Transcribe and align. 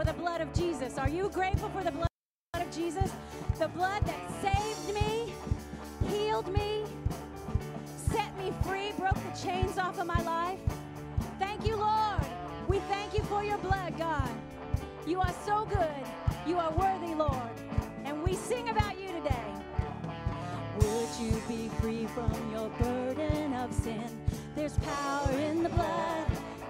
for 0.00 0.06
the 0.06 0.12
blood 0.14 0.40
of 0.40 0.50
Jesus. 0.54 0.96
Are 0.96 1.10
you 1.10 1.28
grateful 1.28 1.68
for 1.68 1.84
the 1.84 1.90
blood 1.90 2.08
of 2.54 2.74
Jesus? 2.74 3.12
The 3.58 3.68
blood 3.68 4.02
that 4.06 4.20
saved 4.40 4.94
me, 4.94 5.34
healed 6.08 6.50
me, 6.50 6.84
set 8.10 8.34
me 8.38 8.50
free, 8.62 8.92
broke 8.96 9.12
the 9.12 9.38
chains 9.38 9.76
off 9.76 9.98
of 9.98 10.06
my 10.06 10.22
life. 10.22 10.58
Thank 11.38 11.66
you, 11.66 11.76
Lord. 11.76 12.24
We 12.66 12.78
thank 12.88 13.12
you 13.12 13.22
for 13.24 13.44
your 13.44 13.58
blood, 13.58 13.98
God. 13.98 14.30
You 15.06 15.20
are 15.20 15.34
so 15.44 15.66
good. 15.66 16.06
You 16.46 16.56
are 16.56 16.72
worthy, 16.72 17.14
Lord. 17.14 17.52
And 18.06 18.22
we 18.22 18.36
sing 18.36 18.70
about 18.70 18.98
you 18.98 19.08
today. 19.08 19.52
Would 20.78 21.08
you 21.20 21.42
be 21.46 21.68
free 21.78 22.06
from 22.06 22.32
your 22.50 22.70
burden 22.70 23.52
of 23.52 23.70
sin? 23.74 24.02
There's 24.56 24.78
power 24.78 25.30
in 25.32 25.62
the 25.62 25.68
blood, 25.68 26.26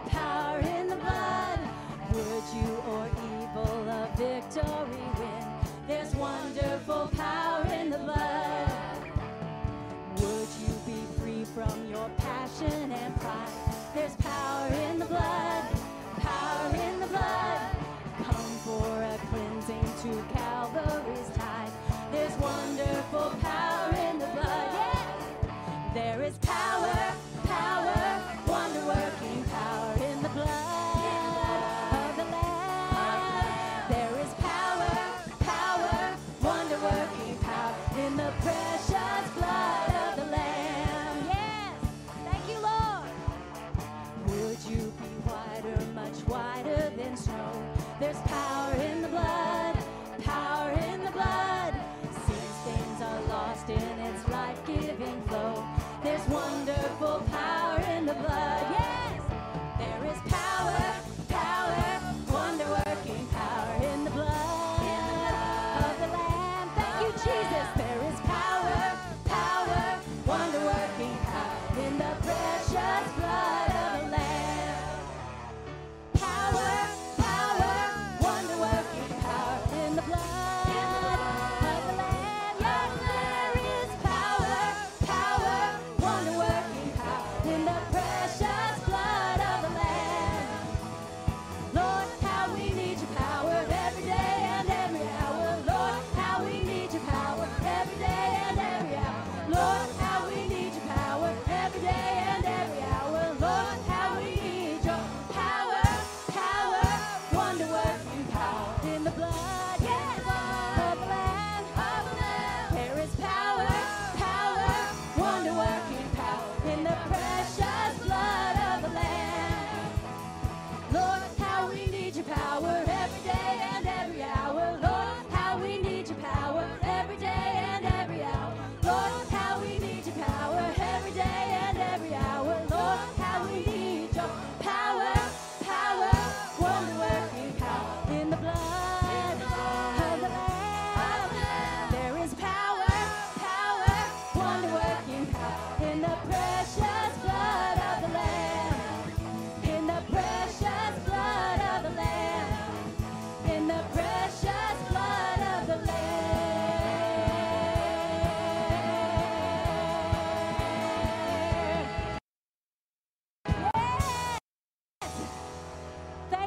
power 0.08 0.58
in 0.58 0.88
the 0.88 0.96
blood. 0.96 1.79
Would 2.12 2.44
you 2.54 2.70
or 2.88 3.06
evil 3.06 3.88
a 3.88 4.08
victory 4.16 5.06
win? 5.18 5.46
There's 5.86 6.12
wonderful 6.16 7.08
power 7.16 7.64
in 7.72 7.90
the 7.90 7.98
blood. 7.98 8.70
Would 10.16 10.48
you 10.60 10.74
be 10.86 11.00
free 11.20 11.44
from 11.44 11.88
your 11.88 12.10
passion 12.16 12.90
and 12.90 13.20
pride? 13.20 13.48
There's 13.94 14.16
power 14.16 14.68
in 14.90 14.98
the 14.98 15.04
blood, 15.04 15.64
power 16.16 16.74
in 16.74 17.00
the 17.00 17.06
blood. 17.06 17.76
Come 18.18 18.52
for 18.64 19.02
a 19.02 19.16
cleansing 19.30 19.88
to 20.02 20.34
Calvary's 20.34 20.59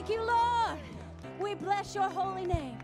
Thank 0.06 0.20
you, 0.20 0.26
Lord. 0.26 0.80
We 1.40 1.56
bless 1.56 1.96
your 1.96 2.10
holy 2.10 2.46
name. 2.46 2.78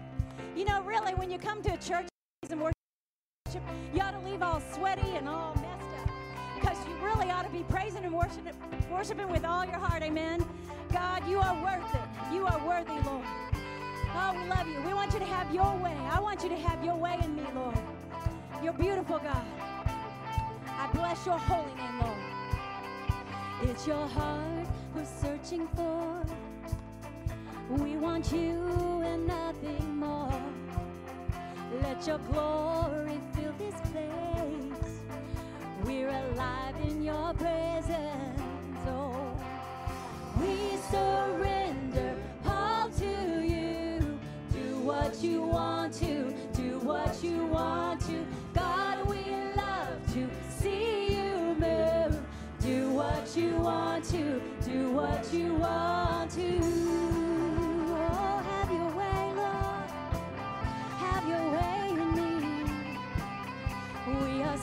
You 0.56 0.64
know, 0.64 0.82
really, 0.84 1.14
when 1.16 1.30
you 1.30 1.38
come 1.38 1.62
to 1.64 1.74
a 1.74 1.78
church 1.78 2.08
and 2.50 2.62
worship, 2.62 3.62
you 3.94 4.00
ought 4.00 4.12
to 4.12 4.20
leave 4.20 4.42
all 4.42 4.62
sweaty 4.74 5.18
and 5.18 5.28
all 5.28 5.54
messed 5.56 6.02
up 6.02 6.10
because 6.56 6.78
you 6.88 6.96
really 7.04 7.30
ought 7.30 7.44
to 7.44 7.50
be 7.50 7.64
praising 7.64 8.06
and 8.06 8.16
worshiping, 8.16 8.54
worshiping 8.90 9.28
with 9.28 9.44
all 9.44 9.66
your 9.66 9.80
heart. 9.80 10.02
Amen. 10.02 10.48
God, 10.94 11.28
you 11.28 11.40
are 11.40 11.62
worth 11.62 11.94
it. 11.94 12.34
You 12.34 12.46
are 12.46 12.66
worthy, 12.66 12.94
Lord. 13.06 13.26
Oh, 14.16 14.34
we 14.42 14.48
love 14.48 14.70
you. 14.70 14.82
We 14.84 14.94
want 14.94 15.12
you 15.12 15.20
to 15.20 15.26
have 15.26 15.54
your 15.54 15.76
way. 15.76 15.98
I 16.10 16.22
want 16.22 16.42
you 16.42 16.48
to 16.48 16.58
have 16.58 16.86
your 16.86 16.96
way 16.96 17.20
in 17.22 17.36
me, 17.36 17.44
Lord. 17.54 17.78
You're 18.64 18.72
beautiful, 18.72 19.20
God. 19.20 19.46
I 20.68 20.90
bless 20.94 21.26
your 21.26 21.38
holy 21.38 21.76
name, 21.76 22.00
Lord. 22.00 23.70
It's 23.70 23.86
your 23.86 24.08
heart 24.08 24.68
we're 24.96 25.04
searching 25.04 25.68
for. 25.76 26.24
We 27.70 27.98
want 27.98 28.32
you 28.32 29.02
and 29.06 29.28
nothing 29.28 29.96
more. 29.98 30.34
Let 31.84 32.08
your 32.08 32.18
glory 32.18 33.20
fill 33.36 33.54
this 33.60 33.76
place. 33.92 35.00
We're 35.84 36.10
alive 36.10 36.76
in 36.84 37.04
your 37.04 37.32
presence. 37.36 38.42
Oh, 38.88 39.40
we 40.40 40.78
surrender 40.90 42.16
all 42.44 42.90
to 42.90 43.46
you. 43.46 44.20
Do 44.52 44.80
what 44.80 45.22
you 45.22 45.44
want 45.44 45.94
to, 45.96 46.34
do 46.54 46.80
what 46.80 47.24
you 47.24 47.46
want 47.46 48.02
to. 48.08 48.26
God, 48.56 49.08
we 49.08 49.22
love 49.56 50.14
to 50.14 50.28
see 50.58 51.14
you 51.16 51.56
move. 51.60 52.20
Do 52.62 52.90
what 52.90 53.38
you 53.38 53.58
want 53.58 54.06
to, 54.06 54.42
do 54.66 54.92
what 54.92 55.32
you 55.32 55.54
want 55.54 56.32
to. 56.32 57.19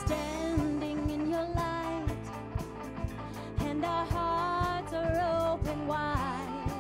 Standing 0.05 1.11
in 1.11 1.31
your 1.31 1.47
light, 1.55 2.07
and 3.61 3.85
our 3.85 4.07
hearts 4.07 4.93
are 4.93 5.53
open 5.53 5.87
wide. 5.87 6.71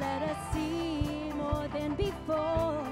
Let 0.00 0.22
us 0.22 0.38
see 0.52 1.32
more 1.36 1.68
than 1.72 1.94
before. 1.94 2.86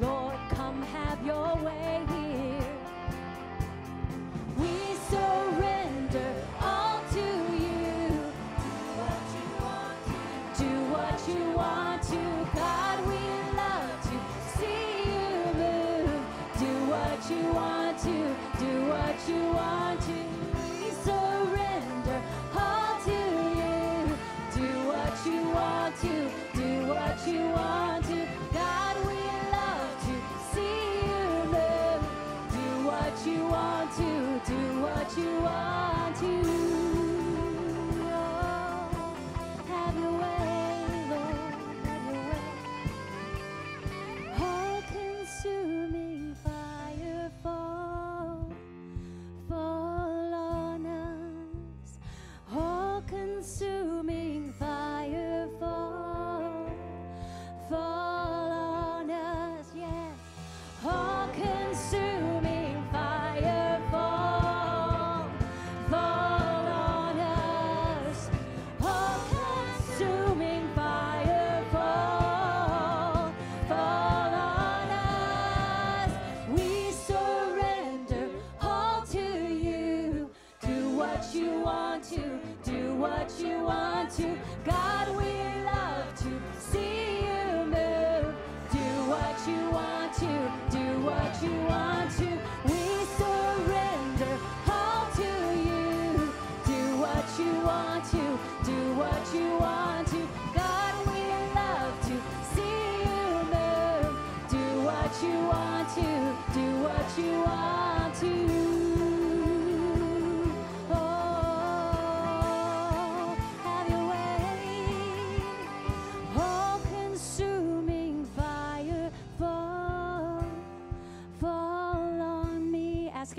Lord, 0.00 0.36
come 0.50 0.82
have 0.82 1.24
your 1.24 1.56
way 1.56 2.04
here. 2.08 2.66
We 4.58 4.94
surrender 5.10 5.49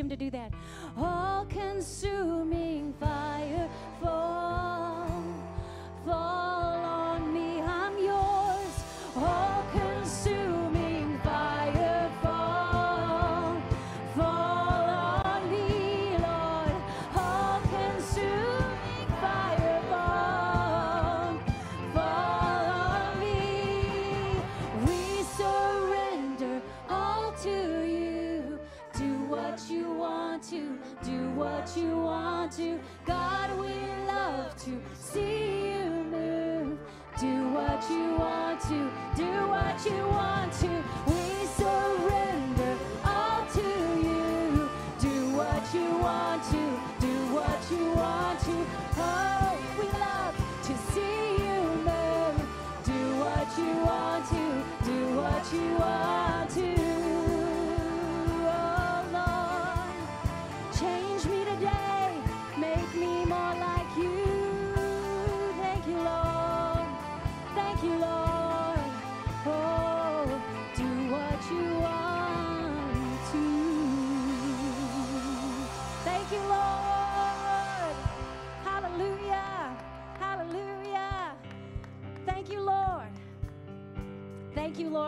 him 0.02 0.10
to 0.10 0.16
do 0.16 0.32
that. 0.32 0.41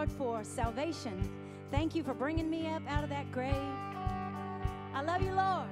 Lord, 0.04 0.12
for 0.18 0.44
salvation. 0.44 1.30
Thank 1.72 1.96
you 1.96 2.04
for 2.04 2.14
bringing 2.14 2.50
me 2.50 2.68
up 2.68 2.82
out 2.90 3.06
of 3.06 3.10
that 3.10 3.32
grave. 3.32 3.54
I 4.94 5.02
love 5.02 5.22
you, 5.22 5.32
Lord. 5.32 5.70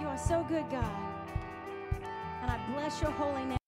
You 0.00 0.06
are 0.06 0.16
so 0.16 0.46
good, 0.48 0.64
God. 0.70 0.84
And 2.40 2.50
I 2.50 2.58
bless 2.72 3.02
your 3.02 3.10
holy 3.10 3.44
name. 3.44 3.59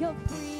You're 0.00 0.14
free. 0.28 0.59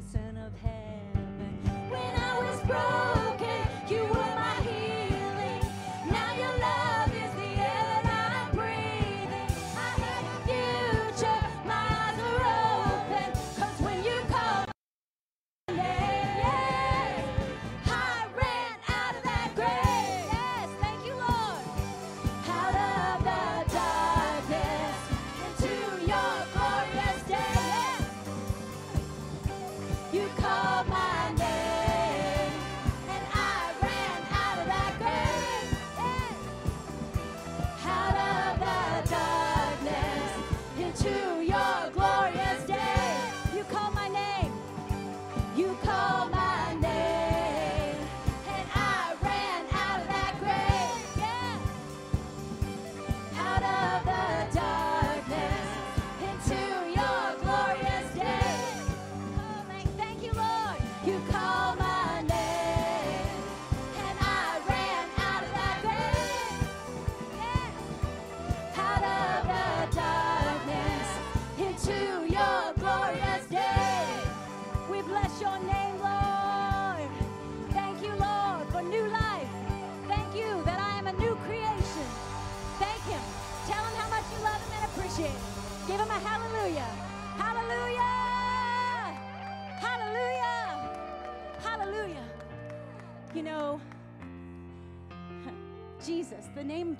Son 0.00 0.36
of 0.36 0.52
hell. 0.60 1.03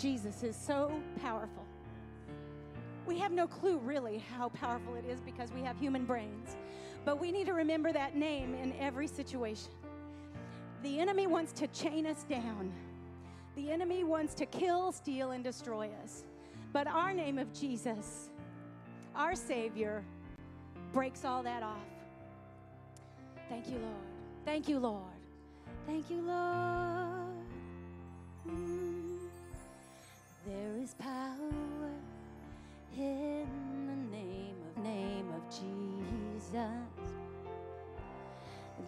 Jesus 0.05 0.43
is 0.43 0.55
so 0.55 0.93
powerful. 1.23 1.65
We 3.07 3.19
have 3.21 3.33
no 3.33 3.47
clue 3.47 3.79
really 3.79 4.19
how 4.19 4.51
powerful 4.51 4.97
it 4.97 5.07
is 5.07 5.19
because 5.23 5.51
we 5.51 5.63
have 5.63 5.79
human 5.81 6.05
brains. 6.05 6.59
But 7.07 7.19
we 7.19 7.33
need 7.33 7.47
to 7.47 7.55
remember 7.55 7.91
that 7.91 8.15
name 8.15 8.55
in 8.55 8.75
every 8.79 9.07
situation. 9.07 9.71
The 10.83 11.01
enemy 11.01 11.27
wants 11.27 11.55
to 11.55 11.69
chain 11.69 12.05
us 12.05 12.23
down. 12.25 12.71
The 13.57 13.71
enemy 13.71 14.05
wants 14.05 14.35
to 14.35 14.45
kill, 14.45 14.93
steal, 14.93 15.31
and 15.31 15.43
destroy 15.43 15.89
us. 16.03 16.25
But 16.75 16.87
our 16.87 17.15
name 17.15 17.39
of 17.39 17.51
Jesus, 17.55 18.29
our 19.17 19.35
Savior, 19.35 20.05
breaks 20.93 21.25
all 21.25 21.43
that 21.45 21.63
off. 21.63 21.79
Thank 23.49 23.69
you, 23.69 23.79
Lord. 23.79 23.95
Thank 24.45 24.69
you, 24.69 24.81
Lord. 24.81 25.03
Thank 25.87 26.11
you, 26.11 26.21
Lord. 26.21 27.24
Is 30.85 30.95
power 30.97 31.91
in 32.95 33.47
the 33.87 34.17
name 34.17 34.57
of 34.69 34.85
name 34.85 35.27
of 35.31 35.43
Jesus. 35.49 36.59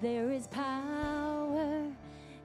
There 0.03 0.31
is 0.31 0.47
power 0.49 1.85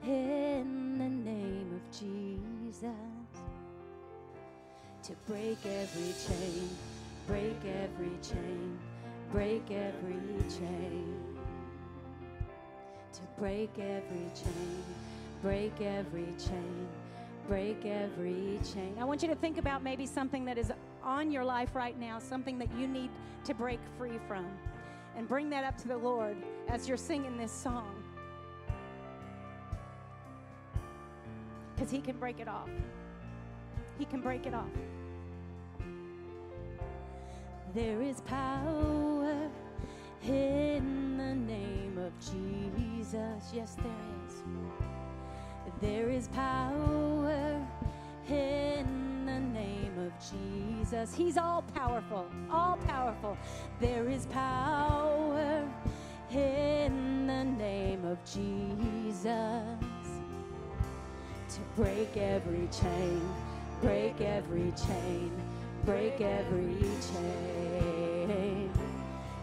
in 0.05 0.97
the 0.97 1.09
name 1.09 1.69
of 1.75 1.83
Jesus 1.91 3.27
to 5.03 5.13
break 5.27 5.57
every 5.65 6.13
chain, 6.25 6.69
break 7.27 7.59
every 7.83 8.17
chain, 8.23 8.79
break 9.33 9.69
every 9.69 10.49
chain. 10.49 11.13
To 13.11 13.21
break 13.37 13.71
every 13.77 14.31
chain, 14.33 14.83
break 15.41 15.81
every 15.81 16.33
chain, 16.39 16.87
break 17.47 17.85
every 17.85 18.59
chain. 18.73 18.95
I 18.99 19.03
want 19.03 19.21
you 19.21 19.27
to 19.29 19.35
think 19.35 19.57
about 19.57 19.83
maybe 19.83 20.05
something 20.05 20.45
that 20.45 20.57
is 20.57 20.71
on 21.03 21.31
your 21.31 21.43
life 21.43 21.75
right 21.75 21.99
now, 21.99 22.19
something 22.19 22.57
that 22.59 22.69
you 22.77 22.87
need 22.87 23.09
to 23.45 23.53
break 23.53 23.79
free 23.97 24.19
from, 24.27 24.45
and 25.17 25.27
bring 25.27 25.49
that 25.49 25.63
up 25.63 25.77
to 25.77 25.87
the 25.87 25.97
Lord 25.97 26.37
as 26.67 26.87
you're 26.87 26.97
singing 26.97 27.37
this 27.37 27.51
song. 27.51 27.95
Because 31.75 31.91
He 31.91 31.99
can 31.99 32.17
break 32.17 32.39
it 32.39 32.47
off. 32.47 32.69
He 33.97 34.05
can 34.05 34.21
break 34.21 34.45
it 34.45 34.53
off. 34.53 34.69
There 37.73 38.01
is 38.01 38.21
power 38.21 39.49
in 40.23 41.17
the 41.17 41.35
name 41.35 41.97
of 41.97 42.11
Jesus. 42.19 43.51
Yes, 43.53 43.75
there 43.75 43.85
is. 44.27 44.43
There 45.81 46.09
is 46.09 46.27
power 46.27 47.67
in 48.29 49.25
the 49.25 49.39
name 49.39 49.97
of 49.97 50.11
Jesus. 50.31 51.15
He's 51.15 51.37
all 51.37 51.63
powerful, 51.73 52.27
all 52.51 52.77
powerful. 52.87 53.35
There 53.79 54.07
is 54.07 54.27
power 54.27 55.67
in 56.31 57.27
the 57.27 57.43
name 57.43 58.05
of 58.05 58.23
Jesus 58.25 59.79
to 61.49 61.59
break 61.75 62.15
every 62.15 62.69
chain, 62.71 63.21
break 63.81 64.21
every 64.21 64.71
chain, 64.87 65.31
break 65.83 66.21
every 66.21 66.77
chain 67.11 68.71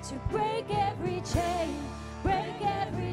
to 0.08 0.14
break 0.30 0.64
every 0.70 1.20
chain, 1.34 1.76
break 2.22 2.62
every 2.62 3.07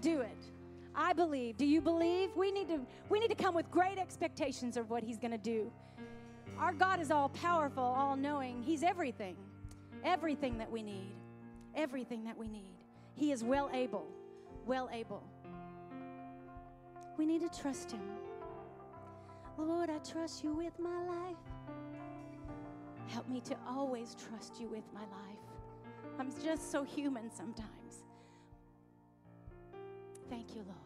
do 0.00 0.20
it. 0.20 0.50
I 0.94 1.12
believe. 1.12 1.56
Do 1.56 1.64
you 1.64 1.80
believe? 1.80 2.30
We 2.36 2.50
need 2.50 2.68
to 2.68 2.80
we 3.08 3.20
need 3.20 3.28
to 3.28 3.34
come 3.34 3.54
with 3.54 3.70
great 3.70 3.98
expectations 3.98 4.76
of 4.76 4.90
what 4.90 5.02
he's 5.02 5.18
going 5.18 5.30
to 5.30 5.38
do. 5.38 5.70
Our 6.58 6.72
God 6.72 7.00
is 7.00 7.10
all 7.10 7.28
powerful, 7.28 7.84
all 7.84 8.16
knowing. 8.16 8.62
He's 8.62 8.82
everything. 8.82 9.36
Everything 10.04 10.58
that 10.58 10.70
we 10.70 10.82
need. 10.82 11.14
Everything 11.76 12.24
that 12.24 12.36
we 12.36 12.48
need. 12.48 12.74
He 13.14 13.30
is 13.30 13.44
well 13.44 13.70
able, 13.72 14.06
well 14.66 14.88
able. 14.92 15.22
We 17.16 17.26
need 17.26 17.40
to 17.40 17.60
trust 17.60 17.92
Him. 17.92 18.02
Lord, 19.56 19.90
I 19.90 19.98
trust 19.98 20.44
you 20.44 20.52
with 20.54 20.78
my 20.78 21.02
life. 21.06 21.36
Help 23.08 23.28
me 23.28 23.40
to 23.40 23.56
always 23.68 24.16
trust 24.28 24.60
you 24.60 24.68
with 24.68 24.84
my 24.92 25.00
life. 25.00 25.38
I'm 26.18 26.30
just 26.44 26.70
so 26.70 26.84
human 26.84 27.30
sometimes. 27.32 27.77
Thank 30.30 30.54
you, 30.54 30.62
Lord. 30.62 30.76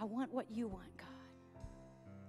I 0.00 0.04
want 0.04 0.32
what 0.32 0.50
you 0.50 0.68
want, 0.68 0.96
God. 0.96 1.06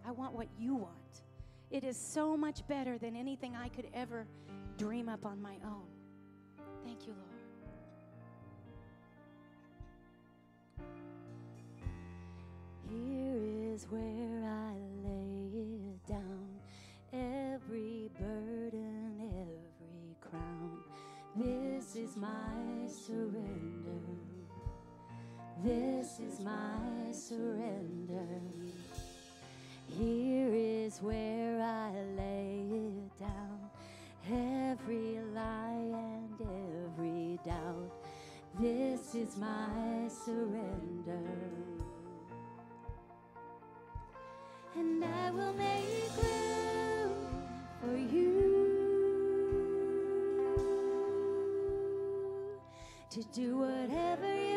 I 0.06 0.12
want 0.12 0.34
what 0.34 0.48
you 0.58 0.76
want. 0.76 1.24
It 1.70 1.84
is 1.84 1.98
so 1.98 2.38
much 2.38 2.66
better 2.68 2.98
than 2.98 3.16
anything 3.16 3.56
I 3.56 3.68
could 3.68 3.88
ever 3.94 4.26
dream 4.78 5.10
up 5.10 5.26
on 5.26 5.42
my 5.42 5.56
own. 5.66 5.88
Thank 6.86 7.08
you, 7.08 7.14
Lord. 7.14 7.28
Here 12.90 13.74
is 13.74 13.86
where 13.90 14.46
I 14.46 14.74
lay 15.04 15.50
it 15.94 16.08
down. 16.08 16.62
Every 17.12 18.10
burden, 18.18 19.20
every 19.20 20.16
crown. 20.22 20.80
This 21.36 21.96
is 21.98 22.16
my 22.16 22.88
surrender. 22.88 24.27
This 25.64 26.20
is 26.20 26.40
my 26.40 27.12
surrender. 27.12 28.28
Here 29.88 30.50
is 30.54 31.02
where 31.02 31.60
I 31.60 31.92
lay 32.16 32.62
it 32.70 33.20
down. 33.20 33.60
Every 34.32 35.20
lie 35.34 35.94
and 35.94 36.40
every 36.42 37.40
doubt. 37.44 37.92
This 38.60 39.16
is 39.16 39.36
my 39.38 40.08
surrender. 40.08 41.26
And 44.76 45.04
I 45.04 45.32
will 45.32 45.54
make 45.54 46.16
room 46.22 47.16
for 47.82 47.98
you 47.98 48.68
to 53.10 53.24
do 53.34 53.58
whatever 53.58 54.36
you 54.36 54.57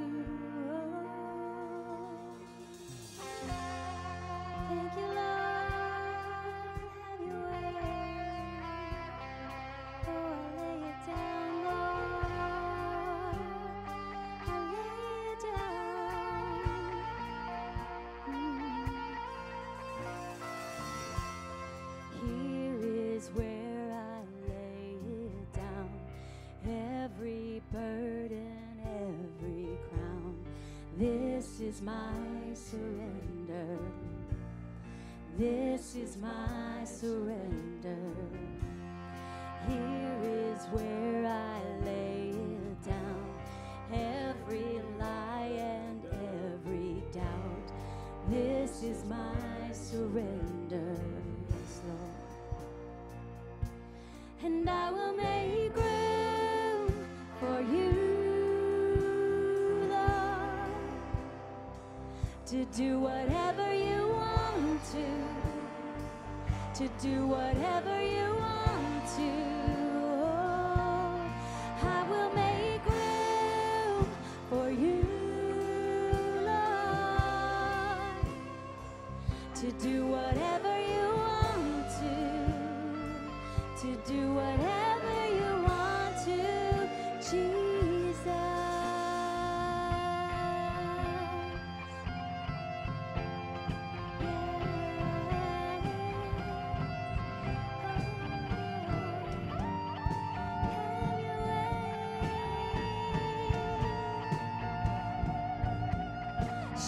Is 31.71 31.81
my 31.81 32.53
surrender. 32.53 33.77
This 35.37 35.95
is 35.95 36.17
my 36.17 36.83
surrender. 36.83 37.95
Here 39.69 40.17
is 40.21 40.65
where 40.73 41.25
I 41.27 41.85
lay 41.85 42.33
it 42.35 42.83
down. 42.83 43.23
Every 43.93 44.81
lie 44.99 45.53
and 45.55 46.03
every 46.43 47.03
doubt. 47.13 47.71
This 48.27 48.83
is 48.83 49.05
my 49.05 49.71
surrender. 49.71 50.60
Do 62.75 62.99
whatever 62.99 63.73
you 63.73 64.07
want 64.07 64.81
to, 64.91 65.05
to 66.73 66.87
do 67.01 67.27
whatever 67.27 68.01
you 68.01 68.33
want 68.35 69.05
to. 69.17 69.31
Oh, 70.23 71.19
I 71.83 72.03
will 72.09 72.31
make 72.33 72.85
room 72.85 74.07
for 74.49 74.69
you, 74.69 75.05
Lord, 76.45 78.25
to 79.55 79.71
do 79.73 80.05
whatever 80.05 80.60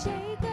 Shake 0.03 0.52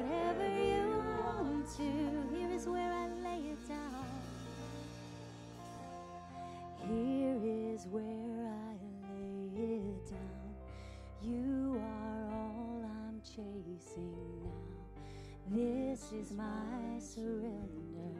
Is 16.13 16.33
my 16.33 16.99
surrender. 16.99 18.19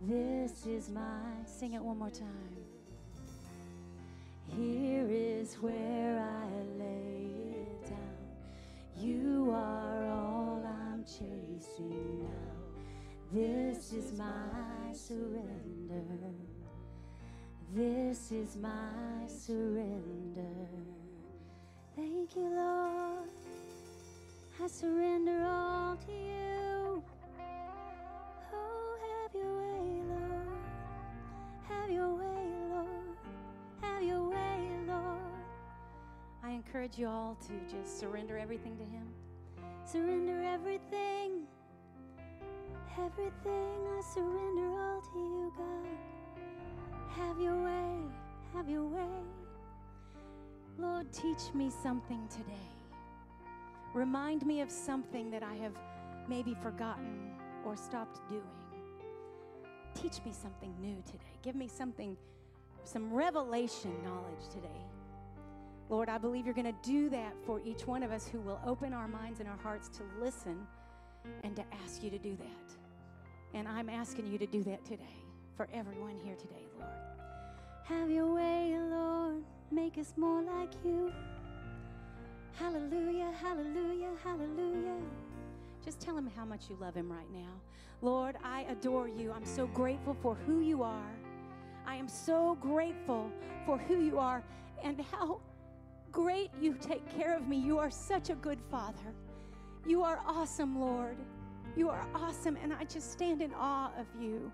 This 0.00 0.66
is 0.66 0.88
my. 0.90 1.22
Sing 1.46 1.74
it 1.74 1.80
one 1.80 1.98
more 1.98 2.10
time. 2.10 2.56
Here 4.48 5.06
is 5.08 5.54
where 5.60 6.18
I 6.18 6.78
lay 6.78 7.30
it 7.62 7.88
down. 7.88 8.26
You 8.98 9.52
are 9.54 10.10
all 10.10 10.64
I'm 10.66 11.04
chasing 11.04 12.24
now. 12.24 12.52
This 13.32 13.92
is 13.92 14.12
my 14.18 14.92
surrender. 14.92 16.02
This 17.72 18.32
is 18.32 18.56
my 18.56 19.28
surrender. 19.28 20.66
Thank 21.94 22.34
you, 22.34 22.48
Lord. 22.54 23.28
I 24.62 24.66
surrender 24.66 25.44
all 25.46 25.61
encourage 36.92 36.98
you 36.98 37.08
all 37.08 37.36
to 37.46 37.74
just 37.74 37.98
surrender 37.98 38.38
everything 38.38 38.76
to 38.76 38.84
Him. 38.84 39.06
Surrender 39.84 40.42
everything. 40.42 41.42
Everything 42.98 43.78
I 43.88 44.02
surrender 44.14 44.78
all 44.78 45.00
to 45.00 45.18
you, 45.18 45.52
God. 45.56 45.86
Have 47.16 47.40
your 47.40 47.62
way. 47.62 47.96
Have 48.54 48.68
your 48.68 48.84
way. 48.84 49.08
Lord, 50.78 51.10
teach 51.12 51.54
me 51.54 51.70
something 51.70 52.26
today. 52.28 52.68
Remind 53.94 54.46
me 54.46 54.60
of 54.60 54.70
something 54.70 55.30
that 55.30 55.42
I 55.42 55.54
have 55.54 55.74
maybe 56.28 56.54
forgotten 56.62 57.32
or 57.64 57.76
stopped 57.76 58.28
doing. 58.28 58.42
Teach 59.94 60.24
me 60.24 60.32
something 60.32 60.74
new 60.80 60.96
today. 61.06 61.38
Give 61.42 61.54
me 61.54 61.68
something, 61.68 62.16
some 62.84 63.12
revelation 63.12 63.92
knowledge 64.04 64.48
today. 64.50 64.82
Lord, 65.92 66.08
I 66.08 66.16
believe 66.16 66.46
you're 66.46 66.54
going 66.54 66.64
to 66.64 66.90
do 66.90 67.10
that 67.10 67.34
for 67.44 67.60
each 67.66 67.86
one 67.86 68.02
of 68.02 68.12
us 68.12 68.26
who 68.26 68.40
will 68.40 68.58
open 68.64 68.94
our 68.94 69.06
minds 69.06 69.40
and 69.40 69.48
our 69.48 69.58
hearts 69.58 69.88
to 69.88 70.02
listen 70.18 70.66
and 71.44 71.54
to 71.54 71.62
ask 71.84 72.02
you 72.02 72.08
to 72.08 72.16
do 72.16 72.34
that. 72.34 72.74
And 73.52 73.68
I'm 73.68 73.90
asking 73.90 74.26
you 74.32 74.38
to 74.38 74.46
do 74.46 74.62
that 74.62 74.86
today 74.86 75.22
for 75.54 75.68
everyone 75.70 76.18
here 76.24 76.34
today, 76.34 76.64
Lord. 76.78 76.90
Have 77.84 78.10
your 78.10 78.32
way, 78.32 78.74
Lord. 78.74 79.42
Make 79.70 79.98
us 79.98 80.14
more 80.16 80.40
like 80.40 80.70
you. 80.82 81.12
Hallelujah, 82.58 83.30
hallelujah, 83.38 84.12
hallelujah. 84.24 84.96
Just 85.84 86.00
tell 86.00 86.16
him 86.16 86.30
how 86.34 86.46
much 86.46 86.70
you 86.70 86.78
love 86.80 86.94
him 86.94 87.12
right 87.12 87.30
now. 87.34 87.60
Lord, 88.00 88.36
I 88.42 88.62
adore 88.70 89.08
you. 89.08 89.30
I'm 89.30 89.44
so 89.44 89.66
grateful 89.66 90.16
for 90.22 90.36
who 90.46 90.62
you 90.62 90.82
are. 90.82 91.12
I 91.86 91.96
am 91.96 92.08
so 92.08 92.56
grateful 92.62 93.30
for 93.66 93.76
who 93.76 94.00
you 94.00 94.18
are 94.18 94.42
and 94.82 94.98
how 95.12 95.42
great 96.12 96.50
you 96.60 96.74
take 96.74 97.02
care 97.16 97.34
of 97.36 97.48
me. 97.48 97.56
You 97.56 97.78
are 97.78 97.90
such 97.90 98.30
a 98.30 98.34
good 98.34 98.60
father. 98.70 99.14
You 99.86 100.04
are 100.04 100.20
awesome, 100.26 100.78
Lord. 100.78 101.16
You 101.74 101.88
are 101.88 102.06
awesome, 102.14 102.56
and 102.62 102.72
I 102.72 102.84
just 102.84 103.10
stand 103.10 103.40
in 103.40 103.52
awe 103.54 103.90
of 103.98 104.06
you. 104.20 104.52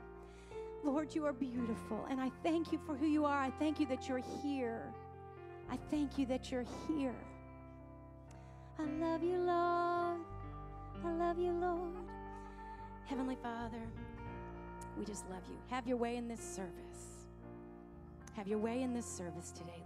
Lord, 0.84 1.14
you 1.14 1.26
are 1.26 1.32
beautiful, 1.32 2.06
and 2.08 2.20
I 2.20 2.30
thank 2.44 2.72
you 2.72 2.78
for 2.86 2.94
who 2.94 3.06
you 3.06 3.24
are. 3.24 3.40
I 3.40 3.50
thank 3.58 3.80
you 3.80 3.86
that 3.86 4.08
you're 4.08 4.22
here. 4.42 4.82
I 5.70 5.76
thank 5.90 6.16
you 6.16 6.24
that 6.26 6.50
you're 6.50 6.64
here. 6.86 7.14
I 8.78 8.84
love 9.00 9.24
you, 9.24 9.38
Lord. 9.38 10.20
I 11.04 11.10
love 11.10 11.38
you, 11.38 11.52
Lord. 11.52 12.06
Heavenly 13.06 13.36
Father, 13.42 13.82
we 14.96 15.04
just 15.04 15.28
love 15.28 15.42
you. 15.48 15.56
Have 15.70 15.88
your 15.88 15.96
way 15.96 16.16
in 16.16 16.28
this 16.28 16.40
service. 16.40 17.26
Have 18.34 18.46
your 18.46 18.58
way 18.58 18.82
in 18.82 18.94
this 18.94 19.06
service 19.06 19.50
today. 19.50 19.82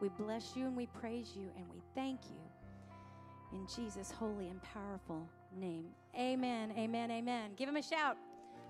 We 0.00 0.08
bless 0.10 0.54
you 0.54 0.66
and 0.66 0.76
we 0.76 0.86
praise 0.86 1.32
you 1.34 1.48
and 1.56 1.64
we 1.72 1.80
thank 1.94 2.20
you 2.30 3.56
in 3.58 3.66
Jesus' 3.74 4.10
holy 4.10 4.48
and 4.48 4.60
powerful 4.62 5.26
name. 5.58 5.86
Amen, 6.18 6.72
amen, 6.76 7.10
amen. 7.10 7.50
Give 7.56 7.68
him 7.68 7.76
a 7.76 7.82
shout. 7.82 8.16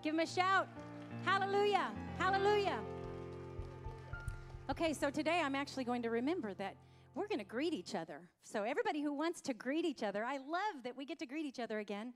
Give 0.02 0.14
him 0.14 0.20
a 0.20 0.26
shout. 0.26 0.68
Hallelujah, 1.24 1.90
hallelujah. 2.18 2.78
Okay, 4.70 4.92
so 4.92 5.10
today 5.10 5.40
I'm 5.42 5.54
actually 5.54 5.84
going 5.84 6.02
to 6.02 6.10
remember 6.10 6.54
that 6.54 6.76
we're 7.14 7.28
going 7.28 7.38
to 7.38 7.44
greet 7.44 7.72
each 7.72 7.94
other. 7.94 8.28
So, 8.44 8.62
everybody 8.62 9.00
who 9.00 9.12
wants 9.14 9.40
to 9.42 9.54
greet 9.54 9.84
each 9.84 10.02
other, 10.02 10.22
I 10.24 10.36
love 10.36 10.82
that 10.84 10.96
we 10.96 11.06
get 11.06 11.18
to 11.20 11.26
greet 11.26 11.46
each 11.46 11.58
other 11.58 11.78
again. 11.78 12.12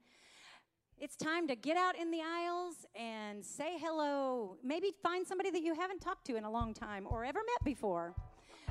It's 0.98 1.16
time 1.16 1.48
to 1.48 1.56
get 1.56 1.78
out 1.78 1.96
in 1.96 2.10
the 2.10 2.20
aisles 2.20 2.74
and 2.94 3.42
say 3.42 3.78
hello. 3.80 4.58
Maybe 4.62 4.92
find 5.02 5.26
somebody 5.26 5.50
that 5.50 5.62
you 5.62 5.74
haven't 5.74 6.00
talked 6.00 6.26
to 6.26 6.36
in 6.36 6.44
a 6.44 6.50
long 6.50 6.74
time 6.74 7.06
or 7.08 7.24
ever 7.24 7.38
met 7.38 7.64
before. 7.64 8.14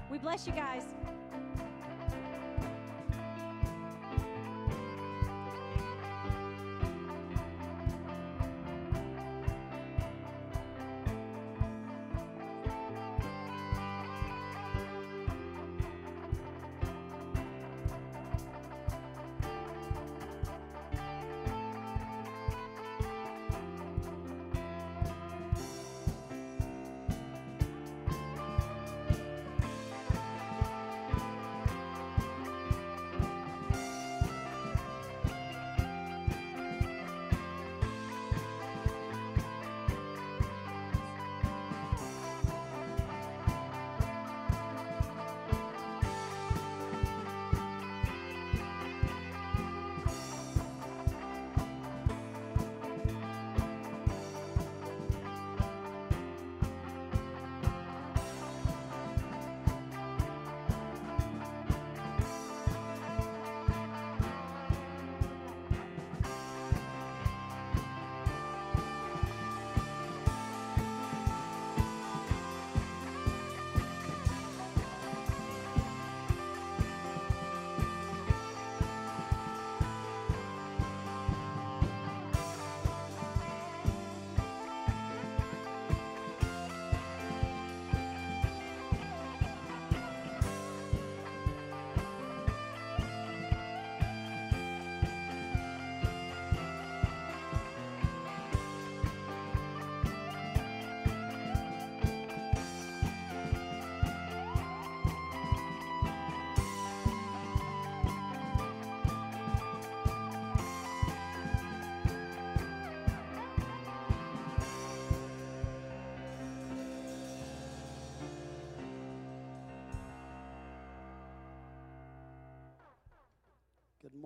We 0.10 0.18
bless 0.18 0.48
you 0.48 0.54
guys. 0.54 0.86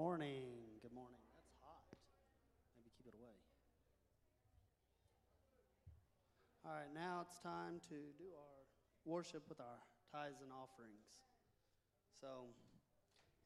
Morning. 0.04 0.84
Good 0.84 0.92
morning. 0.92 1.24
That's 1.32 1.56
hot. 1.64 1.88
Maybe 2.76 2.92
keep 2.92 3.08
it 3.08 3.16
away. 3.16 3.40
All 6.68 6.76
right, 6.76 6.92
now 6.92 7.24
it's 7.24 7.40
time 7.40 7.80
to 7.88 8.12
do 8.20 8.36
our 8.36 8.68
worship 9.08 9.48
with 9.48 9.64
our 9.64 9.80
tithes 10.12 10.44
and 10.44 10.52
offerings. 10.52 11.08
So, 12.20 12.52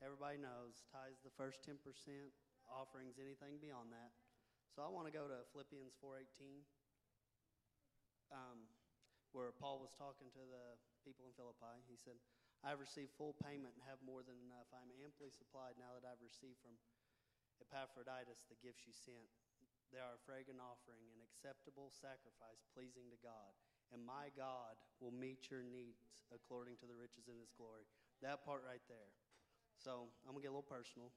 everybody 0.02 0.42
knows 0.42 0.82
tithes 0.90 1.22
the 1.22 1.30
first 1.38 1.62
10%, 1.62 1.78
offerings 2.66 3.22
anything 3.22 3.62
beyond 3.62 3.94
that. 3.94 4.18
So, 4.74 4.82
I 4.82 4.90
want 4.90 5.06
to 5.06 5.14
go 5.14 5.30
to 5.30 5.46
Philippians 5.54 5.94
4:18. 6.02 6.66
Um, 8.34 8.66
where 9.30 9.54
Paul 9.54 9.78
was 9.78 9.94
talking 9.94 10.34
to 10.34 10.42
the 10.42 10.74
people 11.06 11.30
in 11.30 11.38
Philippi. 11.38 11.86
He 11.86 12.02
said, 12.02 12.18
I 12.66 12.74
have 12.74 12.82
received 12.82 13.14
full 13.16 13.38
payment 13.38 13.78
and 13.78 13.84
have 13.86 14.02
more 14.02 14.26
than 14.26 14.38
enough. 14.42 14.68
I 14.74 14.82
am 14.82 14.94
amply 15.02 15.30
supplied 15.30 15.78
now 15.78 15.94
that 15.94 16.06
I've 16.06 16.22
received 16.22 16.58
from 16.62 16.76
Epaphroditus 17.62 18.46
the 18.50 18.60
gifts 18.60 18.86
you 18.86 18.94
sent. 18.94 19.30
They 19.94 20.04
are 20.04 20.20
a 20.20 20.26
fragrant 20.28 20.60
offering, 20.60 21.08
an 21.16 21.24
acceptable 21.24 21.94
sacrifice 21.94 22.60
pleasing 22.76 23.08
to 23.14 23.20
God. 23.24 23.56
And 23.96 24.04
my 24.04 24.28
God 24.36 24.76
will 25.00 25.16
meet 25.16 25.48
your 25.48 25.64
needs 25.64 26.28
according 26.28 26.76
to 26.84 26.88
the 26.90 26.98
riches 26.98 27.32
in 27.32 27.40
his 27.40 27.56
glory. 27.56 27.88
That 28.20 28.44
part 28.44 28.68
right 28.68 28.84
there. 28.92 29.16
So 29.80 30.12
I'm 30.28 30.36
going 30.36 30.44
to 30.44 30.46
get 30.50 30.52
a 30.52 30.58
little 30.58 30.68
personal. 30.68 31.16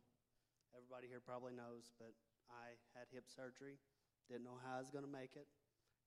Everybody 0.71 1.11
here 1.11 1.19
probably 1.19 1.51
knows, 1.51 1.91
but 1.99 2.15
I 2.47 2.79
had 2.95 3.11
hip 3.11 3.27
surgery. 3.27 3.83
Didn't 4.31 4.47
know 4.47 4.61
how 4.63 4.79
I 4.79 4.83
was 4.85 4.95
going 4.95 5.03
to 5.03 5.11
make 5.11 5.35
it, 5.35 5.51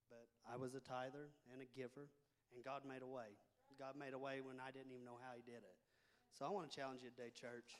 but 0.08 0.32
I 0.48 0.56
was 0.56 0.72
a 0.72 0.80
tither 0.80 1.36
and 1.52 1.60
a 1.60 1.68
giver, 1.76 2.08
and 2.56 2.64
God 2.64 2.88
made 2.88 3.04
a 3.04 3.10
way. 3.10 3.36
God 3.80 3.98
made 3.98 4.14
a 4.14 4.20
way 4.22 4.42
when 4.42 4.58
I 4.62 4.72
didn't 4.72 4.92
even 4.92 5.06
know 5.06 5.18
how 5.22 5.34
He 5.36 5.44
did 5.44 5.62
it. 5.62 5.78
So 6.38 6.46
I 6.46 6.50
want 6.50 6.70
to 6.70 6.74
challenge 6.74 7.02
you 7.04 7.10
today, 7.10 7.30
church. 7.34 7.78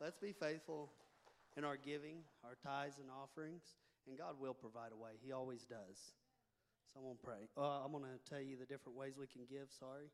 Let's 0.00 0.18
be 0.18 0.32
faithful 0.32 0.90
in 1.56 1.64
our 1.64 1.76
giving, 1.76 2.26
our 2.42 2.58
tithes 2.58 2.98
and 2.98 3.10
offerings, 3.10 3.62
and 4.06 4.18
God 4.18 4.38
will 4.38 4.54
provide 4.54 4.90
a 4.92 4.98
way. 4.98 5.18
He 5.22 5.32
always 5.32 5.64
does. 5.64 6.14
So 6.90 7.00
I'm 7.00 7.06
going 7.06 7.18
to 7.18 7.26
pray. 7.26 7.42
Uh, 7.58 7.82
I'm 7.82 7.90
going 7.90 8.06
to 8.06 8.18
tell 8.26 8.42
you 8.42 8.56
the 8.58 8.66
different 8.66 8.98
ways 8.98 9.14
we 9.18 9.26
can 9.26 9.42
give. 9.50 9.70
Sorry. 9.70 10.10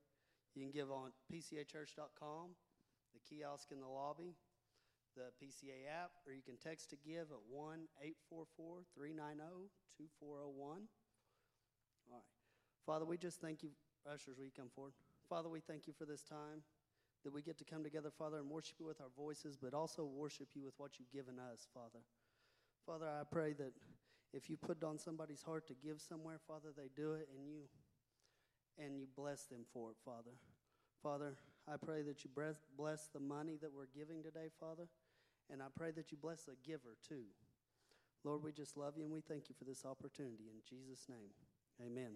You 0.55 0.65
can 0.65 0.73
give 0.73 0.91
on 0.91 1.13
pcachurch.com, 1.29 2.57
the 3.15 3.21
kiosk 3.29 3.69
in 3.73 3.81
the 3.81 3.89
lobby, 3.89 4.35
the 5.17 5.31
PCA 5.37 5.87
app, 5.89 6.11
or 6.27 6.33
you 6.33 6.43
can 6.43 6.57
text 6.57 6.91
to 6.91 6.97
give 6.97 7.31
at 7.31 7.43
1 7.49 7.87
844 8.01 8.83
390 8.95 9.71
2401. 9.97 10.89
All 12.09 12.17
right. 12.17 12.25
Father, 12.87 13.05
we 13.05 13.17
just 13.17 13.41
thank 13.41 13.63
you 13.63 13.71
Ushers, 14.07 14.39
will 14.39 14.45
you 14.45 14.57
come 14.57 14.71
forward? 14.75 14.93
Father, 15.29 15.49
we 15.49 15.61
thank 15.61 15.87
you 15.87 15.93
for 15.93 16.05
this 16.05 16.23
time 16.23 16.63
that 17.25 17.33
we 17.33 17.43
get 17.43 17.59
to 17.59 17.65
come 17.65 17.83
together, 17.83 18.11
Father, 18.11 18.39
and 18.39 18.49
worship 18.49 18.77
you 18.79 18.87
with 18.87 19.01
our 19.01 19.13
voices, 19.17 19.57
but 19.61 19.75
also 19.75 20.05
worship 20.05 20.49
you 20.55 20.63
with 20.63 20.75
what 20.79 20.99
you've 20.99 21.13
given 21.13 21.39
us, 21.39 21.69
Father. 21.75 22.01
Father, 22.87 23.07
I 23.07 23.25
pray 23.31 23.53
that 23.55 23.73
if 24.33 24.49
you 24.49 24.57
put 24.57 24.83
on 24.83 24.99
somebody's 24.99 25.43
heart 25.43 25.67
to 25.67 25.75
give 25.75 26.01
somewhere, 26.01 26.39
Father, 26.47 26.69
they 26.77 26.89
do 26.97 27.13
it 27.13 27.29
and 27.37 27.47
you 27.47 27.69
and 28.79 28.97
you 28.97 29.07
bless 29.15 29.45
them 29.45 29.67
for 29.75 29.91
it, 29.91 29.97
Father. 30.05 30.33
Father, 31.03 31.35
I 31.69 31.77
pray 31.77 32.03
that 32.03 32.25
you 32.25 32.31
bless 32.35 33.09
the 33.13 33.21
money 33.21 33.59
that 33.61 33.73
we're 33.75 33.91
giving 33.95 34.23
today, 34.23 34.49
Father, 34.59 34.89
and 35.53 35.63
I 35.63 35.67
pray 35.77 35.91
that 35.93 36.11
you 36.11 36.19
bless 36.21 36.45
the 36.45 36.53
giver 36.65 36.97
too. 37.07 37.25
Lord, 38.25 38.43
we 38.43 38.53
just 38.53 38.77
love 38.77 38.95
you 38.97 39.05
and 39.05 39.13
we 39.13 39.21
thank 39.21 39.49
you 39.49 39.55
for 39.59 39.65
this 39.65 39.85
opportunity. 39.85 40.45
In 40.49 40.61
Jesus' 40.69 41.07
name, 41.09 41.31
amen. 41.85 42.13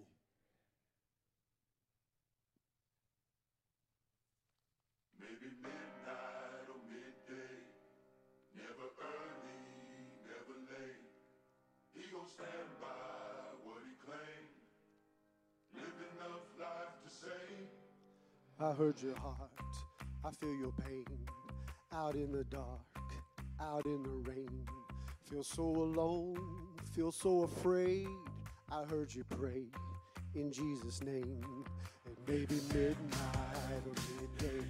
Maybe 5.21 5.51
midnight 5.63 6.67
or 6.69 6.81
midday, 6.89 7.55
never 8.55 8.87
early, 9.01 9.63
never 10.27 10.57
late. 10.69 11.09
He 11.95 12.03
gon' 12.13 12.29
stand 12.29 12.71
by 12.81 13.55
what 13.65 13.81
he 13.87 13.95
claimed. 14.05 14.55
Live 15.75 15.99
enough 16.15 16.47
life 16.59 16.95
to 17.03 17.11
say. 17.11 17.71
I 18.61 18.73
heard 18.73 19.01
your 19.03 19.17
heart, 19.19 19.51
I 20.25 20.31
feel 20.31 20.55
your 20.55 20.73
pain. 20.87 21.05
Out 21.93 22.15
in 22.15 22.33
the 22.33 22.45
dark, 22.45 22.81
out 23.61 23.87
in 23.87 24.03
the 24.03 24.31
rain. 24.31 24.67
Feel 25.31 25.45
so 25.45 25.63
alone, 25.63 26.37
feel 26.95 27.13
so 27.13 27.43
afraid. 27.43 28.09
I 28.71 28.85
heard 28.85 29.15
you 29.15 29.25
pray 29.25 29.65
in 30.35 30.53
Jesus' 30.53 31.03
name. 31.03 31.65
And 32.07 32.17
maybe 32.29 32.61
midnight 32.75 33.83
or 33.87 33.95
midday 34.21 34.65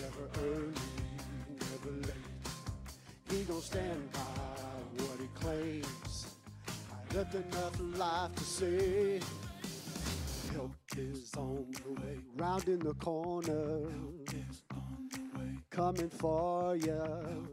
never 0.00 0.26
early, 0.42 0.74
never 1.48 1.92
late. 2.06 2.30
He 3.30 3.42
gon' 3.44 3.60
stand 3.60 4.12
by 4.12 4.20
what 5.02 5.18
he 5.20 5.28
claims. 5.34 6.26
I 6.92 7.14
lived 7.14 7.34
enough 7.34 7.80
life 7.96 8.34
to 8.36 8.44
say 8.44 9.20
help 10.52 10.72
is 10.96 11.32
on 11.36 11.66
the 11.84 12.00
way. 12.00 12.18
Round 12.36 12.68
in 12.68 12.78
the 12.80 12.94
corner, 12.94 13.88
coming 15.70 16.10
for 16.10 16.76
you. 16.76 17.48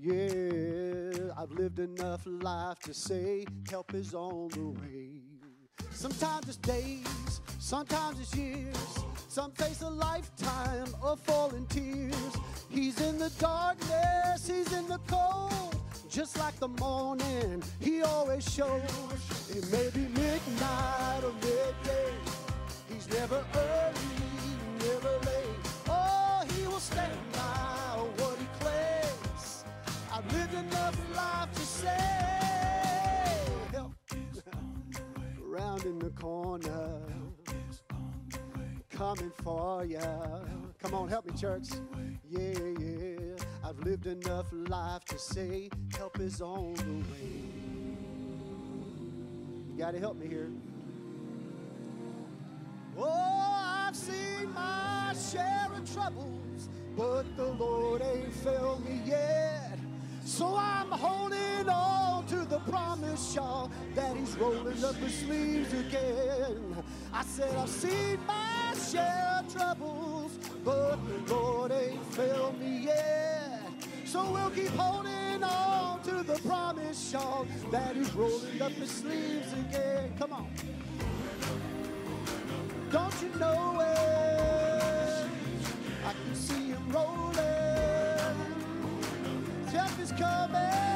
Yeah, 0.00 1.32
I've 1.38 1.50
lived 1.52 1.78
enough 1.78 2.22
life 2.26 2.78
to 2.80 2.94
say 2.94 3.46
help 3.70 3.94
is 3.94 4.14
on 4.14 4.48
the 4.48 4.68
way. 4.80 5.22
Sometimes 5.90 6.48
it's 6.48 6.56
days, 6.58 7.40
sometimes 7.58 8.20
it's 8.20 8.34
years. 8.34 9.03
Some 9.34 9.50
face 9.50 9.82
a 9.82 9.90
lifetime 9.90 10.94
of 11.02 11.18
falling 11.18 11.66
tears. 11.66 12.14
He's 12.70 13.00
in 13.00 13.18
the 13.18 13.30
darkness, 13.40 14.46
he's 14.46 14.72
in 14.72 14.86
the 14.86 15.00
cold. 15.08 15.74
Just 16.08 16.38
like 16.38 16.56
the 16.60 16.68
morning, 16.68 17.60
he 17.80 18.02
always 18.02 18.48
shows. 18.48 18.80
It 19.50 19.68
may 19.72 19.90
be 19.90 20.06
midnight 20.06 21.24
or 21.24 21.32
midday. 21.32 22.14
He's 22.88 23.08
never 23.08 23.44
early, 23.56 24.22
never 24.78 25.10
late. 25.26 25.66
Oh, 25.88 26.44
he 26.54 26.68
will 26.68 26.78
stand 26.78 27.18
by 27.32 28.06
what 28.18 28.38
he 28.38 28.46
claims. 28.60 29.64
I've 30.12 30.32
lived 30.32 30.54
enough 30.54 30.96
life 31.16 31.52
to 31.52 31.60
say, 31.60 33.40
help. 33.72 33.94
Around 35.50 35.86
in 35.86 35.98
the 35.98 36.10
corner 36.10 37.13
coming 38.94 39.32
for 39.42 39.84
ya. 39.84 40.00
Come 40.80 40.94
on, 40.94 41.08
help 41.08 41.26
me, 41.26 41.36
church. 41.36 41.68
Yeah, 42.28 42.58
yeah. 42.78 43.36
I've 43.64 43.78
lived 43.80 44.06
enough 44.06 44.46
life 44.52 45.04
to 45.06 45.18
say 45.18 45.68
help 45.96 46.20
is 46.20 46.40
on 46.40 46.74
the 46.74 47.04
way. 47.10 47.42
You 49.68 49.78
got 49.78 49.92
to 49.92 49.98
help 49.98 50.16
me 50.16 50.28
here. 50.28 50.50
Oh, 52.96 53.84
I've 53.86 53.96
seen 53.96 54.52
my 54.54 55.14
share 55.32 55.68
of 55.74 55.92
troubles, 55.92 56.68
but 56.96 57.24
the 57.36 57.46
Lord 57.46 58.00
ain't 58.02 58.32
failed 58.32 58.84
me 58.84 59.00
yet. 59.04 59.76
So 60.24 60.56
I'm 60.56 60.90
holding 60.90 61.68
on 61.68 62.26
to 62.26 62.44
the 62.44 62.60
promise, 62.60 63.34
y'all, 63.34 63.70
that 63.96 64.16
He's 64.16 64.36
rolling 64.36 64.84
up 64.84 64.94
His 64.96 65.14
sleeves 65.14 65.72
again. 65.72 66.76
I 67.12 67.24
said, 67.24 67.54
I've 67.56 67.68
seen 67.68 68.18
my 68.26 68.53
share 68.94 69.42
troubles, 69.52 70.38
but 70.64 70.96
the 71.06 71.34
Lord 71.34 71.72
ain't 71.72 72.04
failed 72.14 72.58
me 72.60 72.84
yet. 72.84 73.62
So 74.04 74.30
we'll 74.30 74.50
keep 74.50 74.70
holding 74.70 75.42
on 75.42 76.00
to 76.02 76.22
the 76.22 76.38
promise, 76.46 77.12
y'all, 77.12 77.46
that 77.72 77.96
He's 77.96 78.14
rolling 78.14 78.62
up 78.62 78.72
His 78.72 78.90
sleeves 78.90 79.52
again. 79.52 80.12
Come 80.18 80.32
on. 80.32 80.46
Don't 82.92 83.14
you 83.22 83.40
know 83.40 83.80
it? 83.80 85.26
I 86.06 86.12
can 86.12 86.34
see 86.34 86.68
Him 86.68 86.88
rolling 86.90 87.34
help 89.72 89.98
is 89.98 90.12
coming. 90.12 90.93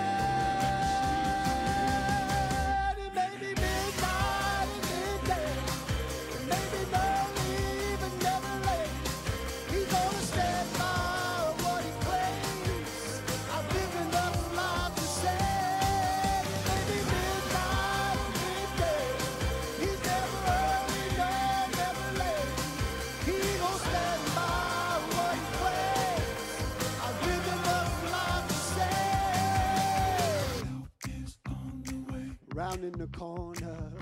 Round 32.99 33.01
in 33.01 33.11
the 33.11 33.19
corner. 33.19 33.93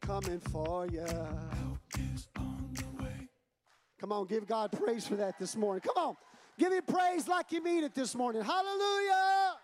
Coming 0.00 0.40
for 0.40 0.86
you. 0.86 1.06
Come 4.00 4.12
on, 4.12 4.26
give 4.26 4.46
God 4.46 4.72
praise 4.72 5.06
for 5.06 5.16
that 5.16 5.38
this 5.38 5.56
morning. 5.56 5.80
Come 5.80 5.96
on, 5.96 6.16
Give 6.58 6.72
him 6.72 6.82
praise 6.86 7.28
like 7.28 7.50
you 7.50 7.62
mean 7.62 7.82
it 7.82 7.94
this 7.94 8.14
morning. 8.14 8.42
Hallelujah. 8.42 9.54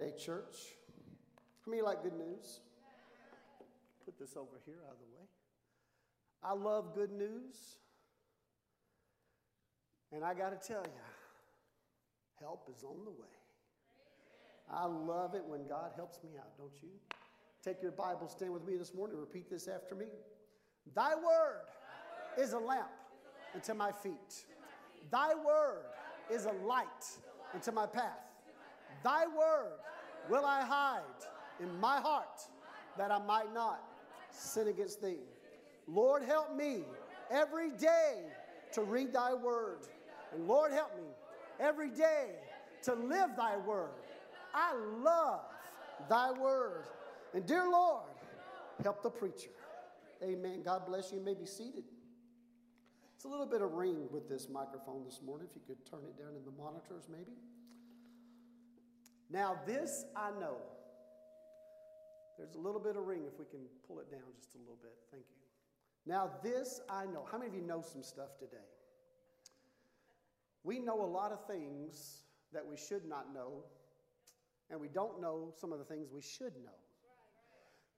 Hey, 0.00 0.12
church. 0.18 0.56
How 1.64 1.70
many 1.70 1.82
like 1.82 2.02
good 2.02 2.14
news? 2.14 2.58
Put 4.04 4.18
this 4.18 4.36
over 4.36 4.60
here 4.66 4.78
out 4.86 4.92
of 4.92 4.98
the 4.98 5.16
way. 5.16 5.26
I 6.42 6.52
love 6.54 6.94
good 6.94 7.12
news. 7.12 7.76
And 10.12 10.24
I 10.24 10.34
got 10.34 10.50
to 10.50 10.68
tell 10.68 10.82
you, 10.82 11.00
help 12.40 12.68
is 12.74 12.84
on 12.84 13.04
the 13.04 13.10
way. 13.10 13.28
I 14.70 14.86
love 14.86 15.34
it 15.34 15.42
when 15.46 15.66
God 15.66 15.92
helps 15.96 16.18
me 16.22 16.30
out, 16.38 16.56
don't 16.58 16.82
you? 16.82 16.88
Take 17.64 17.82
your 17.82 17.92
Bible, 17.92 18.28
stand 18.28 18.52
with 18.52 18.66
me 18.66 18.76
this 18.76 18.92
morning, 18.94 19.16
repeat 19.16 19.48
this 19.48 19.68
after 19.68 19.94
me. 19.94 20.06
Thy 20.94 21.14
word 21.14 21.62
is 22.36 22.52
a 22.52 22.58
lamp 22.58 22.90
unto 23.54 23.74
my 23.74 23.92
feet. 23.92 24.44
Thy 25.10 25.34
word 25.34 25.84
is 26.30 26.46
a 26.46 26.52
light 26.66 26.86
unto 27.54 27.70
my 27.70 27.86
path. 27.86 28.18
Thy 29.04 29.26
word 29.26 29.78
will 30.28 30.44
I 30.44 30.64
hide 30.64 31.02
in 31.60 31.78
my 31.80 32.00
heart 32.00 32.40
that 32.98 33.10
I 33.10 33.18
might 33.18 33.52
not 33.54 33.80
sin 34.32 34.68
against 34.68 35.02
thee. 35.02 35.18
Lord, 35.86 36.22
help 36.22 36.56
me 36.56 36.84
every 37.30 37.70
day 37.70 38.24
to 38.72 38.82
read 38.82 39.12
thy 39.12 39.34
word. 39.34 39.80
And 40.32 40.46
Lord, 40.46 40.72
help 40.72 40.96
me 40.96 41.04
every 41.60 41.90
day 41.90 42.30
to 42.84 42.94
live 42.94 43.30
thy 43.36 43.56
word. 43.56 43.90
I 44.54 44.74
love 45.02 45.40
thy 46.08 46.32
word. 46.32 46.84
And 47.34 47.46
dear 47.46 47.68
Lord, 47.68 48.04
help 48.82 49.02
the 49.02 49.10
preacher. 49.10 49.50
Amen. 50.22 50.62
God 50.64 50.86
bless 50.86 51.10
you. 51.10 51.18
You 51.18 51.24
may 51.24 51.34
be 51.34 51.46
seated. 51.46 51.84
It's 53.14 53.24
a 53.24 53.28
little 53.28 53.46
bit 53.46 53.62
of 53.62 53.72
ring 53.72 54.08
with 54.10 54.28
this 54.28 54.48
microphone 54.48 55.04
this 55.04 55.20
morning. 55.24 55.46
If 55.48 55.56
you 55.56 55.62
could 55.66 55.84
turn 55.88 56.00
it 56.04 56.18
down 56.18 56.34
in 56.36 56.44
the 56.44 56.50
monitors, 56.50 57.04
maybe. 57.10 57.36
Now, 59.30 59.58
this 59.66 60.04
I 60.16 60.30
know. 60.38 60.56
There's 62.38 62.54
a 62.54 62.58
little 62.58 62.80
bit 62.80 62.96
of 62.96 63.06
ring 63.06 63.22
if 63.26 63.38
we 63.38 63.44
can 63.44 63.60
pull 63.86 64.00
it 64.00 64.10
down 64.10 64.20
just 64.36 64.54
a 64.54 64.58
little 64.58 64.78
bit. 64.82 64.94
Thank 65.10 65.24
you. 65.30 65.42
Now, 66.04 66.30
this 66.42 66.80
I 66.88 67.06
know. 67.06 67.24
How 67.30 67.38
many 67.38 67.48
of 67.48 67.54
you 67.54 67.62
know 67.62 67.82
some 67.82 68.02
stuff 68.02 68.38
today? 68.38 68.56
We 70.64 70.78
know 70.78 71.02
a 71.02 71.06
lot 71.06 71.32
of 71.32 71.46
things 71.46 72.22
that 72.52 72.66
we 72.66 72.76
should 72.76 73.04
not 73.04 73.32
know, 73.34 73.64
and 74.70 74.80
we 74.80 74.88
don't 74.88 75.20
know 75.20 75.52
some 75.60 75.72
of 75.72 75.78
the 75.78 75.84
things 75.84 76.10
we 76.12 76.22
should 76.22 76.54
know. 76.64 76.78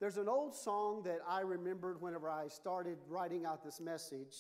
There's 0.00 0.16
an 0.16 0.28
old 0.28 0.54
song 0.54 1.02
that 1.04 1.18
I 1.28 1.40
remembered 1.40 2.00
whenever 2.00 2.28
I 2.28 2.48
started 2.48 2.98
writing 3.08 3.46
out 3.46 3.64
this 3.64 3.80
message. 3.80 4.34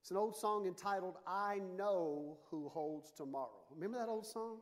It's 0.00 0.10
an 0.10 0.16
old 0.16 0.36
song 0.36 0.66
entitled, 0.66 1.16
I 1.26 1.60
Know 1.76 2.38
Who 2.50 2.68
Holds 2.68 3.12
Tomorrow. 3.12 3.64
Remember 3.74 3.98
that 3.98 4.08
old 4.08 4.26
song? 4.26 4.58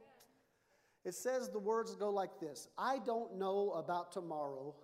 It 1.08 1.14
says 1.14 1.48
the 1.48 1.58
words 1.58 1.94
go 1.94 2.10
like 2.10 2.38
this 2.38 2.68
I 2.76 2.98
don't 2.98 3.38
know 3.38 3.70
about 3.70 4.12
tomorrow, 4.12 4.74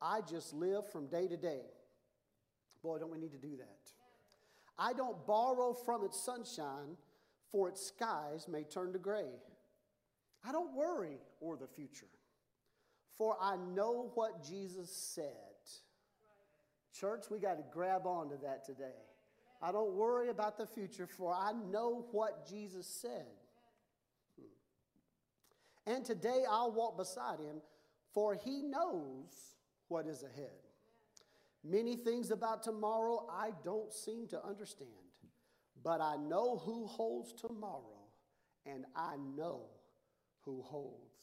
I 0.00 0.20
just 0.20 0.54
live 0.54 0.88
from 0.92 1.08
day 1.08 1.26
to 1.26 1.36
day. 1.36 1.62
Boy, 2.84 2.98
don't 2.98 3.10
we 3.10 3.18
need 3.18 3.32
to 3.32 3.38
do 3.38 3.56
that. 3.56 3.90
I 4.78 4.92
don't 4.92 5.26
borrow 5.26 5.74
from 5.74 6.04
its 6.04 6.24
sunshine, 6.24 6.96
for 7.50 7.68
its 7.68 7.84
skies 7.84 8.46
may 8.48 8.62
turn 8.62 8.92
to 8.92 9.00
gray. 9.00 9.26
I 10.46 10.52
don't 10.52 10.72
worry 10.72 11.18
o'er 11.42 11.56
the 11.56 11.66
future, 11.66 12.06
for 13.18 13.36
I 13.40 13.56
know 13.56 14.12
what 14.14 14.46
Jesus 14.46 14.88
said. 14.88 15.24
Church, 16.92 17.24
we 17.28 17.40
got 17.40 17.56
to 17.56 17.64
grab 17.72 18.06
onto 18.06 18.40
that 18.42 18.64
today. 18.64 19.00
I 19.60 19.72
don't 19.72 19.94
worry 19.94 20.28
about 20.28 20.58
the 20.58 20.66
future, 20.66 21.08
for 21.08 21.34
I 21.34 21.52
know 21.72 22.06
what 22.12 22.48
Jesus 22.48 22.86
said. 22.86 23.41
And 25.86 26.04
today 26.04 26.44
I'll 26.48 26.72
walk 26.72 26.96
beside 26.96 27.40
him, 27.40 27.60
for 28.12 28.34
he 28.34 28.62
knows 28.62 29.56
what 29.88 30.06
is 30.06 30.22
ahead. 30.22 30.50
Many 31.64 31.96
things 31.96 32.30
about 32.30 32.62
tomorrow 32.62 33.26
I 33.30 33.50
don't 33.64 33.92
seem 33.92 34.26
to 34.28 34.44
understand, 34.44 34.90
but 35.82 36.00
I 36.00 36.16
know 36.16 36.60
who 36.64 36.86
holds 36.86 37.32
tomorrow, 37.32 38.08
and 38.66 38.84
I 38.96 39.16
know 39.36 39.62
who 40.44 40.62
holds 40.62 41.14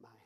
my 0.00 0.08
hand. 0.08 0.18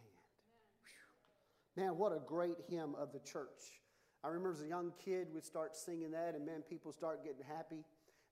Man, 1.76 1.98
what 1.98 2.12
a 2.12 2.20
great 2.26 2.56
hymn 2.68 2.94
of 2.94 3.12
the 3.12 3.20
church. 3.20 3.80
I 4.24 4.28
remember 4.28 4.52
as 4.52 4.62
a 4.62 4.68
young 4.68 4.92
kid, 5.04 5.28
we'd 5.34 5.44
start 5.44 5.74
singing 5.74 6.12
that, 6.12 6.34
and 6.34 6.46
man, 6.46 6.62
people 6.68 6.92
start 6.92 7.24
getting 7.24 7.42
happy. 7.46 7.84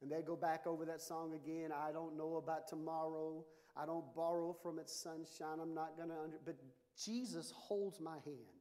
And 0.02 0.10
they 0.10 0.22
go 0.22 0.36
back 0.36 0.66
over 0.66 0.86
that 0.86 1.02
song 1.02 1.34
again. 1.34 1.70
I 1.72 1.92
don't 1.92 2.16
know 2.16 2.36
about 2.36 2.68
tomorrow. 2.68 3.44
I 3.76 3.86
don't 3.86 4.14
borrow 4.14 4.56
from 4.62 4.78
its 4.78 4.94
sunshine. 4.94 5.58
I'm 5.60 5.74
not 5.74 5.96
going 5.96 6.08
to 6.08 6.14
under. 6.22 6.38
But 6.44 6.56
Jesus 7.02 7.52
holds 7.56 8.00
my 8.00 8.16
hand. 8.24 8.60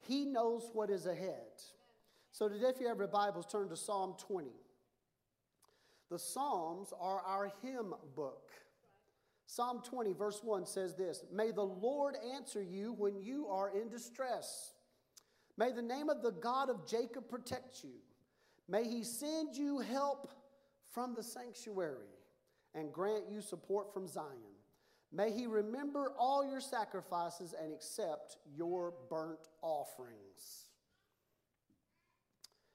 He 0.00 0.24
knows 0.24 0.70
what 0.72 0.90
is 0.90 1.06
ahead. 1.06 1.60
So 2.32 2.48
today, 2.48 2.68
if 2.68 2.80
you 2.80 2.88
have 2.88 2.98
your 2.98 3.06
Bibles, 3.06 3.46
turn 3.46 3.68
to 3.68 3.76
Psalm 3.76 4.14
20. 4.26 4.48
The 6.10 6.18
Psalms 6.18 6.92
are 7.00 7.20
our 7.20 7.52
hymn 7.62 7.94
book. 8.14 8.50
Psalm 9.46 9.82
20, 9.84 10.12
verse 10.12 10.40
1 10.42 10.66
says 10.66 10.94
this 10.94 11.22
May 11.32 11.50
the 11.50 11.62
Lord 11.62 12.16
answer 12.34 12.62
you 12.62 12.92
when 12.92 13.16
you 13.16 13.46
are 13.48 13.70
in 13.70 13.88
distress. 13.88 14.72
May 15.56 15.70
the 15.70 15.82
name 15.82 16.08
of 16.08 16.22
the 16.22 16.32
God 16.32 16.68
of 16.70 16.86
Jacob 16.88 17.28
protect 17.28 17.84
you. 17.84 17.94
May 18.68 18.84
he 18.84 19.04
send 19.04 19.54
you 19.54 19.78
help 19.78 20.32
from 20.90 21.14
the 21.14 21.22
sanctuary 21.22 22.13
and 22.74 22.92
grant 22.92 23.24
you 23.30 23.40
support 23.40 23.92
from 23.92 24.06
Zion. 24.06 24.54
May 25.12 25.30
he 25.30 25.46
remember 25.46 26.12
all 26.18 26.44
your 26.44 26.60
sacrifices 26.60 27.54
and 27.60 27.72
accept 27.72 28.36
your 28.56 28.94
burnt 29.08 29.48
offerings. 29.62 30.64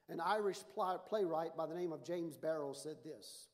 An 0.08 0.22
Irish 0.22 0.60
playwright 1.08 1.56
by 1.58 1.68
the 1.68 1.76
name 1.76 1.92
of 1.92 2.04
James 2.04 2.38
Barrie 2.38 2.74
said 2.74 2.98
this 3.04 3.48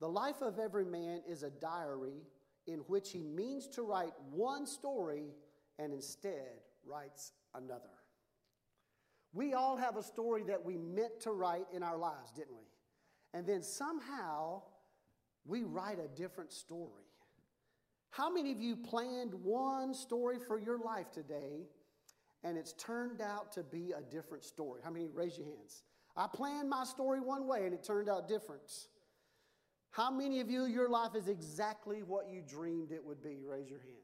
The 0.00 0.08
life 0.08 0.40
of 0.40 0.58
every 0.58 0.84
man 0.84 1.22
is 1.28 1.42
a 1.42 1.50
diary 1.50 2.22
in 2.66 2.78
which 2.80 3.10
he 3.10 3.22
means 3.22 3.66
to 3.68 3.82
write 3.82 4.12
one 4.30 4.66
story 4.66 5.34
and 5.78 5.92
instead 5.92 6.60
writes 6.86 7.32
another. 7.54 7.90
We 9.32 9.54
all 9.54 9.76
have 9.76 9.96
a 9.96 10.02
story 10.02 10.42
that 10.44 10.64
we 10.64 10.76
meant 10.76 11.20
to 11.20 11.32
write 11.32 11.66
in 11.72 11.82
our 11.82 11.96
lives, 11.96 12.32
didn't 12.32 12.56
we? 12.56 12.66
And 13.32 13.46
then 13.46 13.62
somehow 13.62 14.62
we 15.44 15.62
write 15.62 15.98
a 15.98 16.08
different 16.08 16.52
story. 16.52 17.04
How 18.10 18.30
many 18.30 18.50
of 18.52 18.60
you 18.60 18.76
planned 18.76 19.34
one 19.34 19.94
story 19.94 20.38
for 20.38 20.58
your 20.58 20.78
life 20.78 21.10
today 21.12 21.68
and 22.42 22.58
it's 22.58 22.72
turned 22.74 23.20
out 23.20 23.52
to 23.52 23.62
be 23.62 23.92
a 23.92 24.02
different 24.02 24.44
story? 24.44 24.80
How 24.82 24.90
many 24.90 25.08
raise 25.08 25.38
your 25.38 25.46
hands? 25.46 25.82
I 26.16 26.26
planned 26.26 26.68
my 26.68 26.84
story 26.84 27.20
one 27.20 27.46
way 27.46 27.64
and 27.64 27.72
it 27.72 27.84
turned 27.84 28.08
out 28.08 28.28
different. 28.28 28.62
How 29.92 30.10
many 30.10 30.40
of 30.40 30.50
you, 30.50 30.66
your 30.66 30.88
life 30.88 31.14
is 31.14 31.28
exactly 31.28 32.02
what 32.02 32.28
you 32.28 32.42
dreamed 32.46 32.92
it 32.92 33.04
would 33.04 33.22
be? 33.22 33.38
Raise 33.44 33.68
your 33.68 33.80
hand. 33.80 33.96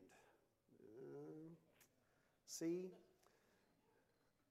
Uh, 0.80 1.54
see? 2.46 2.90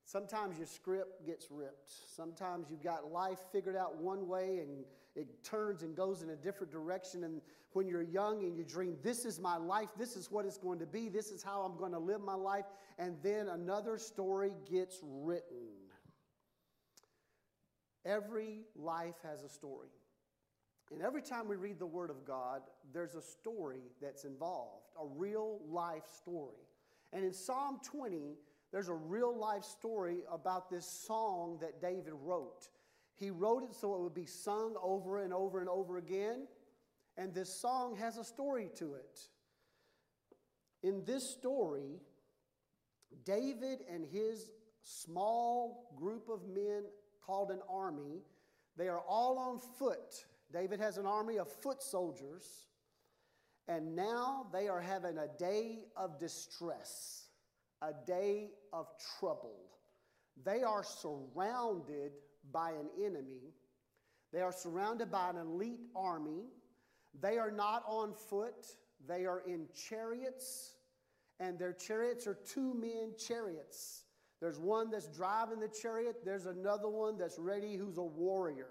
Sometimes 0.06 0.58
your 0.58 0.68
script 0.68 1.26
gets 1.26 1.48
ripped. 1.50 1.90
Sometimes 2.16 2.68
you've 2.70 2.84
got 2.84 3.12
life 3.12 3.40
figured 3.52 3.76
out 3.76 3.98
one 3.98 4.28
way 4.28 4.60
and 4.60 4.86
it 5.16 5.44
turns 5.44 5.84
and 5.84 5.96
goes 5.96 6.22
in 6.22 6.30
a 6.30 6.36
different 6.36 6.72
direction. 6.72 7.24
And 7.24 7.42
when 7.74 7.88
you're 7.88 8.04
young 8.04 8.44
and 8.44 8.58
you 8.58 8.64
dream, 8.64 8.98
this 9.04 9.26
is 9.26 9.40
my 9.40 9.58
life, 9.58 9.90
this 9.98 10.16
is 10.16 10.32
what 10.32 10.46
it's 10.46 10.58
going 10.58 10.80
to 10.80 10.86
be, 10.86 11.10
this 11.10 11.32
is 11.32 11.44
how 11.44 11.62
I'm 11.62 11.78
going 11.78 11.92
to 11.92 12.00
live 12.00 12.22
my 12.22 12.36
life, 12.36 12.66
and 12.98 13.18
then 13.24 13.48
another 13.48 13.98
story 13.98 14.52
gets 14.70 15.00
written. 15.04 15.68
Every 18.06 18.62
life 18.76 19.16
has 19.24 19.44
a 19.44 19.50
story. 19.50 19.90
And 20.92 21.02
every 21.02 21.24
time 21.24 21.48
we 21.48 21.56
read 21.56 21.80
the 21.80 21.86
Word 21.86 22.12
of 22.12 22.26
God, 22.26 22.62
there's 22.94 23.16
a 23.16 23.22
story 23.22 23.82
that's 24.02 24.24
involved, 24.24 24.86
a 25.02 25.06
real 25.18 25.60
life 25.68 26.04
story. 26.16 26.62
And 27.12 27.26
in 27.26 27.34
Psalm 27.34 27.80
20, 27.84 28.36
there's 28.72 28.90
a 28.90 28.94
real 28.94 29.36
life 29.36 29.64
story 29.64 30.18
about 30.32 30.70
this 30.70 30.86
song 30.86 31.58
that 31.62 31.82
David 31.82 32.14
wrote. 32.24 32.70
He 33.16 33.32
wrote 33.32 33.64
it 33.64 33.76
so 33.76 33.96
it 33.96 34.02
would 34.02 34.14
be 34.14 34.26
sung 34.26 34.76
over 34.82 35.20
and 35.20 35.34
over 35.34 35.60
and 35.60 35.70
over 35.70 35.98
again. 35.98 36.48
And 37.18 37.34
this 37.34 37.54
song 37.54 37.96
has 37.96 38.18
a 38.18 38.24
story 38.24 38.70
to 38.76 38.96
it. 38.96 39.20
In 40.84 41.04
this 41.06 41.30
story, 41.30 42.02
David 43.24 43.80
and 43.90 44.06
his 44.06 44.50
small 44.84 45.94
group 45.96 46.30
of 46.30 46.46
men 46.48 46.84
called 47.26 47.52
an 47.52 47.62
army, 47.70 48.22
they 48.78 48.90
are 48.90 49.00
all 49.00 49.40
on 49.40 49.60
foot 49.80 50.26
David 50.52 50.80
has 50.80 50.98
an 50.98 51.06
army 51.06 51.38
of 51.38 51.52
foot 51.62 51.82
soldiers, 51.82 52.66
And 53.68 53.96
now 53.96 54.46
they 54.54 54.68
are 54.68 54.80
having 54.80 55.18
a 55.18 55.28
day 55.40 55.86
of 55.98 56.20
distress, 56.20 57.26
a 57.82 57.92
day 58.06 58.52
of 58.72 58.88
trouble. 59.20 59.58
They 60.44 60.62
are 60.62 60.84
surrounded 60.84 62.12
by 62.52 62.72
an 62.72 62.90
enemy. 63.04 63.54
They 64.32 64.42
are 64.42 64.52
surrounded 64.52 65.12
by 65.12 65.30
an 65.30 65.38
elite 65.38 65.82
army. 65.96 66.48
They 67.22 67.38
are 67.38 67.52
not 67.52 67.84
on 67.88 68.14
foot, 68.14 68.66
they 69.08 69.26
are 69.26 69.42
in 69.48 69.68
chariots, 69.74 70.74
and 71.40 71.58
their 71.58 71.74
chariots 71.74 72.28
are 72.28 72.38
two 72.46 72.74
men 72.74 73.14
chariots. 73.18 74.04
There's 74.42 74.60
one 74.60 74.92
that's 74.92 75.08
driving 75.08 75.60
the 75.60 75.70
chariot, 75.70 76.18
there's 76.26 76.46
another 76.46 76.90
one 76.90 77.18
that's 77.18 77.40
ready 77.40 77.76
who's 77.76 77.98
a 77.98 78.04
warrior. 78.04 78.68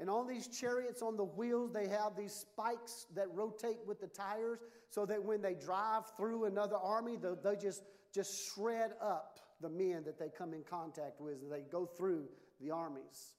And 0.00 0.08
on 0.08 0.26
these 0.26 0.48
chariots, 0.48 1.02
on 1.02 1.16
the 1.16 1.24
wheels, 1.24 1.72
they 1.72 1.86
have 1.86 2.16
these 2.16 2.32
spikes 2.32 3.06
that 3.14 3.26
rotate 3.34 3.80
with 3.86 4.00
the 4.00 4.06
tires 4.06 4.58
so 4.88 5.04
that 5.04 5.22
when 5.22 5.42
they 5.42 5.54
drive 5.54 6.04
through 6.16 6.46
another 6.46 6.76
army, 6.76 7.16
they, 7.16 7.28
they 7.44 7.56
just, 7.56 7.82
just 8.14 8.54
shred 8.54 8.92
up 9.00 9.38
the 9.60 9.68
men 9.68 10.02
that 10.06 10.18
they 10.18 10.30
come 10.30 10.54
in 10.54 10.62
contact 10.62 11.20
with 11.20 11.34
and 11.42 11.52
they 11.52 11.60
go 11.70 11.84
through 11.84 12.24
the 12.60 12.70
armies. 12.70 13.34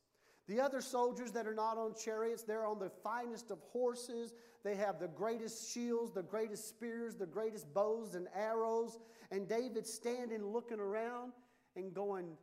The 0.48 0.60
other 0.60 0.82
soldiers 0.82 1.32
that 1.32 1.48
are 1.48 1.54
not 1.54 1.78
on 1.78 1.94
chariots, 1.96 2.44
they're 2.44 2.66
on 2.66 2.80
the 2.80 2.90
finest 3.04 3.52
of 3.52 3.60
horses. 3.72 4.34
They 4.64 4.76
have 4.76 5.00
the 5.00 5.08
greatest 5.08 5.72
shields, 5.72 6.12
the 6.12 6.24
greatest 6.24 6.68
spears, 6.68 7.16
the 7.16 7.26
greatest 7.26 7.74
bows 7.74 8.16
and 8.16 8.28
arrows. 8.36 9.00
And 9.32 9.48
David's 9.48 9.94
standing 9.94 10.46
looking 10.46 10.80
around 10.80 11.32
and 11.76 11.94
going, 11.94 12.38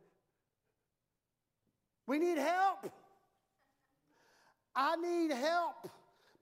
We 2.07 2.19
need 2.19 2.37
help. 2.37 2.91
I 4.75 4.95
need 4.95 5.31
help 5.31 5.89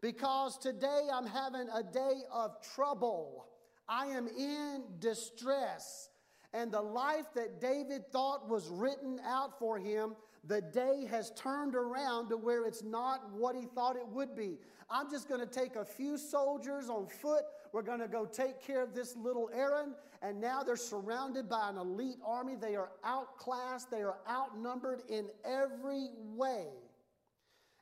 because 0.02 0.58
today 0.58 1.08
I'm 1.12 1.26
having 1.26 1.68
a 1.74 1.84
day 1.84 2.22
of 2.32 2.62
trouble. 2.76 3.48
I 3.90 4.08
am 4.08 4.28
in 4.28 4.84
distress. 5.00 6.10
And 6.54 6.72
the 6.72 6.82
life 6.82 7.26
that 7.36 7.60
David 7.60 8.08
thought 8.12 8.48
was 8.48 8.68
written 8.70 9.20
out 9.26 9.60
for 9.60 9.78
him, 9.78 10.16
the 10.46 10.62
day 10.62 11.06
has 11.10 11.32
turned 11.32 11.76
around 11.76 12.30
to 12.30 12.38
where 12.38 12.66
it's 12.66 12.84
not 12.84 13.32
what 13.34 13.56
he 13.56 13.66
thought 13.66 13.96
it 13.96 14.08
would 14.08 14.36
be. 14.36 14.58
I'm 14.90 15.10
just 15.10 15.28
going 15.28 15.42
to 15.42 15.48
take 15.48 15.76
a 15.76 15.84
few 15.84 16.18
soldiers 16.18 16.90
on 16.90 17.08
foot. 17.08 17.44
We're 17.74 17.82
going 17.82 18.00
to 18.00 18.08
go 18.08 18.26
take 18.26 18.62
care 18.62 18.82
of 18.82 18.94
this 18.94 19.16
little 19.16 19.50
errand. 19.54 19.96
And 20.22 20.40
now 20.40 20.64
they're 20.64 20.78
surrounded 20.78 21.50
by 21.50 21.70
an 21.70 21.78
elite 21.78 22.20
army. 22.26 22.56
They 22.56 22.76
are 22.76 22.92
outclassed, 23.04 23.92
they 23.92 24.02
are 24.02 24.18
outnumbered 24.30 25.02
in 25.10 25.28
every 25.46 26.10
way. 26.36 26.68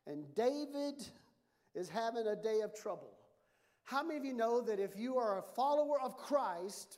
And 0.08 0.24
David 0.36 1.08
is 1.76 1.90
having 1.90 2.28
a 2.28 2.36
day 2.36 2.62
of 2.62 2.74
trouble. 2.74 3.12
How 3.84 4.04
many 4.04 4.18
of 4.18 4.26
you 4.26 4.34
know 4.34 4.62
that 4.62 4.80
if 4.80 4.98
you 4.98 5.18
are 5.18 5.38
a 5.38 5.42
follower 5.42 6.02
of 6.02 6.18
Christ, 6.18 6.98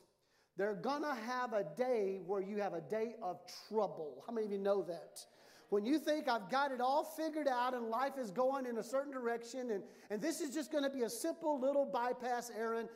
they're 0.56 0.74
gonna 0.74 1.14
have 1.14 1.52
a 1.52 1.64
day 1.76 2.20
where 2.26 2.40
you 2.40 2.58
have 2.58 2.74
a 2.74 2.80
day 2.80 3.14
of 3.22 3.40
trouble? 3.68 4.24
How 4.26 4.32
many 4.32 4.46
of 4.46 4.52
you 4.52 4.58
know 4.58 4.82
that? 4.82 5.24
When 5.70 5.84
you 5.84 5.98
think 5.98 6.28
I've 6.28 6.50
got 6.50 6.72
it 6.72 6.80
all 6.80 7.04
figured 7.04 7.46
out 7.46 7.74
and 7.74 7.88
life 7.88 8.18
is 8.18 8.30
going 8.30 8.64
in 8.64 8.78
a 8.78 8.82
certain 8.82 9.12
direction 9.12 9.70
and, 9.70 9.82
and 10.10 10.20
this 10.20 10.40
is 10.40 10.54
just 10.54 10.72
gonna 10.72 10.88
be 10.88 11.02
a 11.02 11.10
simple 11.10 11.60
little 11.60 11.84
bypass 11.84 12.50
errand, 12.56 12.88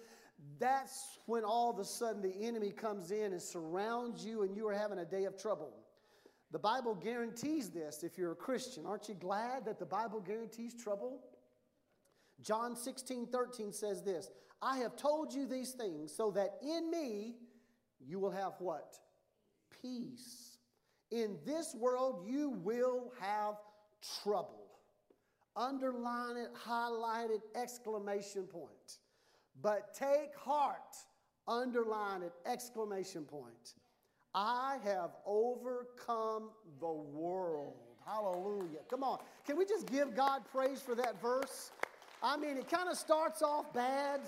that's 0.59 1.19
when 1.27 1.45
all 1.45 1.71
of 1.71 1.79
a 1.79 1.85
sudden 1.85 2.23
the 2.23 2.35
enemy 2.43 2.71
comes 2.71 3.11
in 3.11 3.33
and 3.33 3.43
surrounds 3.43 4.25
you 4.25 4.43
and 4.43 4.57
you 4.57 4.67
are 4.69 4.75
having 4.75 4.99
a 4.99 5.05
day 5.05 5.25
of 5.25 5.37
trouble. 5.37 5.73
The 6.51 6.59
Bible 6.59 6.95
guarantees 6.95 7.71
this 7.71 8.03
if 8.03 8.19
you're 8.19 8.33
a 8.33 8.37
Christian. 8.37 8.87
Aren't 8.87 9.09
you 9.09 9.15
glad 9.15 9.65
that 9.67 9.79
the 9.79 9.87
Bible 9.87 10.21
guarantees 10.21 10.75
trouble? 10.75 11.21
John 12.43 12.75
16, 12.75 13.27
13 13.27 13.73
says 13.73 14.03
this 14.03 14.31
I 14.61 14.79
have 14.79 14.97
told 14.97 15.33
you 15.33 15.47
these 15.47 15.73
things 15.73 16.15
so 16.15 16.31
that 16.33 16.59
in 16.63 16.91
me 16.91 17.35
you 18.01 18.19
will 18.19 18.31
have 18.31 18.53
what? 18.59 18.99
Peace. 19.83 20.52
In 21.13 21.37
this 21.45 21.77
world 21.79 22.25
you 22.27 22.51
will 22.51 23.13
have 23.21 23.57
trouble. 24.25 24.67
Underline 25.55 26.39
it, 26.39 26.49
highlight 26.55 27.31
it, 27.31 27.43
exclamation 27.55 28.45
point. 28.45 28.99
But 29.61 29.93
take 29.93 30.35
heart, 30.35 30.97
underline 31.47 32.23
it, 32.23 32.33
exclamation 32.47 33.25
point. 33.25 33.75
I 34.35 34.79
have 34.85 35.11
overcome 35.27 36.51
the 36.81 36.91
world. 36.91 37.75
Hallelujah. 38.07 38.81
Come 38.89 39.05
on. 39.05 39.19
Can 39.47 39.59
we 39.59 39.67
just 39.67 39.87
give 39.87 40.17
God 40.17 40.43
praise 40.51 40.81
for 40.81 40.95
that 40.95 41.21
verse? 41.21 41.71
I 42.23 42.39
mean, 42.39 42.57
it 42.57 42.71
kind 42.71 42.89
of 42.89 42.97
starts 42.97 43.43
off 43.43 43.73
bad, 43.75 44.21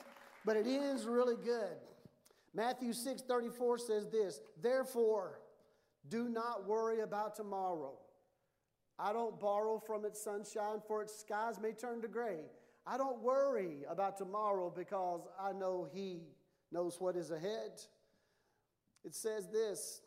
but 0.45 0.57
it 0.57 0.67
ends 0.67 1.07
really 1.07 1.37
good. 1.43 1.77
Matthew 2.53 2.93
6 2.93 3.23
34 3.23 3.79
says 3.79 4.07
this 4.11 4.41
Therefore, 4.63 5.41
do 6.09 6.29
not 6.29 6.67
worry 6.67 7.01
about 7.01 7.35
tomorrow. 7.35 7.95
I 8.99 9.13
don't 9.13 9.41
borrow 9.41 9.83
from 9.85 10.05
its 10.05 10.23
sunshine, 10.23 10.81
for 10.87 11.03
its 11.03 11.19
skies 11.19 11.61
may 11.61 11.73
turn 11.73 12.03
to 12.03 12.09
gray. 12.09 12.41
I 12.87 12.97
don't 12.97 13.21
worry 13.21 13.79
about 13.89 14.19
tomorrow 14.19 14.73
because 14.75 15.23
I 15.41 15.53
know 15.53 15.89
He 15.93 16.23
knows 16.71 17.01
what 17.01 17.17
is 17.17 17.31
ahead. 17.31 17.81
It 19.05 19.15
says 19.15 19.49
this 19.51 20.03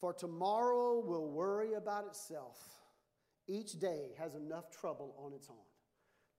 For 0.00 0.12
tomorrow 0.12 1.00
will 1.00 1.30
worry 1.30 1.74
about 1.74 2.06
itself. 2.06 2.58
Each 3.48 3.78
day 3.78 4.10
has 4.18 4.34
enough 4.34 4.70
trouble 4.70 5.14
on 5.18 5.32
its 5.32 5.48
own. 5.50 5.56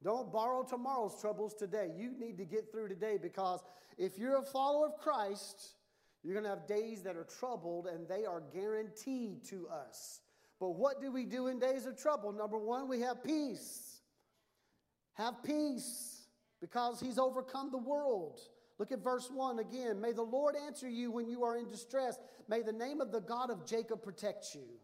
Don't 0.04 0.32
borrow 0.32 0.64
tomorrow's 0.64 1.20
troubles 1.20 1.54
today. 1.54 1.90
You 1.98 2.14
need 2.18 2.38
to 2.38 2.46
get 2.46 2.72
through 2.72 2.90
today 2.90 3.18
because 3.22 3.62
if 3.98 4.18
you're 4.18 4.38
a 4.38 4.44
follower 4.44 4.88
of 4.88 4.98
Christ, 4.98 5.76
you're 6.24 6.34
going 6.34 6.46
to 6.46 6.50
have 6.50 6.68
days 6.68 7.04
that 7.04 7.16
are 7.18 7.26
troubled 7.26 7.88
and 7.88 8.08
they 8.08 8.26
are 8.26 8.42
guaranteed 8.54 9.44
to 9.46 9.68
us. 9.68 10.22
But 10.60 10.72
what 10.72 11.02
do 11.02 11.12
we 11.12 11.26
do 11.26 11.48
in 11.48 11.60
days 11.60 11.86
of 11.86 11.98
trouble? 11.98 12.32
Number 12.32 12.58
one, 12.58 12.88
we 12.88 13.02
have 13.02 13.24
peace. 13.24 14.00
Have 15.14 15.44
peace 15.44 16.28
because 16.62 17.00
He's 17.00 17.20
overcome 17.20 17.72
the 17.72 17.78
world. 17.78 18.40
Look 18.80 18.92
at 18.92 19.04
verse 19.04 19.30
1 19.30 19.60
again. 19.60 20.00
May 20.00 20.14
the 20.14 20.24
Lord 20.24 20.56
answer 20.56 20.90
you 20.90 21.12
when 21.12 21.28
you 21.28 21.44
are 21.44 21.58
in 21.58 21.70
distress. 21.70 22.18
May 22.48 22.62
the 22.62 22.72
name 22.72 23.02
of 23.02 23.12
the 23.12 23.22
God 23.22 23.50
of 23.50 23.66
Jacob 23.66 24.02
protect 24.02 24.56
you. 24.56 24.80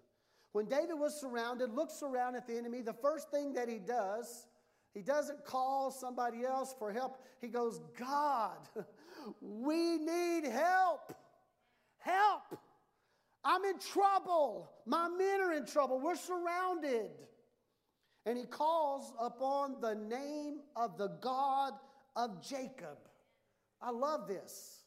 When 0.51 0.65
David 0.65 0.95
was 0.95 1.19
surrounded, 1.19 1.73
looks 1.73 2.03
around 2.03 2.35
at 2.35 2.47
the 2.47 2.57
enemy, 2.57 2.81
the 2.81 2.93
first 2.93 3.31
thing 3.31 3.53
that 3.53 3.69
he 3.69 3.77
does, 3.77 4.47
he 4.93 5.01
doesn't 5.01 5.45
call 5.45 5.91
somebody 5.91 6.43
else 6.43 6.75
for 6.77 6.91
help. 6.91 7.23
He 7.39 7.47
goes, 7.47 7.79
God, 7.97 8.57
we 9.41 9.97
need 9.97 10.45
help. 10.45 11.13
Help. 11.99 12.59
I'm 13.43 13.63
in 13.65 13.79
trouble. 13.79 14.71
My 14.85 15.07
men 15.07 15.41
are 15.41 15.53
in 15.53 15.65
trouble. 15.65 15.99
We're 15.99 16.15
surrounded. 16.15 17.11
And 18.25 18.37
he 18.37 18.45
calls 18.45 19.13
upon 19.19 19.79
the 19.81 19.95
name 19.95 20.59
of 20.75 20.97
the 20.97 21.07
God 21.21 21.73
of 22.15 22.45
Jacob. 22.47 22.97
I 23.81 23.91
love 23.91 24.27
this. 24.27 24.79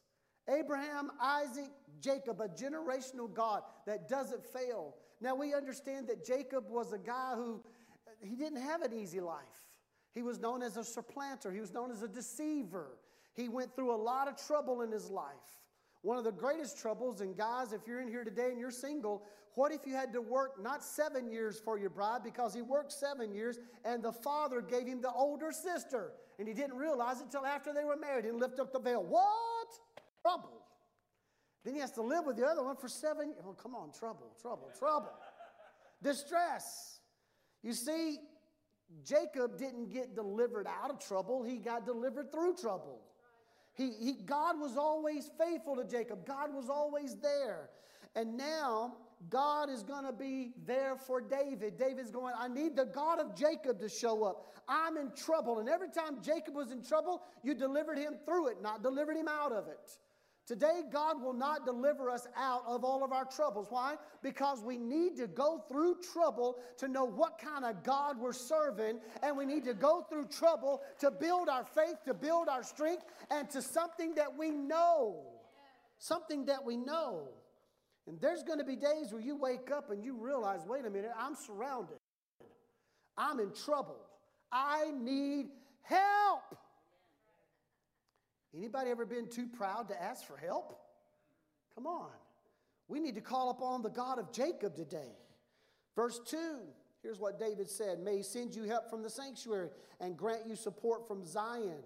Abraham, 0.47 1.09
Isaac, 1.21 1.71
Jacob, 1.99 2.41
a 2.41 2.49
generational 2.49 3.33
God 3.33 3.63
that 3.87 4.07
doesn't 4.07 4.45
fail. 4.45 4.95
Now 5.21 5.35
we 5.35 5.53
understand 5.53 6.07
that 6.09 6.25
Jacob 6.25 6.69
was 6.69 6.91
a 6.93 6.97
guy 6.97 7.33
who 7.35 7.63
he 8.21 8.35
didn't 8.35 8.61
have 8.61 8.81
an 8.81 8.93
easy 8.93 9.19
life. 9.19 9.39
He 10.13 10.21
was 10.21 10.39
known 10.39 10.61
as 10.61 10.77
a 10.77 10.83
supplanter, 10.83 11.51
he 11.51 11.59
was 11.59 11.73
known 11.73 11.91
as 11.91 12.03
a 12.03 12.07
deceiver. 12.07 12.97
He 13.35 13.49
went 13.49 13.75
through 13.75 13.93
a 13.93 13.97
lot 13.97 14.27
of 14.27 14.35
trouble 14.45 14.81
in 14.81 14.91
his 14.91 15.09
life. 15.09 15.33
One 16.03 16.17
of 16.17 16.23
the 16.23 16.31
greatest 16.31 16.77
troubles, 16.77 17.21
and 17.21 17.35
guys, 17.35 17.73
if 17.73 17.87
you're 17.87 18.01
in 18.01 18.07
here 18.07 18.23
today 18.23 18.49
and 18.51 18.59
you're 18.59 18.71
single, 18.71 19.23
what 19.55 19.71
if 19.71 19.81
you 19.87 19.93
had 19.93 20.13
to 20.13 20.21
work 20.21 20.61
not 20.61 20.83
seven 20.83 21.27
years 21.31 21.59
for 21.59 21.79
your 21.79 21.89
bride 21.89 22.21
because 22.23 22.53
he 22.53 22.61
worked 22.61 22.91
seven 22.91 23.33
years 23.33 23.59
and 23.83 24.03
the 24.03 24.11
father 24.11 24.61
gave 24.61 24.85
him 24.85 25.01
the 25.01 25.11
older 25.11 25.51
sister? 25.51 26.11
and 26.39 26.47
he 26.47 26.53
didn't 26.53 26.77
realize 26.77 27.19
it 27.19 27.25
until 27.25 27.45
after 27.45 27.73
they 27.73 27.83
were 27.83 27.95
married 27.95 28.25
and 28.25 28.39
lift 28.39 28.59
up 28.59 28.73
the 28.73 28.79
veil. 28.79 29.03
What? 29.03 29.67
Trouble. 30.21 30.61
Then 31.63 31.75
he 31.75 31.79
has 31.79 31.91
to 31.91 32.01
live 32.01 32.25
with 32.25 32.37
the 32.37 32.45
other 32.45 32.63
one 32.63 32.75
for 32.75 32.87
seven 32.87 33.29
years. 33.29 33.43
Oh, 33.47 33.53
come 33.53 33.75
on, 33.75 33.91
trouble, 33.91 34.35
trouble, 34.41 34.69
trouble. 34.77 35.11
Distress. 36.01 36.99
You 37.61 37.73
see, 37.73 38.17
Jacob 39.05 39.57
didn't 39.57 39.89
get 39.89 40.15
delivered 40.15 40.67
out 40.67 40.89
of 40.89 40.99
trouble, 40.99 41.43
he 41.43 41.57
got 41.57 41.85
delivered 41.85 42.31
through 42.31 42.55
trouble. 42.55 42.99
He, 43.73 43.91
he, 43.99 44.13
God 44.13 44.59
was 44.59 44.77
always 44.77 45.29
faithful 45.37 45.75
to 45.75 45.83
Jacob. 45.83 46.25
God 46.25 46.53
was 46.53 46.69
always 46.69 47.15
there. 47.15 47.69
And 48.15 48.37
now 48.37 48.93
God 49.29 49.69
is 49.69 49.83
going 49.83 50.05
to 50.05 50.11
be 50.11 50.51
there 50.65 50.95
for 50.95 51.21
David. 51.21 51.77
David's 51.77 52.11
going, 52.11 52.33
I 52.37 52.47
need 52.47 52.75
the 52.75 52.85
God 52.85 53.19
of 53.19 53.35
Jacob 53.35 53.79
to 53.79 53.89
show 53.89 54.23
up. 54.23 54.53
I'm 54.67 54.97
in 54.97 55.11
trouble. 55.15 55.59
And 55.59 55.69
every 55.69 55.89
time 55.89 56.21
Jacob 56.21 56.55
was 56.55 56.71
in 56.71 56.83
trouble, 56.83 57.23
you 57.43 57.53
delivered 57.55 57.97
him 57.97 58.15
through 58.25 58.49
it, 58.49 58.61
not 58.61 58.83
delivered 58.83 59.17
him 59.17 59.27
out 59.27 59.51
of 59.51 59.67
it. 59.67 59.97
Today, 60.45 60.81
God 60.91 61.21
will 61.21 61.33
not 61.33 61.65
deliver 61.65 62.09
us 62.09 62.27
out 62.35 62.63
of 62.67 62.83
all 62.83 63.03
of 63.03 63.13
our 63.13 63.23
troubles. 63.23 63.67
Why? 63.69 63.95
Because 64.21 64.61
we 64.61 64.77
need 64.77 65.15
to 65.17 65.27
go 65.27 65.63
through 65.69 65.97
trouble 66.13 66.57
to 66.79 66.89
know 66.89 67.05
what 67.05 67.39
kind 67.39 67.63
of 67.63 67.81
God 67.83 68.19
we're 68.19 68.33
serving, 68.33 68.99
and 69.21 69.37
we 69.37 69.45
need 69.45 69.63
to 69.63 69.73
go 69.73 70.05
through 70.09 70.25
trouble 70.27 70.81
to 70.99 71.11
build 71.11 71.47
our 71.47 71.63
faith, 71.63 71.95
to 72.05 72.13
build 72.13 72.49
our 72.49 72.61
strength, 72.61 73.05
and 73.31 73.49
to 73.51 73.61
something 73.61 74.15
that 74.15 74.37
we 74.37 74.51
know. 74.51 75.23
Something 75.97 76.45
that 76.47 76.65
we 76.65 76.75
know. 76.75 77.29
And 78.05 78.19
there's 78.19 78.43
going 78.43 78.59
to 78.59 78.65
be 78.65 78.75
days 78.75 79.13
where 79.13 79.21
you 79.21 79.37
wake 79.37 79.71
up 79.71 79.91
and 79.91 80.03
you 80.03 80.17
realize, 80.17 80.65
wait 80.67 80.83
a 80.83 80.89
minute, 80.89 81.11
I'm 81.17 81.35
surrounded. 81.35 81.97
I'm 83.17 83.39
in 83.39 83.53
trouble. 83.53 83.99
I 84.51 84.91
need 84.91 85.47
help. 85.83 86.57
Anybody 88.55 88.91
ever 88.91 89.05
been 89.05 89.27
too 89.27 89.47
proud 89.47 89.87
to 89.89 90.01
ask 90.01 90.25
for 90.25 90.37
help? 90.37 90.79
Come 91.73 91.87
on. 91.87 92.09
We 92.87 92.99
need 92.99 93.15
to 93.15 93.21
call 93.21 93.49
upon 93.49 93.81
the 93.81 93.89
God 93.89 94.19
of 94.19 94.31
Jacob 94.31 94.75
today. 94.75 95.15
Verse 95.95 96.19
2, 96.27 96.59
here's 97.01 97.19
what 97.19 97.39
David 97.39 97.69
said 97.69 97.99
May 97.99 98.17
he 98.17 98.23
send 98.23 98.55
you 98.55 98.63
help 98.63 98.89
from 98.89 99.01
the 99.01 99.09
sanctuary 99.09 99.69
and 99.99 100.17
grant 100.17 100.47
you 100.47 100.55
support 100.55 101.07
from 101.07 101.25
Zion. 101.25 101.83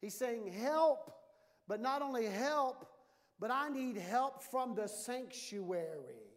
He's 0.00 0.14
saying, 0.14 0.52
Help, 0.52 1.12
but 1.66 1.80
not 1.80 2.02
only 2.02 2.26
help, 2.26 2.86
but 3.40 3.50
I 3.50 3.68
need 3.68 3.96
help 3.96 4.42
from 4.42 4.74
the 4.74 4.86
sanctuary. 4.86 6.27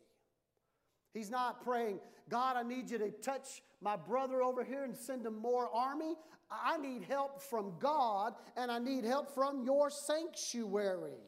He's 1.14 1.30
not 1.30 1.64
praying, 1.64 2.00
God, 2.30 2.56
I 2.56 2.64
need 2.64 2.90
you 2.90 2.98
to 3.00 3.12
touch 3.12 3.62
my 3.82 3.96
brother 3.96 4.42
over 4.42 4.64
here 4.64 4.84
and 4.84 4.96
send 4.96 5.26
him 5.26 5.38
more 5.38 5.70
army. 5.74 6.16
I 6.50 6.78
need 6.78 7.04
help 7.04 7.42
from 7.42 7.74
God 7.80 8.34
and 8.56 8.72
I 8.72 8.80
need 8.80 9.04
help 9.04 9.34
from 9.34 9.64
your 9.64 9.90
sanctuary. 9.90 11.20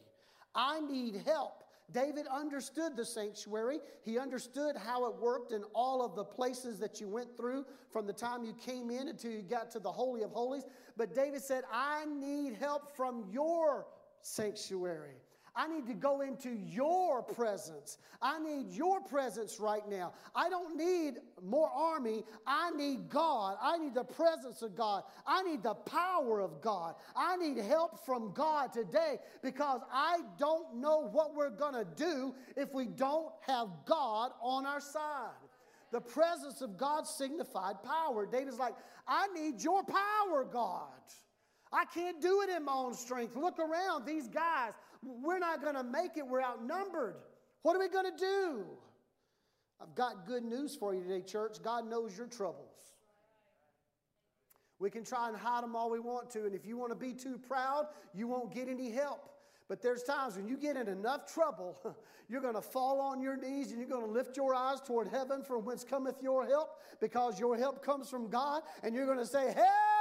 I 0.56 0.80
need 0.82 1.22
help. 1.26 1.64
David 1.92 2.26
understood 2.28 2.96
the 2.96 3.06
sanctuary. 3.06 3.80
He 4.04 4.18
understood 4.18 4.76
how 4.76 5.06
it 5.08 5.16
worked 5.22 5.52
in 5.52 5.64
all 5.74 6.04
of 6.04 6.16
the 6.16 6.24
places 6.24 6.80
that 6.80 7.02
you 7.02 7.08
went 7.08 7.36
through 7.36 7.66
from 7.92 8.08
the 8.08 8.14
time 8.14 8.44
you 8.44 8.54
came 8.54 8.90
in 8.90 9.10
until 9.10 9.32
you 9.32 9.42
got 9.42 9.70
to 9.72 9.80
the 9.80 9.92
Holy 9.92 10.24
of 10.24 10.32
Holies. 10.32 10.64
But 10.98 11.14
David 11.14 11.44
said, 11.44 11.64
I 11.72 12.06
need 12.06 12.56
help 12.56 12.96
from 12.96 13.26
your 13.30 13.86
sanctuary. 14.22 15.18
I 15.56 15.68
need 15.68 15.86
to 15.88 15.94
go 15.94 16.22
into 16.22 16.50
your 16.50 17.22
presence. 17.22 17.98
I 18.22 18.40
need 18.40 18.72
your 18.72 19.02
presence 19.02 19.60
right 19.60 19.88
now. 19.88 20.14
I 20.36 20.50
don't 20.50 20.76
need 20.76 21.16
more 21.44 21.70
army. 21.70 22.24
I 22.48 22.72
need 22.72 23.10
God. 23.10 23.58
I 23.62 23.78
need 23.78 23.94
the 23.94 24.04
presence 24.04 24.64
of 24.64 24.76
God. 24.76 25.04
I 25.28 25.44
need 25.44 25.62
the 25.62 25.76
power 25.76 26.42
of 26.42 26.62
God. 26.62 26.96
I 27.16 27.38
need 27.38 27.58
help 27.58 28.04
from 28.06 28.34
God 28.34 28.74
today 28.74 29.20
because 29.44 29.82
I 29.92 30.22
don't 30.40 30.78
know 30.78 31.08
what 31.12 31.36
we're 31.36 31.52
going 31.52 31.76
to 31.76 31.88
do 31.96 32.34
if 32.58 32.74
we 32.74 32.88
don't 32.88 33.32
have 33.42 33.68
God 33.86 34.32
on 34.42 34.66
our 34.66 34.82
side. 34.82 35.30
The 35.92 36.02
presence 36.02 36.62
of 36.62 36.76
God 36.76 37.06
signified 37.06 37.84
power. 37.84 38.26
David's 38.26 38.58
like, 38.58 38.74
I 39.08 39.28
need 39.28 39.62
your 39.62 39.84
power, 39.84 40.44
God. 40.44 40.88
I 41.72 41.86
can't 41.86 42.22
do 42.22 42.42
it 42.42 42.50
in 42.50 42.66
my 42.66 42.74
own 42.74 42.94
strength. 42.94 43.36
Look 43.36 43.60
around, 43.60 44.06
these 44.06 44.28
guys, 44.28 44.74
we're 45.06 45.40
not 45.40 45.62
going 45.62 45.76
to 45.76 45.84
make 45.84 46.18
it. 46.18 46.28
We're 46.28 46.42
outnumbered. 46.42 47.16
What 47.62 47.76
are 47.76 47.80
we 47.80 47.88
going 47.88 48.12
to 48.12 48.18
do? 48.18 48.66
I've 49.82 49.96
got 49.96 50.26
good 50.26 50.44
news 50.44 50.76
for 50.76 50.94
you 50.94 51.02
today, 51.02 51.22
church. 51.22 51.58
God 51.64 51.90
knows 51.90 52.18
your 52.18 52.28
troubles. 52.28 52.70
We 54.80 54.90
can 54.90 55.04
try 55.04 55.30
and 55.30 55.38
hide 55.38 55.64
them 55.64 55.76
all 55.76 55.90
we 55.90 56.00
want 56.00 56.30
to, 56.32 56.46
and 56.46 56.54
if 56.54 56.66
you 56.66 56.78
want 56.78 56.92
to 56.92 56.98
be 56.98 57.14
too 57.14 57.38
proud, 57.38 57.86
you 58.14 58.28
won't 58.28 58.54
get 58.54 58.68
any 58.68 58.92
help. 58.92 59.30
But 59.70 59.82
there's 59.82 60.04
times 60.04 60.36
when 60.36 60.48
you 60.48 60.58
get 60.58 60.76
in 60.76 60.88
enough 60.88 61.34
trouble, 61.34 61.78
you're 62.30 62.42
going 62.42 62.56
to 62.56 62.62
fall 62.62 63.00
on 63.00 63.22
your 63.22 63.38
knees 63.38 63.72
and 63.72 63.80
you're 63.80 63.90
going 63.90 64.06
to 64.06 64.12
lift 64.12 64.36
your 64.36 64.54
eyes 64.54 64.82
toward 64.82 65.08
heaven 65.08 65.42
from 65.42 65.64
whence 65.64 65.84
cometh 65.84 66.22
your 66.22 66.46
help 66.46 66.82
because 67.00 67.40
your 67.40 67.58
help 67.58 67.84
comes 67.84 68.10
from 68.10 68.30
God, 68.30 68.64
and 68.84 68.94
you're 68.94 69.06
going 69.06 69.20
to 69.20 69.26
say, 69.26 69.54
Help! 69.54 69.93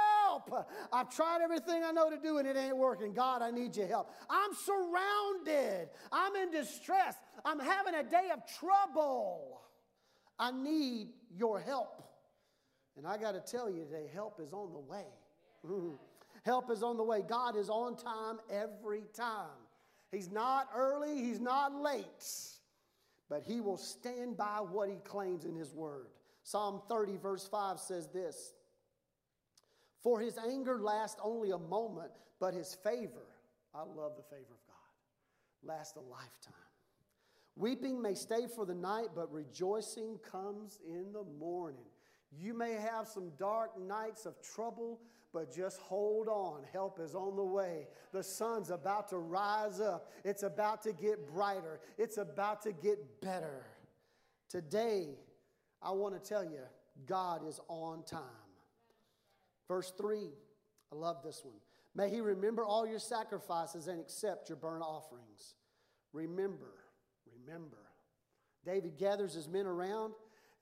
Help. 0.49 0.69
I've 0.91 1.09
tried 1.09 1.41
everything 1.43 1.83
I 1.83 1.91
know 1.91 2.09
to 2.09 2.17
do 2.17 2.37
and 2.37 2.47
it 2.47 2.57
ain't 2.57 2.77
working. 2.77 3.13
God, 3.13 3.41
I 3.41 3.51
need 3.51 3.75
your 3.75 3.87
help. 3.87 4.09
I'm 4.29 4.51
surrounded. 4.53 5.89
I'm 6.11 6.35
in 6.35 6.51
distress. 6.51 7.15
I'm 7.45 7.59
having 7.59 7.95
a 7.95 8.03
day 8.03 8.29
of 8.33 8.39
trouble. 8.59 9.61
I 10.39 10.51
need 10.51 11.09
your 11.35 11.59
help. 11.59 12.03
And 12.97 13.07
I 13.07 13.17
got 13.17 13.31
to 13.31 13.39
tell 13.39 13.69
you 13.69 13.85
today, 13.85 14.09
help 14.13 14.39
is 14.39 14.53
on 14.53 14.71
the 14.71 14.79
way. 14.79 15.05
help 16.43 16.71
is 16.71 16.83
on 16.83 16.97
the 16.97 17.03
way. 17.03 17.21
God 17.27 17.55
is 17.55 17.69
on 17.69 17.95
time 17.95 18.39
every 18.51 19.03
time. 19.13 19.49
He's 20.11 20.29
not 20.29 20.69
early, 20.75 21.23
He's 21.23 21.39
not 21.39 21.73
late, 21.73 22.05
but 23.29 23.41
He 23.43 23.61
will 23.61 23.77
stand 23.77 24.37
by 24.37 24.59
what 24.59 24.89
He 24.89 24.97
claims 25.03 25.45
in 25.45 25.55
His 25.55 25.73
Word. 25.73 26.07
Psalm 26.43 26.81
30, 26.87 27.17
verse 27.17 27.47
5 27.47 27.79
says 27.79 28.07
this 28.09 28.53
for 30.03 30.19
his 30.19 30.37
anger 30.37 30.79
lasts 30.81 31.19
only 31.23 31.51
a 31.51 31.57
moment, 31.57 32.11
but 32.39 32.53
his 32.53 32.75
favor, 32.75 33.25
I 33.73 33.79
love 33.79 34.17
the 34.17 34.23
favor 34.23 34.51
of 34.51 34.67
God, 34.67 35.63
lasts 35.63 35.95
a 35.95 36.01
lifetime. 36.01 36.53
Weeping 37.55 38.01
may 38.01 38.13
stay 38.13 38.47
for 38.53 38.65
the 38.65 38.75
night, 38.75 39.09
but 39.15 39.31
rejoicing 39.31 40.19
comes 40.29 40.79
in 40.85 41.13
the 41.13 41.23
morning. 41.39 41.85
You 42.31 42.53
may 42.53 42.73
have 42.73 43.07
some 43.07 43.31
dark 43.37 43.79
nights 43.79 44.25
of 44.25 44.41
trouble, 44.41 44.99
but 45.31 45.53
just 45.53 45.79
hold 45.79 46.27
on. 46.27 46.63
Help 46.71 46.99
is 46.99 47.15
on 47.15 47.35
the 47.35 47.43
way. 47.43 47.87
The 48.11 48.23
sun's 48.23 48.71
about 48.71 49.07
to 49.09 49.17
rise 49.17 49.79
up, 49.79 50.11
it's 50.25 50.43
about 50.43 50.81
to 50.83 50.91
get 50.93 51.31
brighter, 51.33 51.79
it's 51.97 52.17
about 52.17 52.61
to 52.63 52.71
get 52.71 53.21
better. 53.21 53.65
Today, 54.49 55.15
I 55.81 55.91
want 55.91 56.21
to 56.21 56.29
tell 56.29 56.43
you, 56.43 56.59
God 57.05 57.47
is 57.47 57.59
on 57.69 58.03
time. 58.03 58.42
Verse 59.67 59.93
3, 59.97 60.29
I 60.91 60.95
love 60.95 61.17
this 61.23 61.41
one. 61.43 61.55
May 61.95 62.09
he 62.09 62.21
remember 62.21 62.65
all 62.65 62.87
your 62.87 62.99
sacrifices 62.99 63.87
and 63.87 63.99
accept 63.99 64.49
your 64.49 64.57
burnt 64.57 64.81
offerings. 64.81 65.55
Remember, 66.11 66.73
remember. 67.45 67.77
David 68.65 68.97
gathers 68.97 69.33
his 69.33 69.47
men 69.47 69.65
around 69.65 70.13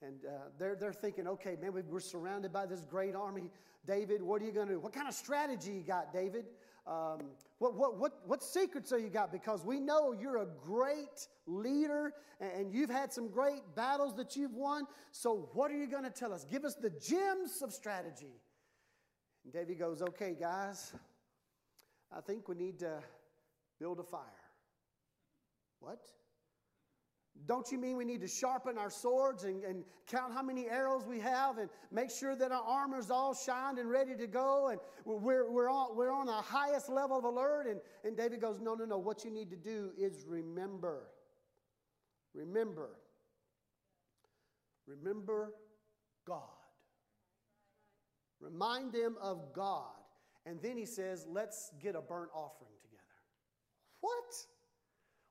and 0.01 0.25
uh, 0.25 0.31
they're, 0.57 0.75
they're 0.75 0.93
thinking, 0.93 1.27
okay, 1.27 1.55
man, 1.61 1.73
we're 1.87 1.99
surrounded 1.99 2.51
by 2.51 2.65
this 2.65 2.81
great 2.81 3.15
army. 3.15 3.51
David, 3.85 4.21
what 4.21 4.41
are 4.41 4.45
you 4.45 4.51
going 4.51 4.67
to 4.67 4.73
do? 4.73 4.79
What 4.79 4.93
kind 4.93 5.07
of 5.07 5.13
strategy 5.13 5.71
you 5.71 5.83
got, 5.83 6.11
David? 6.11 6.45
Um, 6.87 7.19
what, 7.59 7.75
what, 7.75 7.99
what, 7.99 8.13
what 8.25 8.43
secrets 8.43 8.91
are 8.91 8.97
you 8.97 9.09
got? 9.09 9.31
Because 9.31 9.63
we 9.63 9.79
know 9.79 10.13
you're 10.13 10.41
a 10.41 10.47
great 10.65 11.27
leader 11.45 12.13
and 12.39 12.73
you've 12.73 12.89
had 12.89 13.13
some 13.13 13.29
great 13.29 13.61
battles 13.75 14.15
that 14.15 14.35
you've 14.35 14.55
won. 14.55 14.85
So, 15.11 15.49
what 15.53 15.69
are 15.69 15.77
you 15.77 15.85
going 15.85 16.03
to 16.03 16.09
tell 16.09 16.33
us? 16.33 16.43
Give 16.43 16.65
us 16.65 16.75
the 16.75 16.89
gems 16.89 17.61
of 17.61 17.71
strategy. 17.71 18.33
And 19.43 19.53
David 19.53 19.79
goes, 19.79 20.01
Okay, 20.01 20.35
guys, 20.39 20.93
I 22.15 22.21
think 22.21 22.47
we 22.47 22.55
need 22.55 22.79
to 22.79 22.99
build 23.79 23.99
a 23.99 24.03
fire. 24.03 24.21
What? 25.79 26.05
Don't 27.47 27.71
you 27.71 27.79
mean 27.79 27.97
we 27.97 28.05
need 28.05 28.21
to 28.21 28.27
sharpen 28.27 28.77
our 28.77 28.89
swords 28.89 29.45
and, 29.45 29.63
and, 29.63 29.83
count 30.07 30.33
how 30.33 30.43
many 30.43 30.67
arrows 30.67 31.07
we 31.07 31.21
have 31.21 31.57
and 31.57 31.69
make 31.89 32.11
sure 32.11 32.35
that 32.35 32.51
our 32.51 32.61
armor's 32.63 33.09
all 33.09 33.33
shined 33.33 33.79
and 33.79 33.89
ready 33.89 34.13
to 34.13 34.27
go 34.27 34.67
and 34.67 34.79
we're, 35.05 35.49
we're, 35.49 35.69
on, 35.69 35.95
we're 35.95 36.11
on 36.11 36.25
the 36.25 36.33
highest 36.33 36.89
level 36.89 37.17
of 37.17 37.23
alert? 37.23 37.65
And, 37.65 37.79
and 38.03 38.17
David 38.17 38.41
goes, 38.41 38.59
No, 38.59 38.75
no, 38.75 38.83
no. 38.83 38.97
What 38.97 39.23
you 39.23 39.31
need 39.31 39.49
to 39.51 39.55
do 39.55 39.91
is 39.97 40.25
remember. 40.27 41.07
Remember. 42.33 42.89
Remember 44.85 45.53
God. 46.27 46.60
Remind 48.41 48.91
them 48.91 49.15
of 49.21 49.53
God. 49.53 49.93
And 50.45 50.59
then 50.61 50.75
he 50.75 50.85
says, 50.85 51.25
let's 51.29 51.71
get 51.81 51.95
a 51.95 52.01
burnt 52.01 52.31
offering 52.33 52.73
together. 52.81 53.03
What? 54.01 54.33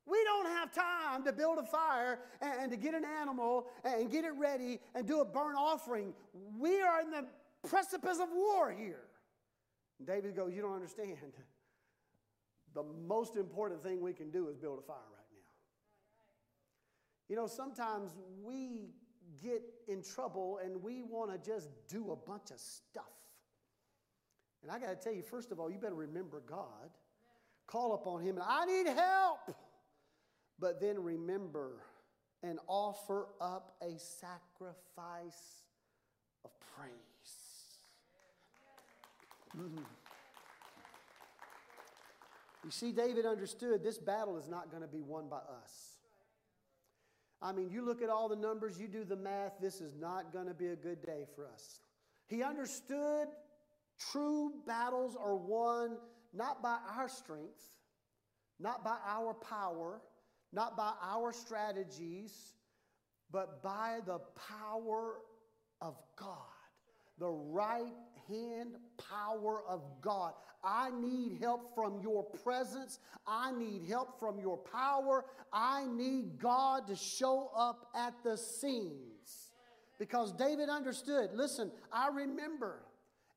We 0.07 0.19
don't 0.25 0.47
have 0.47 0.73
time 0.73 1.25
to 1.25 1.33
build 1.33 1.59
a 1.59 1.65
fire 1.65 2.21
and, 2.41 2.71
to 2.71 2.77
get 2.77 2.95
an 2.95 3.05
animal 3.05 3.67
and 3.85 4.11
get 4.11 4.25
it 4.25 4.33
ready 4.39 4.79
and 4.95 5.07
do 5.07 5.21
a 5.21 5.25
burnt 5.25 5.57
offering. 5.59 6.15
We 6.59 6.81
are 6.81 7.01
in 7.01 7.11
the 7.11 7.27
precipice 7.69 8.19
of 8.21 8.29
war 8.33 8.73
here. 8.73 9.03
And 9.99 10.07
David 10.07 10.35
goes, 10.35 10.55
You 10.55 10.63
don't 10.63 10.75
understand. 10.75 11.17
The 12.75 12.85
most 13.07 13.37
important 13.37 13.83
thing 13.83 14.01
we 14.01 14.13
can 14.13 14.31
do 14.31 14.49
is 14.49 14.57
build 14.57 14.79
a 14.79 14.83
fire 14.83 14.97
right 14.97 15.27
now. 15.33 15.41
You 17.29 17.37
know, 17.37 17.47
sometimes 17.47 18.13
we 18.43 18.91
get 19.43 19.63
in 19.89 20.03
trouble 20.03 20.59
and 20.65 20.83
we 20.83 21.03
want 21.03 21.31
to 21.33 21.51
just 21.51 21.69
do 21.89 22.13
a 22.13 22.17
bunch 22.17 22.51
of 22.51 22.59
stuff. 22.59 23.05
And 24.63 24.71
I 24.71 24.79
got 24.79 24.89
to 24.89 24.97
tell 24.97 25.13
you, 25.13 25.23
first 25.23 25.53
of 25.53 25.61
all, 25.61 25.71
you 25.71 25.79
better 25.79 25.95
remember 25.95 26.43
God. 26.47 26.91
Call 27.67 27.95
upon 27.95 28.23
Him. 28.23 28.37
And 28.37 28.45
I 28.47 28.65
need 28.67 28.87
help. 28.87 29.57
But 30.59 30.81
then 30.81 31.03
remember 31.03 31.81
and 32.43 32.59
offer 32.67 33.29
up 33.41 33.77
a 33.83 33.99
sacrifice 33.99 35.65
of 36.45 36.51
praise. 36.77 36.91
Mm-hmm. 39.57 39.83
You 42.65 42.71
see, 42.71 42.93
David 42.93 43.25
understood 43.25 43.83
this 43.83 43.99
battle 43.99 44.37
is 44.37 44.49
not 44.49 44.71
going 44.71 44.83
to 44.83 44.89
be 44.89 45.01
won 45.01 45.29
by 45.29 45.39
us. 45.39 45.97
I 47.43 47.53
mean, 47.53 47.71
you 47.71 47.83
look 47.83 48.03
at 48.03 48.11
all 48.11 48.29
the 48.29 48.37
numbers, 48.37 48.79
you 48.79 48.87
do 48.87 49.05
the 49.05 49.17
math, 49.17 49.53
this 49.61 49.81
is 49.81 49.95
not 49.95 50.33
going 50.33 50.47
to 50.47 50.55
be 50.55 50.69
a 50.69 50.77
good 50.77 51.05
day 51.05 51.25
for 51.35 51.47
us. 51.47 51.81
He 52.27 52.43
understood 52.43 53.29
true 54.13 54.53
battles 54.67 55.17
are 55.17 55.37
won 55.37 55.97
not 56.33 56.63
by 56.63 56.77
our 56.97 57.09
strength, 57.09 57.63
not 58.59 58.85
by 58.85 58.97
our 59.07 59.35
power, 59.35 60.01
not 60.53 60.77
by 60.77 60.93
our 61.03 61.33
strategies, 61.33 62.53
but 63.31 63.63
by 63.63 64.01
the 64.07 64.21
power 64.59 65.15
of 65.81 65.97
God, 66.17 66.37
the 67.19 67.29
right 67.29 67.93
hand 68.31 68.77
power 69.11 69.63
of 69.69 69.83
God. 70.01 70.33
I 70.63 70.91
need 70.91 71.39
help 71.41 71.75
from 71.75 72.01
your 72.01 72.23
presence. 72.23 72.99
I 73.27 73.53
need 73.53 73.87
help 73.89 74.19
from 74.21 74.39
your 74.39 74.59
power. 74.59 75.25
I 75.53 75.87
need 75.87 76.39
God 76.39 76.87
to 76.89 76.97
show 76.97 77.51
up 77.57 77.89
at 77.95 78.15
the 78.23 78.37
scenes. 78.37 79.51
Because 79.99 80.33
David 80.33 80.69
understood. 80.69 81.31
Listen, 81.35 81.71
I 81.93 82.09
remember, 82.09 82.83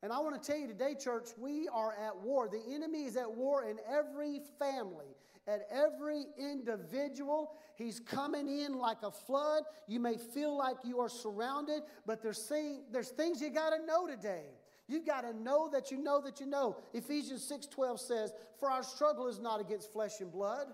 and 0.01 0.11
I 0.11 0.19
want 0.19 0.41
to 0.41 0.51
tell 0.51 0.59
you 0.59 0.67
today, 0.67 0.95
church, 0.95 1.29
we 1.37 1.67
are 1.67 1.93
at 1.93 2.17
war. 2.17 2.47
The 2.49 2.61
enemy 2.73 3.03
is 3.03 3.17
at 3.17 3.29
war 3.29 3.65
in 3.65 3.77
every 3.89 4.41
family, 4.59 5.15
at 5.47 5.67
every 5.71 6.25
individual. 6.37 7.51
He's 7.75 7.99
coming 7.99 8.47
in 8.47 8.77
like 8.77 9.03
a 9.03 9.11
flood. 9.11 9.63
You 9.87 9.99
may 9.99 10.17
feel 10.17 10.57
like 10.57 10.77
you 10.85 10.99
are 10.99 11.09
surrounded, 11.09 11.83
but 12.05 12.21
there's, 12.21 12.51
there's 12.91 13.09
things 13.09 13.41
you 13.41 13.49
got 13.49 13.71
to 13.71 13.85
know 13.85 14.07
today. 14.07 14.45
You've 14.87 15.05
got 15.05 15.21
to 15.21 15.33
know 15.33 15.69
that 15.69 15.91
you 15.91 15.97
know 15.97 16.21
that 16.21 16.39
you 16.39 16.45
know. 16.45 16.77
Ephesians 16.93 17.43
6:12 17.43 17.99
says, 17.99 18.33
"For 18.57 18.69
our 18.69 18.83
struggle 18.83 19.27
is 19.27 19.39
not 19.39 19.61
against 19.61 19.91
flesh 19.91 20.19
and 20.19 20.31
blood." 20.31 20.73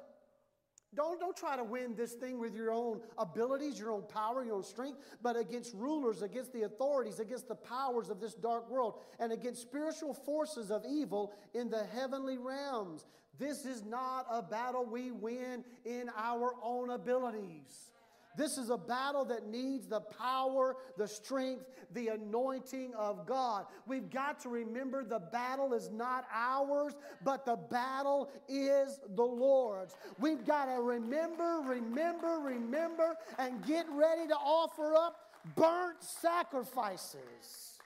Don't, 0.95 1.19
don't 1.19 1.37
try 1.37 1.55
to 1.55 1.63
win 1.63 1.95
this 1.95 2.13
thing 2.13 2.39
with 2.39 2.55
your 2.55 2.71
own 2.71 3.01
abilities, 3.19 3.77
your 3.79 3.91
own 3.91 4.07
power, 4.07 4.43
your 4.43 4.55
own 4.55 4.63
strength, 4.63 4.97
but 5.21 5.37
against 5.37 5.75
rulers, 5.75 6.23
against 6.23 6.51
the 6.51 6.63
authorities, 6.63 7.19
against 7.19 7.47
the 7.47 7.55
powers 7.55 8.09
of 8.09 8.19
this 8.19 8.33
dark 8.33 8.67
world, 8.71 8.99
and 9.19 9.31
against 9.31 9.61
spiritual 9.61 10.15
forces 10.15 10.71
of 10.71 10.83
evil 10.89 11.31
in 11.53 11.69
the 11.69 11.83
heavenly 11.85 12.39
realms. 12.39 13.05
This 13.37 13.65
is 13.65 13.83
not 13.83 14.25
a 14.31 14.41
battle 14.41 14.83
we 14.83 15.11
win 15.11 15.63
in 15.85 16.09
our 16.17 16.55
own 16.63 16.89
abilities. 16.89 17.88
This 18.37 18.57
is 18.57 18.69
a 18.69 18.77
battle 18.77 19.25
that 19.25 19.47
needs 19.47 19.87
the 19.87 20.01
power, 20.01 20.77
the 20.97 21.07
strength, 21.07 21.65
the 21.93 22.09
anointing 22.09 22.93
of 22.97 23.25
God. 23.25 23.65
We've 23.87 24.09
got 24.09 24.39
to 24.41 24.49
remember 24.49 25.03
the 25.03 25.19
battle 25.19 25.73
is 25.73 25.89
not 25.89 26.25
ours, 26.33 26.93
but 27.23 27.45
the 27.45 27.55
battle 27.55 28.29
is 28.47 28.99
the 29.15 29.23
Lord's. 29.23 29.95
We've 30.19 30.45
got 30.45 30.65
to 30.65 30.81
remember, 30.81 31.61
remember, 31.65 32.39
remember, 32.39 33.15
and 33.37 33.65
get 33.65 33.85
ready 33.91 34.27
to 34.27 34.35
offer 34.35 34.95
up 34.95 35.17
burnt 35.55 36.01
sacrifices. 36.03 37.79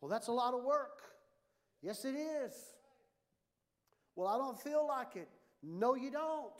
Well, 0.00 0.08
that's 0.08 0.28
a 0.28 0.32
lot 0.32 0.54
of 0.54 0.64
work. 0.64 1.02
Yes, 1.82 2.04
it 2.04 2.14
is. 2.14 2.54
Well, 4.16 4.28
I 4.28 4.36
don't 4.36 4.60
feel 4.60 4.86
like 4.86 5.14
it. 5.16 5.28
No, 5.62 5.94
you 5.94 6.10
don't. 6.10 6.52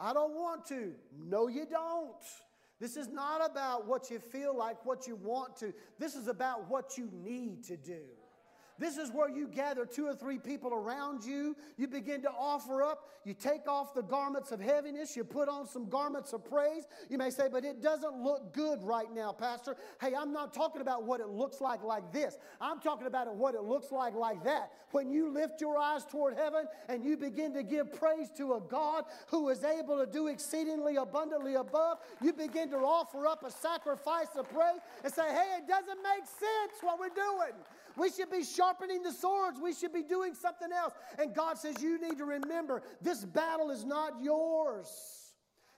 I 0.00 0.12
don't 0.14 0.34
want 0.34 0.64
to. 0.66 0.92
No, 1.28 1.48
you 1.48 1.66
don't. 1.66 2.14
This 2.80 2.96
is 2.96 3.08
not 3.08 3.44
about 3.44 3.86
what 3.86 4.10
you 4.10 4.18
feel 4.18 4.56
like, 4.56 4.86
what 4.86 5.06
you 5.06 5.16
want 5.16 5.56
to. 5.58 5.74
This 5.98 6.14
is 6.14 6.28
about 6.28 6.70
what 6.70 6.96
you 6.96 7.10
need 7.12 7.62
to 7.64 7.76
do. 7.76 8.00
This 8.80 8.96
is 8.96 9.12
where 9.12 9.28
you 9.28 9.46
gather 9.46 9.84
two 9.84 10.06
or 10.06 10.14
three 10.14 10.38
people 10.38 10.72
around 10.72 11.22
you. 11.22 11.54
You 11.76 11.86
begin 11.86 12.22
to 12.22 12.30
offer 12.30 12.82
up. 12.82 13.10
You 13.24 13.34
take 13.34 13.68
off 13.68 13.92
the 13.92 14.02
garments 14.02 14.52
of 14.52 14.60
heaviness. 14.60 15.14
You 15.14 15.22
put 15.22 15.50
on 15.50 15.68
some 15.68 15.90
garments 15.90 16.32
of 16.32 16.46
praise. 16.46 16.84
You 17.10 17.18
may 17.18 17.28
say, 17.28 17.48
but 17.52 17.62
it 17.62 17.82
doesn't 17.82 18.16
look 18.16 18.54
good 18.54 18.82
right 18.82 19.12
now, 19.14 19.32
Pastor. 19.32 19.76
Hey, 20.00 20.14
I'm 20.18 20.32
not 20.32 20.54
talking 20.54 20.80
about 20.80 21.04
what 21.04 21.20
it 21.20 21.28
looks 21.28 21.60
like 21.60 21.82
like 21.82 22.10
this. 22.10 22.38
I'm 22.58 22.80
talking 22.80 23.06
about 23.06 23.36
what 23.36 23.54
it 23.54 23.62
looks 23.62 23.92
like 23.92 24.14
like 24.14 24.42
that. 24.44 24.72
When 24.92 25.10
you 25.10 25.30
lift 25.30 25.60
your 25.60 25.76
eyes 25.76 26.06
toward 26.06 26.38
heaven 26.38 26.64
and 26.88 27.04
you 27.04 27.18
begin 27.18 27.52
to 27.52 27.62
give 27.62 27.92
praise 27.92 28.30
to 28.38 28.54
a 28.54 28.60
God 28.62 29.04
who 29.26 29.50
is 29.50 29.62
able 29.62 29.98
to 29.98 30.10
do 30.10 30.28
exceedingly 30.28 30.96
abundantly 30.96 31.56
above, 31.56 31.98
you 32.22 32.32
begin 32.32 32.70
to 32.70 32.78
offer 32.78 33.26
up 33.26 33.44
a 33.44 33.50
sacrifice 33.50 34.34
of 34.36 34.48
praise 34.48 34.80
and 35.04 35.12
say, 35.12 35.28
hey, 35.28 35.58
it 35.58 35.68
doesn't 35.68 36.02
make 36.02 36.24
sense 36.24 36.80
what 36.80 36.98
we're 36.98 37.10
doing. 37.10 37.52
We 37.96 38.10
should 38.10 38.30
be 38.30 38.44
sharpening 38.44 39.02
the 39.02 39.12
swords. 39.12 39.58
We 39.60 39.74
should 39.74 39.92
be 39.92 40.02
doing 40.02 40.34
something 40.34 40.72
else. 40.72 40.94
And 41.18 41.34
God 41.34 41.58
says, 41.58 41.82
You 41.82 42.00
need 42.00 42.18
to 42.18 42.24
remember 42.24 42.82
this 43.00 43.24
battle 43.24 43.70
is 43.70 43.84
not 43.84 44.20
yours. 44.20 44.88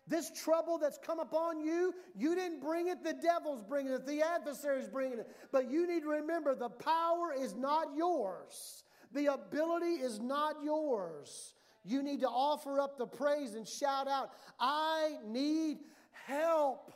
This 0.08 0.30
trouble 0.32 0.78
that's 0.78 0.98
come 0.98 1.20
upon 1.20 1.60
you, 1.60 1.94
you 2.16 2.34
didn't 2.34 2.60
bring 2.60 2.88
it, 2.88 3.04
the 3.04 3.12
devil's 3.12 3.62
bringing 3.62 3.92
it, 3.92 4.04
the 4.04 4.20
adversary's 4.20 4.88
bringing 4.88 5.20
it. 5.20 5.28
But 5.52 5.70
you 5.70 5.86
need 5.86 6.02
to 6.02 6.08
remember 6.08 6.54
the 6.56 6.70
power 6.70 7.32
is 7.32 7.54
not 7.54 7.88
yours, 7.96 8.82
the 9.12 9.32
ability 9.32 10.02
is 10.02 10.18
not 10.18 10.56
yours. 10.64 11.54
You 11.84 12.02
need 12.02 12.20
to 12.20 12.28
offer 12.28 12.80
up 12.80 12.96
the 12.96 13.06
praise 13.06 13.54
and 13.54 13.66
shout 13.66 14.08
out, 14.08 14.30
I 14.58 15.16
need 15.26 15.78
help. 16.12 16.92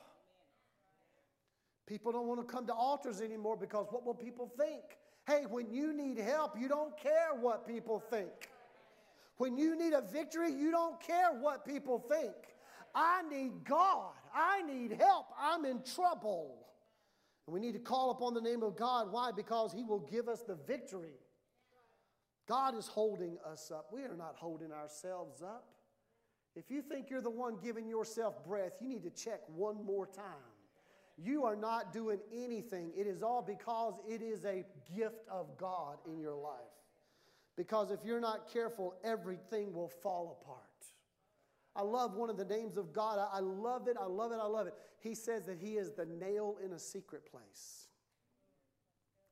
People 1.86 2.12
don't 2.12 2.26
want 2.26 2.46
to 2.46 2.52
come 2.52 2.66
to 2.66 2.74
altars 2.74 3.20
anymore 3.20 3.56
because 3.56 3.86
what 3.90 4.04
will 4.04 4.14
people 4.14 4.52
think? 4.58 4.82
Hey, 5.26 5.44
when 5.48 5.70
you 5.70 5.92
need 5.92 6.18
help, 6.18 6.58
you 6.58 6.68
don't 6.68 6.96
care 6.96 7.34
what 7.40 7.66
people 7.66 7.98
think. 7.98 8.30
When 9.38 9.56
you 9.56 9.76
need 9.76 9.92
a 9.92 10.00
victory, 10.00 10.52
you 10.52 10.70
don't 10.70 11.00
care 11.00 11.32
what 11.32 11.66
people 11.66 11.98
think. 11.98 12.34
I 12.94 13.22
need 13.28 13.64
God. 13.64 14.12
I 14.34 14.62
need 14.62 14.92
help. 14.92 15.26
I'm 15.38 15.64
in 15.64 15.82
trouble. 15.82 16.56
And 17.46 17.54
we 17.54 17.60
need 17.60 17.72
to 17.72 17.80
call 17.80 18.12
upon 18.12 18.34
the 18.34 18.40
name 18.40 18.62
of 18.62 18.76
God. 18.76 19.10
Why? 19.10 19.32
Because 19.32 19.72
He 19.72 19.82
will 19.82 20.06
give 20.10 20.28
us 20.28 20.42
the 20.42 20.54
victory. 20.66 21.18
God 22.48 22.76
is 22.76 22.86
holding 22.86 23.36
us 23.44 23.72
up. 23.74 23.88
We 23.92 24.02
are 24.02 24.16
not 24.16 24.36
holding 24.36 24.70
ourselves 24.70 25.42
up. 25.42 25.66
If 26.54 26.70
you 26.70 26.80
think 26.80 27.10
you're 27.10 27.20
the 27.20 27.28
one 27.28 27.56
giving 27.62 27.88
yourself 27.88 28.42
breath, 28.46 28.78
you 28.80 28.88
need 28.88 29.02
to 29.02 29.10
check 29.10 29.40
one 29.48 29.84
more 29.84 30.06
time 30.06 30.55
you 31.18 31.44
are 31.44 31.56
not 31.56 31.92
doing 31.92 32.18
anything. 32.32 32.92
It 32.96 33.06
is 33.06 33.22
all 33.22 33.42
because 33.42 33.94
it 34.06 34.20
is 34.20 34.44
a 34.44 34.64
gift 34.94 35.26
of 35.30 35.56
God 35.56 35.98
in 36.06 36.18
your 36.18 36.34
life. 36.34 36.52
Because 37.56 37.90
if 37.90 38.00
you're 38.04 38.20
not 38.20 38.52
careful, 38.52 38.94
everything 39.02 39.72
will 39.72 39.88
fall 39.88 40.38
apart. 40.42 40.62
I 41.74 41.82
love 41.82 42.14
one 42.14 42.30
of 42.30 42.36
the 42.36 42.44
names 42.44 42.76
of 42.76 42.92
God. 42.92 43.18
I, 43.32 43.40
love 43.40 43.88
it. 43.88 43.96
I 44.00 44.06
love 44.06 44.32
it. 44.32 44.38
I 44.40 44.46
love 44.46 44.66
it. 44.66 44.74
He 45.00 45.14
says 45.14 45.44
that 45.46 45.58
He 45.58 45.76
is 45.76 45.92
the 45.92 46.06
nail 46.06 46.56
in 46.64 46.72
a 46.72 46.78
secret 46.78 47.30
place. 47.30 47.86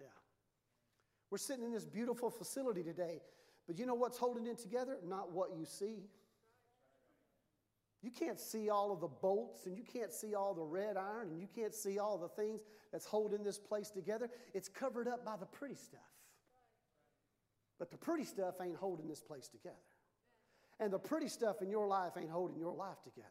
Yeah. 0.01 0.07
We're 1.30 1.39
sitting 1.39 1.64
in 1.64 1.72
this 1.72 1.87
beautiful 1.87 2.30
facility 2.30 2.82
today, 2.82 3.20
but 3.66 3.78
you 3.78 3.87
know 3.87 3.95
what's 3.95 4.18
holding 4.18 4.47
it 4.47 4.59
together? 4.59 4.99
Not 5.07 5.32
what 5.32 5.51
you 5.57 5.64
see. 5.64 6.05
You 8.05 8.11
can't 8.11 8.38
see 8.38 8.68
all 8.68 8.92
of 8.92 9.00
the 9.00 9.09
bolts 9.09 9.64
and 9.64 9.74
you 9.74 9.82
can't 9.82 10.12
see 10.12 10.34
all 10.34 10.52
the 10.52 10.62
red 10.62 10.98
iron 10.98 11.30
and 11.30 11.40
you 11.40 11.48
can't 11.57 11.74
see 11.74 11.98
all 11.98 12.18
the 12.18 12.28
things 12.28 12.61
that's 12.92 13.07
holding 13.07 13.42
this 13.42 13.59
place 13.59 13.88
together. 13.88 14.28
It's 14.52 14.68
covered 14.68 15.09
up 15.09 15.24
by 15.24 15.36
the 15.38 15.46
pretty 15.46 15.76
stuff. 15.76 16.00
But 17.78 17.90
the 17.90 17.96
pretty 17.96 18.24
stuff 18.24 18.57
ain't 18.62 18.76
holding 18.76 19.09
this 19.09 19.22
place 19.22 19.48
together. 19.48 19.76
And 20.78 20.92
the 20.92 20.98
pretty 20.98 21.28
stuff 21.28 21.62
in 21.62 21.70
your 21.70 21.86
life 21.86 22.12
ain't 22.18 22.28
holding 22.28 22.59
your 22.59 22.74
life 22.74 23.02
together. 23.05 23.28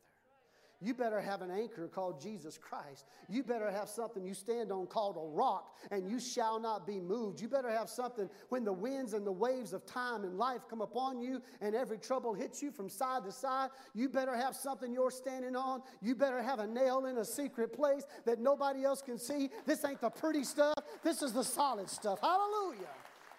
You 0.84 0.93
better 0.93 1.21
have 1.21 1.41
an 1.41 1.49
anchor 1.49 1.88
called 1.88 2.19
Jesus 2.19 2.57
Christ. 2.57 3.05
You 3.29 3.41
better 3.41 3.71
have 3.71 3.88
something 3.88 4.25
you 4.25 4.34
stand 4.34 4.71
on 4.71 4.86
called 4.88 5.15
a 5.15 5.36
rock, 5.36 5.77
and 5.91 6.09
you 6.09 6.19
shall 6.19 6.59
not 6.59 6.86
be 6.86 6.99
moved. 6.99 7.39
You 7.39 7.47
better 7.47 7.69
have 7.69 7.89
something 7.89 8.29
when 8.49 8.65
the 8.65 8.73
winds 8.73 9.13
and 9.13 9.25
the 9.25 9.31
waves 9.31 9.71
of 9.71 9.86
time 9.86 10.25
and 10.25 10.38
life 10.38 10.61
come 10.69 10.81
upon 10.81 11.21
you 11.21 11.41
and 11.61 11.73
every 11.73 11.97
trouble 11.97 12.34
hits 12.34 12.61
you 12.61 12.69
from 12.69 12.89
side 12.89 13.23
to 13.23 13.31
side. 13.31 13.69
You 13.93 14.09
better 14.09 14.36
have 14.36 14.55
something 14.55 14.91
you're 14.91 15.09
standing 15.09 15.55
on. 15.55 15.81
You 16.01 16.15
better 16.15 16.41
have 16.43 16.59
a 16.59 16.67
nail 16.67 17.05
in 17.05 17.17
a 17.17 17.25
secret 17.25 17.71
place 17.71 18.03
that 18.25 18.39
nobody 18.39 18.84
else 18.84 19.01
can 19.01 19.17
see. 19.17 19.49
This 19.65 19.86
ain't 19.86 20.01
the 20.01 20.09
pretty 20.09 20.43
stuff, 20.43 20.75
this 21.01 21.21
is 21.21 21.31
the 21.31 21.43
solid 21.43 21.89
stuff. 21.89 22.19
Hallelujah. 22.19 22.89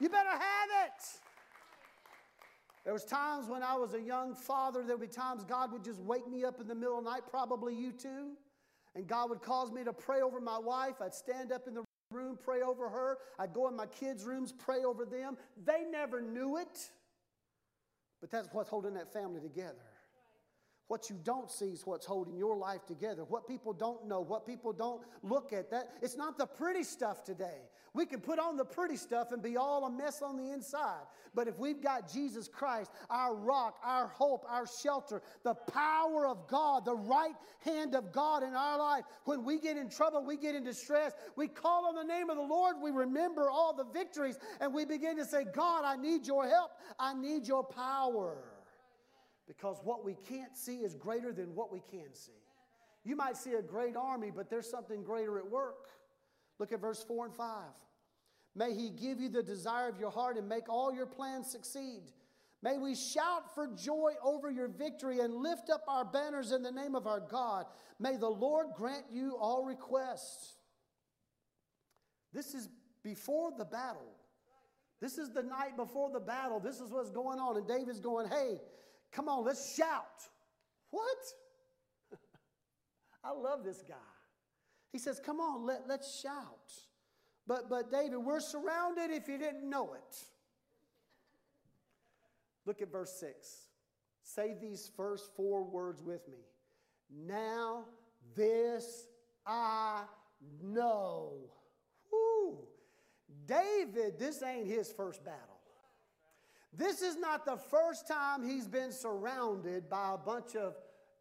You 0.00 0.08
better 0.08 0.30
have 0.30 0.68
it. 0.86 1.23
There 2.84 2.92
was 2.92 3.04
times 3.04 3.48
when 3.48 3.62
I 3.62 3.76
was 3.76 3.94
a 3.94 4.00
young 4.00 4.34
father, 4.34 4.82
there 4.82 4.96
would 4.96 5.08
be 5.08 5.14
times 5.14 5.42
God 5.44 5.72
would 5.72 5.82
just 5.82 6.00
wake 6.00 6.28
me 6.28 6.44
up 6.44 6.60
in 6.60 6.68
the 6.68 6.74
middle 6.74 6.98
of 6.98 7.04
the 7.04 7.10
night, 7.10 7.22
probably 7.30 7.74
you 7.74 7.92
too. 7.92 8.32
And 8.94 9.06
God 9.06 9.30
would 9.30 9.42
cause 9.42 9.72
me 9.72 9.84
to 9.84 9.92
pray 9.92 10.20
over 10.20 10.40
my 10.40 10.58
wife. 10.58 10.96
I'd 11.00 11.14
stand 11.14 11.50
up 11.50 11.66
in 11.66 11.74
the 11.74 11.84
room, 12.10 12.38
pray 12.42 12.60
over 12.60 12.88
her. 12.88 13.18
I'd 13.38 13.54
go 13.54 13.68
in 13.68 13.76
my 13.76 13.86
kids' 13.86 14.24
rooms, 14.24 14.52
pray 14.52 14.84
over 14.84 15.04
them. 15.04 15.36
They 15.64 15.84
never 15.90 16.20
knew 16.20 16.58
it. 16.58 16.90
But 18.20 18.30
that's 18.30 18.48
what's 18.52 18.70
holding 18.70 18.94
that 18.94 19.12
family 19.12 19.40
together. 19.40 19.93
What 20.88 21.08
you 21.08 21.18
don't 21.24 21.50
see 21.50 21.66
is 21.66 21.86
what's 21.86 22.04
holding 22.04 22.36
your 22.36 22.56
life 22.56 22.84
together. 22.86 23.24
What 23.24 23.48
people 23.48 23.72
don't 23.72 24.06
know, 24.06 24.20
what 24.20 24.46
people 24.46 24.72
don't 24.72 25.02
look 25.22 25.52
at. 25.52 25.70
That 25.70 25.88
it's 26.02 26.16
not 26.16 26.36
the 26.36 26.46
pretty 26.46 26.82
stuff 26.82 27.24
today. 27.24 27.62
We 27.94 28.06
can 28.06 28.20
put 28.20 28.40
on 28.40 28.56
the 28.56 28.64
pretty 28.64 28.96
stuff 28.96 29.30
and 29.30 29.40
be 29.40 29.56
all 29.56 29.86
a 29.86 29.90
mess 29.90 30.20
on 30.20 30.36
the 30.36 30.52
inside. 30.52 31.04
But 31.32 31.46
if 31.46 31.58
we've 31.58 31.80
got 31.80 32.12
Jesus 32.12 32.48
Christ, 32.48 32.90
our 33.08 33.34
rock, 33.36 33.78
our 33.84 34.08
hope, 34.08 34.44
our 34.48 34.66
shelter, 34.66 35.22
the 35.44 35.54
power 35.54 36.26
of 36.26 36.48
God, 36.48 36.84
the 36.84 36.96
right 36.96 37.34
hand 37.60 37.94
of 37.94 38.12
God 38.12 38.42
in 38.42 38.54
our 38.54 38.78
life, 38.78 39.04
when 39.24 39.44
we 39.44 39.60
get 39.60 39.76
in 39.76 39.88
trouble, 39.88 40.24
we 40.24 40.36
get 40.36 40.56
in 40.56 40.64
distress, 40.64 41.12
we 41.36 41.46
call 41.46 41.86
on 41.86 41.94
the 41.94 42.02
name 42.02 42.30
of 42.30 42.36
the 42.36 42.42
Lord, 42.42 42.76
we 42.82 42.90
remember 42.90 43.48
all 43.48 43.72
the 43.72 43.84
victories, 43.84 44.38
and 44.60 44.74
we 44.74 44.84
begin 44.84 45.16
to 45.16 45.24
say, 45.24 45.44
God, 45.54 45.84
I 45.84 45.94
need 45.96 46.26
your 46.26 46.48
help. 46.48 46.72
I 46.98 47.14
need 47.14 47.46
your 47.46 47.62
power. 47.62 48.53
Because 49.46 49.78
what 49.84 50.04
we 50.04 50.16
can't 50.28 50.56
see 50.56 50.78
is 50.78 50.94
greater 50.94 51.32
than 51.32 51.54
what 51.54 51.72
we 51.72 51.82
can 51.90 52.12
see. 52.14 52.32
You 53.04 53.16
might 53.16 53.36
see 53.36 53.52
a 53.52 53.62
great 53.62 53.96
army, 53.96 54.30
but 54.34 54.48
there's 54.48 54.70
something 54.70 55.02
greater 55.02 55.38
at 55.38 55.50
work. 55.50 55.88
Look 56.58 56.72
at 56.72 56.80
verse 56.80 57.04
4 57.06 57.26
and 57.26 57.34
5. 57.34 57.64
May 58.54 58.72
He 58.72 58.88
give 58.88 59.20
you 59.20 59.28
the 59.28 59.42
desire 59.42 59.88
of 59.88 59.98
your 59.98 60.10
heart 60.10 60.36
and 60.38 60.48
make 60.48 60.68
all 60.68 60.94
your 60.94 61.06
plans 61.06 61.50
succeed. 61.50 62.02
May 62.62 62.78
we 62.78 62.94
shout 62.94 63.54
for 63.54 63.68
joy 63.76 64.12
over 64.22 64.50
your 64.50 64.68
victory 64.68 65.20
and 65.20 65.34
lift 65.34 65.68
up 65.68 65.84
our 65.86 66.04
banners 66.04 66.50
in 66.50 66.62
the 66.62 66.72
name 66.72 66.94
of 66.94 67.06
our 67.06 67.20
God. 67.20 67.66
May 67.98 68.16
the 68.16 68.28
Lord 68.28 68.68
grant 68.74 69.04
you 69.12 69.36
all 69.38 69.64
requests. 69.64 70.56
This 72.32 72.54
is 72.54 72.70
before 73.02 73.52
the 73.56 73.66
battle. 73.66 74.14
This 75.00 75.18
is 75.18 75.28
the 75.28 75.42
night 75.42 75.76
before 75.76 76.10
the 76.10 76.20
battle. 76.20 76.58
This 76.58 76.80
is 76.80 76.90
what's 76.90 77.10
going 77.10 77.38
on. 77.38 77.58
And 77.58 77.68
David's 77.68 78.00
going, 78.00 78.28
hey, 78.28 78.58
come 79.14 79.28
on, 79.28 79.44
let's 79.44 79.74
shout. 79.74 80.22
What? 80.90 81.18
I 83.24 83.32
love 83.32 83.64
this 83.64 83.82
guy. 83.86 83.94
He 84.92 84.98
says, 84.98 85.20
Come 85.24 85.40
on, 85.40 85.64
let, 85.66 85.82
let's 85.88 86.20
shout. 86.20 86.72
But, 87.46 87.68
but 87.68 87.90
David, 87.90 88.18
we're 88.18 88.40
surrounded 88.40 89.10
if 89.10 89.28
you 89.28 89.38
didn't 89.38 89.68
know 89.68 89.94
it. 89.94 90.16
Look 92.66 92.80
at 92.80 92.90
verse 92.90 93.12
6. 93.20 93.66
Say 94.22 94.56
these 94.58 94.90
first 94.96 95.34
four 95.36 95.62
words 95.62 96.02
with 96.02 96.26
me. 96.28 96.38
Now 97.10 97.84
this 98.34 99.06
I 99.46 100.04
know. 100.62 101.32
Woo. 102.10 102.58
David, 103.46 104.18
this 104.18 104.42
ain't 104.42 104.66
his 104.66 104.90
first 104.90 105.24
battle. 105.24 105.53
This 106.76 107.02
is 107.02 107.16
not 107.16 107.44
the 107.44 107.56
first 107.56 108.08
time 108.08 108.42
he's 108.42 108.66
been 108.66 108.92
surrounded 108.92 109.88
by 109.88 110.14
a 110.14 110.18
bunch 110.18 110.56
of 110.56 110.74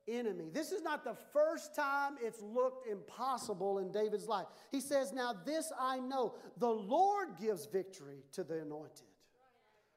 enemy. 0.08 0.50
This 0.52 0.72
is 0.72 0.82
not 0.82 1.04
the 1.04 1.16
first 1.32 1.76
time 1.76 2.16
it's 2.22 2.42
looked 2.42 2.88
impossible 2.88 3.80
in 3.80 3.92
David's 3.92 4.28
life. 4.28 4.48
He 4.72 4.80
says, 4.80 5.14
Now 5.14 5.34
this 5.46 5.72
I 5.80 6.00
know 6.00 6.36
the 6.58 6.70
Lord 6.70 7.30
gives 7.40 7.66
victory 7.66 8.24
to 8.34 8.44
the 8.44 8.62
anointed. 8.62 9.08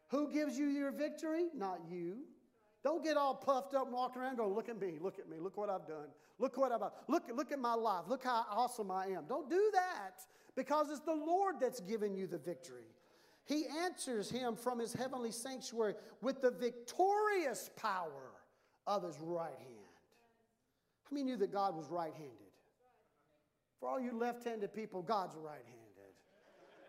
Who 0.08 0.32
gives 0.32 0.58
you 0.58 0.66
your 0.66 0.92
victory? 0.92 1.46
Not 1.54 1.80
you. 1.90 2.18
Don't 2.84 3.02
get 3.02 3.16
all 3.16 3.34
puffed 3.34 3.74
up 3.74 3.86
and 3.86 3.92
walk 3.92 4.16
around 4.16 4.36
going, 4.36 4.54
Look 4.54 4.68
at 4.68 4.80
me, 4.80 4.98
look 5.00 5.18
at 5.18 5.28
me, 5.28 5.38
look 5.40 5.56
what 5.56 5.70
I've 5.70 5.86
done. 5.86 6.08
Look 6.38 6.56
what 6.56 6.70
I've 6.70 6.80
done. 6.80 6.90
Look, 7.08 7.24
look 7.34 7.50
at 7.50 7.58
my 7.58 7.74
life. 7.74 8.04
Look 8.08 8.24
how 8.24 8.44
awesome 8.50 8.90
I 8.90 9.06
am. 9.06 9.24
Don't 9.26 9.48
do 9.48 9.70
that 9.72 10.20
because 10.54 10.90
it's 10.90 11.00
the 11.00 11.14
Lord 11.14 11.56
that's 11.60 11.80
giving 11.80 12.14
you 12.14 12.26
the 12.26 12.38
victory. 12.38 12.84
He 13.46 13.64
answers 13.84 14.28
him 14.28 14.56
from 14.56 14.78
his 14.80 14.92
heavenly 14.92 15.30
sanctuary 15.30 15.94
with 16.20 16.42
the 16.42 16.50
victorious 16.50 17.70
power 17.76 18.32
of 18.86 19.04
his 19.04 19.16
right 19.20 19.58
hand. 19.58 19.70
How 21.04 21.14
many 21.14 21.24
knew 21.24 21.36
that 21.36 21.52
God 21.52 21.76
was 21.76 21.88
right 21.88 22.12
handed? 22.12 22.32
For 23.78 23.88
all 23.88 24.00
you 24.00 24.18
left 24.18 24.44
handed 24.44 24.74
people, 24.74 25.00
God's 25.02 25.36
right 25.36 25.64
handed. 25.64 25.76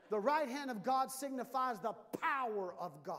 The 0.09 0.19
right 0.19 0.49
hand 0.49 0.71
of 0.71 0.83
God 0.83 1.11
signifies 1.11 1.79
the 1.79 1.93
power 2.21 2.73
of 2.79 3.03
God. 3.03 3.17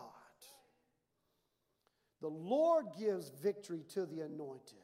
The 2.21 2.29
Lord 2.29 2.87
gives 2.99 3.31
victory 3.31 3.85
to 3.95 4.07
the 4.07 4.23
anointed. 4.23 4.79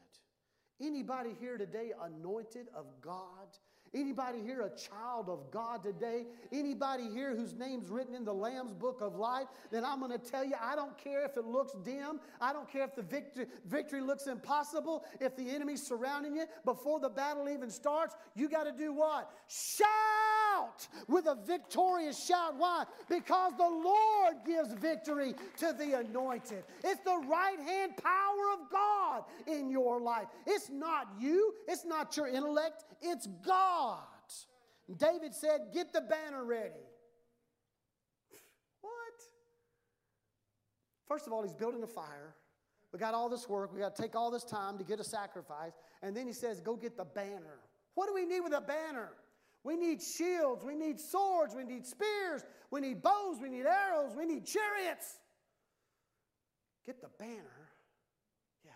Anybody 0.81 1.35
here 1.39 1.57
today 1.57 1.91
anointed 2.01 2.67
of 2.73 2.85
God? 3.01 3.47
Anybody 3.93 4.41
here 4.41 4.61
a 4.61 4.69
child 4.69 5.29
of 5.29 5.51
God 5.51 5.83
today? 5.83 6.25
Anybody 6.51 7.09
here 7.13 7.35
whose 7.35 7.53
name's 7.53 7.89
written 7.89 8.15
in 8.15 8.25
the 8.25 8.33
Lamb's 8.33 8.73
book 8.73 8.99
of 9.01 9.15
life? 9.15 9.47
Then 9.71 9.85
I'm 9.85 9.99
going 9.99 10.11
to 10.11 10.17
tell 10.17 10.43
you, 10.43 10.55
I 10.61 10.75
don't 10.75 10.97
care 10.97 11.25
if 11.25 11.37
it 11.37 11.45
looks 11.45 11.73
dim. 11.83 12.19
I 12.41 12.51
don't 12.51 12.69
care 12.69 12.83
if 12.83 12.95
the 12.95 13.03
victory, 13.03 13.45
victory 13.65 14.01
looks 14.01 14.27
impossible. 14.27 15.05
If 15.21 15.35
the 15.35 15.49
enemy's 15.49 15.85
surrounding 15.85 16.35
you 16.35 16.45
before 16.65 16.99
the 16.99 17.09
battle 17.09 17.47
even 17.49 17.69
starts, 17.69 18.15
you 18.35 18.49
got 18.49 18.63
to 18.63 18.71
do 18.71 18.93
what? 18.93 19.31
Shout 19.47 19.87
with 21.07 21.25
a 21.27 21.35
victorious 21.45 22.25
shout. 22.25 22.55
Why? 22.57 22.85
Because 23.09 23.53
the 23.57 23.63
Lord 23.63 24.35
gives 24.45 24.73
victory 24.73 25.33
to 25.57 25.73
the 25.77 25.99
anointed. 25.99 26.63
It's 26.83 27.01
the 27.01 27.21
right 27.27 27.59
hand 27.59 27.97
power 27.97 28.53
of 28.53 28.71
God 28.71 29.23
in 29.47 29.69
your 29.69 29.99
life. 29.99 30.27
It's 30.45 30.69
not 30.69 31.07
you, 31.19 31.53
it's 31.67 31.85
not 31.85 32.15
your 32.17 32.27
intellect, 32.27 32.85
it's 33.01 33.27
God. 33.45 33.99
David 34.97 35.33
said, 35.33 35.71
Get 35.73 35.93
the 35.93 36.01
banner 36.01 36.43
ready. 36.43 36.69
What? 38.81 38.93
First 41.07 41.27
of 41.27 41.33
all, 41.33 41.43
he's 41.43 41.55
building 41.55 41.83
a 41.83 41.87
fire. 41.87 42.35
We 42.93 42.99
got 42.99 43.13
all 43.13 43.29
this 43.29 43.49
work. 43.49 43.73
We 43.73 43.79
got 43.79 43.95
to 43.95 44.01
take 44.01 44.15
all 44.15 44.31
this 44.31 44.43
time 44.43 44.77
to 44.77 44.83
get 44.83 44.99
a 44.99 45.03
sacrifice. 45.03 45.73
And 46.01 46.15
then 46.15 46.27
he 46.27 46.33
says, 46.33 46.59
Go 46.59 46.75
get 46.75 46.97
the 46.97 47.05
banner. 47.05 47.59
What 47.95 48.07
do 48.07 48.13
we 48.13 48.25
need 48.25 48.41
with 48.41 48.53
a 48.53 48.61
banner? 48.61 49.09
We 49.65 49.75
need 49.75 49.99
shields. 49.99 50.63
We 50.63 50.75
need 50.75 50.99
swords. 50.99 51.55
We 51.55 51.63
need 51.63 51.87
spears. 51.87 52.43
We 52.69 52.81
need 52.81 53.01
bows. 53.01 53.37
We 53.41 53.49
need 53.49 53.65
arrows. 53.65 54.15
We 54.15 54.27
need 54.27 54.45
chariots. 54.45 55.17
Get 56.85 57.01
the 57.01 57.09
banner. 57.17 57.71
Yeah. 58.63 58.71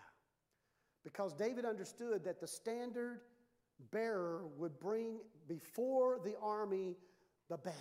Because 1.04 1.32
David 1.32 1.64
understood 1.64 2.24
that 2.24 2.40
the 2.40 2.48
standard 2.48 3.20
bearer 3.92 4.48
would 4.58 4.80
bring 4.80 5.20
before 5.46 6.18
the 6.24 6.34
army 6.42 6.96
the 7.48 7.56
banner. 7.56 7.76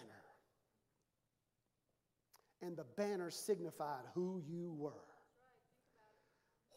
And 2.62 2.78
the 2.78 2.86
banner 2.96 3.32
signified 3.32 4.04
who 4.14 4.40
you 4.48 4.72
were. 4.78 4.92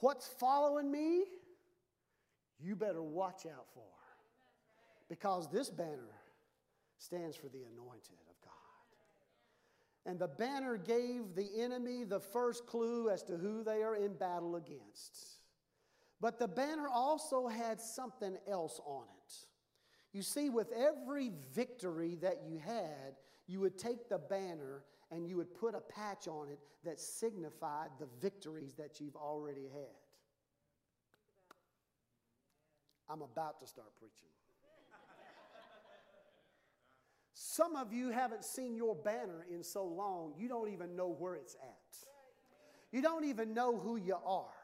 What's 0.01 0.29
following 0.29 0.91
me, 0.91 1.25
you 2.59 2.75
better 2.75 3.03
watch 3.03 3.45
out 3.45 3.67
for. 3.75 3.83
Because 5.11 5.51
this 5.51 5.69
banner 5.69 6.09
stands 7.03 7.37
for 7.37 7.49
the 7.49 7.65
anointed 7.65 8.19
of 8.29 8.41
God. 8.45 8.53
And 10.07 10.19
the 10.19 10.29
banner 10.29 10.77
gave 10.77 11.35
the 11.35 11.49
enemy 11.61 12.05
the 12.05 12.21
first 12.21 12.67
clue 12.67 13.11
as 13.11 13.23
to 13.25 13.37
who 13.37 13.65
they 13.65 13.83
are 13.83 13.97
in 13.97 14.15
battle 14.15 14.57
against. 14.57 15.19
But 16.21 16.39
the 16.39 16.49
banner 16.49 16.89
also 16.89 17.49
had 17.49 17.81
something 17.81 18.37
else 18.49 18.81
on 18.87 19.05
it. 19.05 19.35
You 20.13 20.23
see, 20.23 20.51
with 20.51 20.71
every 20.73 21.33
victory 21.55 22.17
that 22.23 22.43
you 22.47 22.59
had, 22.59 23.17
you 23.47 23.61
would 23.61 23.79
take 23.79 24.09
the 24.09 24.19
banner 24.19 24.85
and 25.11 25.27
you 25.27 25.37
would 25.37 25.55
put 25.55 25.75
a 25.75 25.81
patch 25.81 26.29
on 26.29 26.49
it 26.49 26.59
that 26.85 27.01
signified 27.01 27.89
the 27.99 28.09
victories 28.21 28.75
that 28.75 29.01
you've 29.01 29.17
already 29.17 29.69
had. 29.73 29.99
I'm 33.09 33.23
about 33.23 33.61
to 33.61 33.67
start 33.67 33.89
preaching. 33.99 34.29
Some 37.45 37.75
of 37.75 37.93
you 37.93 38.11
haven't 38.11 38.45
seen 38.45 38.77
your 38.77 38.95
banner 38.95 39.45
in 39.53 39.65
so 39.65 39.85
long, 39.85 40.33
you 40.39 40.49
don't 40.49 40.69
even 40.73 40.95
know 40.95 41.09
where 41.09 41.35
it's 41.35 41.57
at. 41.57 41.97
You 42.93 43.03
don't 43.03 43.25
even 43.25 43.53
know 43.53 43.77
who 43.77 43.97
you 43.97 44.17
are. 44.25 44.55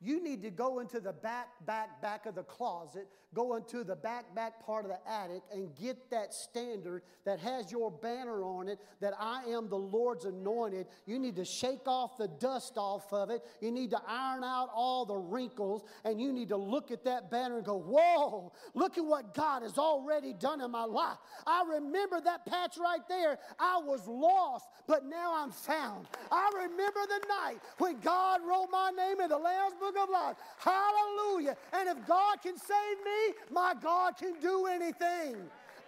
You 0.00 0.20
need 0.20 0.42
to 0.42 0.50
go 0.50 0.80
into 0.80 0.98
the 0.98 1.12
back, 1.12 1.64
back, 1.64 2.02
back 2.02 2.26
of 2.26 2.34
the 2.34 2.42
closet, 2.42 3.06
go 3.34 3.56
into 3.56 3.84
the 3.84 3.96
back, 3.96 4.34
back 4.34 4.64
part 4.64 4.84
of 4.84 4.90
the 4.90 5.10
attic, 5.10 5.42
and 5.52 5.74
get 5.76 6.10
that 6.10 6.32
standard 6.32 7.02
that 7.24 7.38
has 7.38 7.70
your 7.70 7.90
banner 7.90 8.42
on 8.42 8.68
it 8.68 8.78
that 9.00 9.12
I 9.18 9.44
am 9.44 9.68
the 9.68 9.76
Lord's 9.76 10.24
anointed. 10.24 10.86
You 11.06 11.18
need 11.18 11.36
to 11.36 11.44
shake 11.44 11.86
off 11.86 12.16
the 12.16 12.28
dust 12.28 12.74
off 12.76 13.12
of 13.12 13.30
it. 13.30 13.42
You 13.60 13.70
need 13.70 13.90
to 13.90 14.00
iron 14.06 14.44
out 14.44 14.70
all 14.74 15.04
the 15.04 15.16
wrinkles, 15.16 15.84
and 16.04 16.20
you 16.20 16.32
need 16.32 16.48
to 16.48 16.56
look 16.56 16.90
at 16.90 17.04
that 17.04 17.30
banner 17.30 17.56
and 17.56 17.66
go, 17.66 17.78
Whoa, 17.78 18.52
look 18.74 18.96
at 18.96 19.04
what 19.04 19.34
God 19.34 19.62
has 19.62 19.76
already 19.78 20.32
done 20.32 20.60
in 20.60 20.70
my 20.70 20.84
life. 20.84 21.18
I 21.46 21.64
remember 21.68 22.20
that 22.22 22.46
patch 22.46 22.78
right 22.78 23.06
there. 23.08 23.38
I 23.58 23.80
was 23.84 24.06
lost, 24.06 24.66
but 24.86 25.04
now 25.04 25.34
I'm 25.36 25.50
found. 25.50 26.06
I 26.30 26.50
remember 26.54 27.00
the 27.06 27.26
night 27.28 27.58
when 27.76 27.98
God 28.00 28.40
wrote 28.46 28.68
my 28.70 28.90
name 28.96 29.20
in 29.20 29.28
the 29.28 29.38
Lamb's 29.38 29.74
Book 29.78 29.96
of 30.02 30.08
life. 30.08 30.36
Hallelujah. 30.58 31.56
And 31.72 31.88
if 31.88 32.06
God 32.06 32.40
can 32.42 32.56
save 32.56 32.98
me, 33.04 33.17
my 33.50 33.74
God 33.80 34.16
can 34.16 34.34
do 34.40 34.66
anything. 34.66 35.36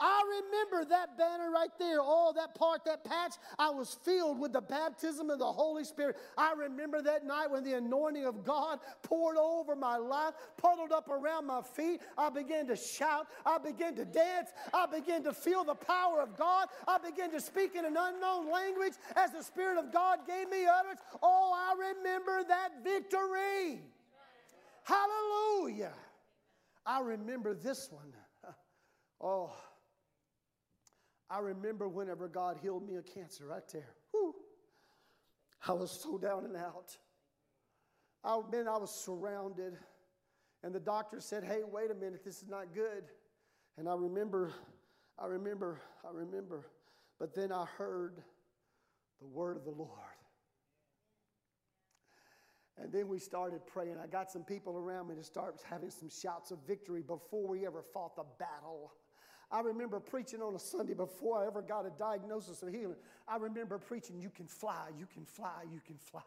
I 0.00 0.42
remember 0.42 0.88
that 0.88 1.18
banner 1.18 1.50
right 1.50 1.70
there. 1.78 1.98
Oh, 2.00 2.32
that 2.34 2.54
part, 2.54 2.84
that 2.86 3.04
patch, 3.04 3.34
I 3.58 3.68
was 3.68 3.98
filled 4.02 4.40
with 4.40 4.52
the 4.52 4.62
baptism 4.62 5.28
of 5.28 5.38
the 5.38 5.52
Holy 5.52 5.84
Spirit. 5.84 6.16
I 6.38 6.54
remember 6.54 7.02
that 7.02 7.26
night 7.26 7.50
when 7.50 7.64
the 7.64 7.74
anointing 7.74 8.24
of 8.24 8.42
God 8.42 8.80
poured 9.02 9.36
over 9.36 9.76
my 9.76 9.98
life, 9.98 10.32
puddled 10.56 10.92
up 10.92 11.08
around 11.10 11.46
my 11.46 11.60
feet. 11.60 12.00
I 12.16 12.30
began 12.30 12.66
to 12.68 12.76
shout. 12.76 13.26
I 13.44 13.58
began 13.58 13.94
to 13.96 14.06
dance. 14.06 14.48
I 14.72 14.86
began 14.86 15.22
to 15.24 15.34
feel 15.34 15.64
the 15.64 15.74
power 15.74 16.22
of 16.22 16.36
God. 16.36 16.68
I 16.88 16.96
began 16.96 17.30
to 17.32 17.40
speak 17.40 17.74
in 17.74 17.84
an 17.84 17.96
unknown 17.98 18.50
language 18.50 18.94
as 19.16 19.32
the 19.32 19.42
Spirit 19.42 19.76
of 19.76 19.92
God 19.92 20.20
gave 20.26 20.48
me 20.48 20.64
utterance. 20.64 21.00
Oh, 21.22 21.52
I 21.54 21.74
remember 21.78 22.42
that 22.48 22.82
victory. 22.82 23.80
Hallelujah. 24.84 25.92
I 26.90 27.00
remember 27.00 27.54
this 27.54 27.88
one. 27.90 28.12
Oh, 29.22 29.52
I 31.28 31.40
remember 31.40 31.86
whenever 31.86 32.26
God 32.26 32.56
healed 32.62 32.88
me 32.88 32.96
of 32.96 33.04
cancer 33.04 33.44
right 33.44 33.62
there. 33.70 33.90
Whew. 34.12 34.34
I 35.68 35.72
was 35.72 35.90
so 35.90 36.16
down 36.16 36.46
and 36.46 36.56
out. 36.56 36.96
I, 38.24 38.40
man, 38.50 38.66
I 38.66 38.78
was 38.78 38.90
surrounded. 38.90 39.76
And 40.62 40.74
the 40.74 40.80
doctor 40.80 41.20
said, 41.20 41.44
Hey, 41.44 41.60
wait 41.70 41.90
a 41.90 41.94
minute, 41.94 42.24
this 42.24 42.42
is 42.42 42.48
not 42.48 42.74
good. 42.74 43.04
And 43.76 43.90
I 43.90 43.94
remember, 43.94 44.54
I 45.18 45.26
remember, 45.26 45.82
I 46.02 46.12
remember. 46.14 46.64
But 47.18 47.34
then 47.34 47.52
I 47.52 47.66
heard 47.76 48.22
the 49.20 49.26
word 49.26 49.58
of 49.58 49.64
the 49.64 49.70
Lord. 49.70 50.09
And 52.82 52.92
then 52.92 53.08
we 53.08 53.18
started 53.18 53.66
praying. 53.66 53.96
I 54.02 54.06
got 54.06 54.30
some 54.30 54.42
people 54.42 54.76
around 54.76 55.08
me 55.08 55.14
to 55.14 55.22
start 55.22 55.60
having 55.68 55.90
some 55.90 56.08
shouts 56.08 56.50
of 56.50 56.58
victory 56.66 57.02
before 57.02 57.46
we 57.46 57.66
ever 57.66 57.82
fought 57.92 58.16
the 58.16 58.24
battle. 58.38 58.92
I 59.52 59.60
remember 59.62 59.98
preaching 59.98 60.42
on 60.42 60.54
a 60.54 60.60
Sunday 60.60 60.94
before 60.94 61.42
I 61.42 61.46
ever 61.48 61.60
got 61.60 61.84
a 61.84 61.90
diagnosis 61.90 62.62
of 62.62 62.68
healing. 62.68 62.94
I 63.26 63.36
remember 63.36 63.78
preaching, 63.78 64.20
You 64.20 64.30
can 64.30 64.46
fly, 64.46 64.90
you 64.96 65.06
can 65.12 65.24
fly, 65.24 65.64
you 65.72 65.80
can 65.84 65.96
fly. 65.98 66.22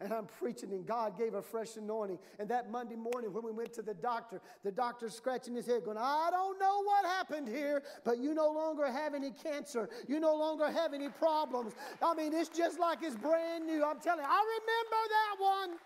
And 0.00 0.12
I'm 0.12 0.26
preaching, 0.26 0.70
and 0.70 0.86
God 0.86 1.18
gave 1.18 1.34
a 1.34 1.42
fresh 1.42 1.76
anointing. 1.76 2.20
And 2.38 2.48
that 2.50 2.70
Monday 2.70 2.94
morning, 2.94 3.32
when 3.32 3.42
we 3.42 3.50
went 3.50 3.72
to 3.74 3.82
the 3.82 3.94
doctor, 3.94 4.40
the 4.62 4.70
doctor 4.70 5.08
scratching 5.08 5.56
his 5.56 5.66
head, 5.66 5.84
going, 5.84 5.98
I 5.98 6.28
don't 6.30 6.60
know 6.60 6.84
what 6.84 7.04
happened 7.04 7.48
here, 7.48 7.82
but 8.04 8.18
you 8.18 8.32
no 8.32 8.52
longer 8.52 8.86
have 8.86 9.12
any 9.12 9.32
cancer. 9.32 9.88
You 10.06 10.20
no 10.20 10.36
longer 10.36 10.70
have 10.70 10.94
any 10.94 11.08
problems. 11.08 11.72
I 12.00 12.14
mean, 12.14 12.32
it's 12.32 12.48
just 12.48 12.78
like 12.78 12.98
it's 13.02 13.16
brand 13.16 13.66
new. 13.66 13.84
I'm 13.84 13.98
telling 13.98 14.22
you, 14.22 14.30
I 14.30 14.60
remember 14.60 15.02
that 15.10 15.34
one. 15.40 15.78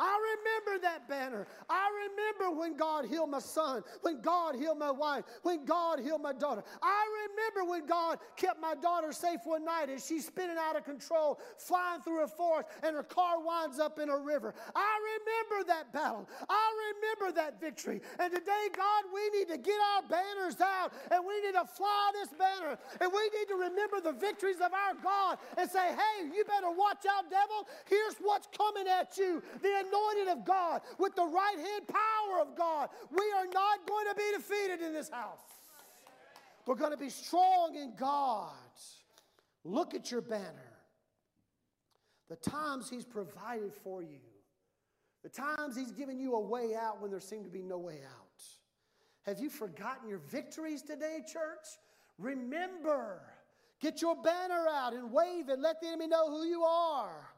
I 0.00 0.16
remember 0.32 0.82
that 0.82 1.06
banner. 1.08 1.46
I 1.68 1.86
remember 2.08 2.58
when 2.58 2.74
God 2.74 3.04
healed 3.04 3.28
my 3.28 3.38
son, 3.38 3.84
when 4.00 4.22
God 4.22 4.56
healed 4.56 4.78
my 4.78 4.90
wife, 4.90 5.24
when 5.42 5.66
God 5.66 6.00
healed 6.00 6.22
my 6.22 6.32
daughter. 6.32 6.64
I 6.82 7.04
remember 7.28 7.70
when 7.70 7.86
God 7.86 8.18
kept 8.36 8.60
my 8.62 8.74
daughter 8.74 9.12
safe 9.12 9.40
one 9.44 9.66
night 9.66 9.90
as 9.90 10.06
she's 10.06 10.26
spinning 10.26 10.56
out 10.58 10.74
of 10.74 10.84
control, 10.84 11.38
flying 11.58 12.00
through 12.00 12.24
a 12.24 12.26
forest, 12.26 12.70
and 12.82 12.96
her 12.96 13.02
car 13.02 13.44
winds 13.44 13.78
up 13.78 13.98
in 13.98 14.08
a 14.08 14.16
river. 14.16 14.54
I 14.74 14.98
remember 15.20 15.68
that 15.68 15.92
battle. 15.92 16.26
I 16.48 16.94
remember 16.96 17.36
that 17.36 17.60
victory. 17.60 18.00
And 18.18 18.32
today, 18.32 18.68
God, 18.74 19.04
we 19.12 19.38
need 19.38 19.48
to 19.48 19.58
get 19.58 19.76
our 19.94 20.02
banners 20.08 20.60
out 20.62 20.94
and 21.10 21.26
we 21.26 21.42
need 21.42 21.52
to 21.52 21.66
fly 21.66 22.10
this 22.14 22.30
banner. 22.38 22.78
And 23.02 23.12
we 23.12 23.22
need 23.38 23.48
to 23.48 23.56
remember 23.56 24.00
the 24.00 24.12
victories 24.12 24.64
of 24.64 24.72
our 24.72 24.94
God 25.02 25.36
and 25.58 25.70
say, 25.70 25.92
hey, 25.92 26.24
you 26.24 26.42
better 26.44 26.70
watch 26.70 27.04
out, 27.04 27.28
devil. 27.28 27.68
Here's 27.84 28.16
what's 28.20 28.48
coming 28.56 28.88
at 28.88 29.18
you. 29.18 29.42
The 29.60 29.89
anointing 29.90 30.32
of 30.32 30.44
God, 30.44 30.82
with 30.98 31.14
the 31.14 31.24
right 31.24 31.56
hand 31.56 31.88
power 31.88 32.40
of 32.40 32.56
God. 32.56 32.88
We 33.10 33.24
are 33.36 33.46
not 33.52 33.86
going 33.86 34.06
to 34.08 34.14
be 34.14 34.30
defeated 34.36 34.80
in 34.80 34.92
this 34.92 35.10
house. 35.10 35.38
We're 36.66 36.76
going 36.76 36.92
to 36.92 36.96
be 36.96 37.10
strong 37.10 37.74
in 37.74 37.94
God. 37.96 38.52
Look 39.64 39.94
at 39.94 40.10
your 40.10 40.20
banner. 40.20 40.70
The 42.28 42.36
times 42.36 42.88
He's 42.88 43.04
provided 43.04 43.74
for 43.74 44.02
you, 44.02 44.20
the 45.22 45.28
times 45.28 45.76
He's 45.76 45.90
given 45.90 46.18
you 46.18 46.34
a 46.34 46.40
way 46.40 46.74
out 46.74 47.00
when 47.00 47.10
there 47.10 47.20
seemed 47.20 47.44
to 47.44 47.50
be 47.50 47.62
no 47.62 47.78
way 47.78 48.00
out. 48.04 48.42
Have 49.22 49.40
you 49.40 49.50
forgotten 49.50 50.08
your 50.08 50.20
victories 50.30 50.82
today, 50.82 51.18
church? 51.26 51.66
Remember, 52.18 53.22
get 53.80 54.00
your 54.00 54.14
banner 54.22 54.66
out 54.72 54.92
and 54.94 55.12
wave 55.12 55.48
it. 55.48 55.58
Let 55.58 55.80
the 55.80 55.88
enemy 55.88 56.06
know 56.06 56.30
who 56.30 56.44
you 56.44 56.62
are. 56.62 57.28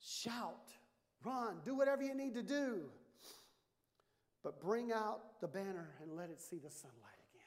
Shout 0.00 0.66
Run, 1.24 1.56
do 1.64 1.74
whatever 1.74 2.02
you 2.02 2.14
need 2.14 2.34
to 2.34 2.42
do. 2.42 2.82
But 4.42 4.60
bring 4.60 4.90
out 4.90 5.40
the 5.40 5.48
banner 5.48 5.88
and 6.02 6.16
let 6.16 6.30
it 6.30 6.40
see 6.40 6.56
the 6.56 6.70
sunlight 6.70 7.20
again. 7.34 7.42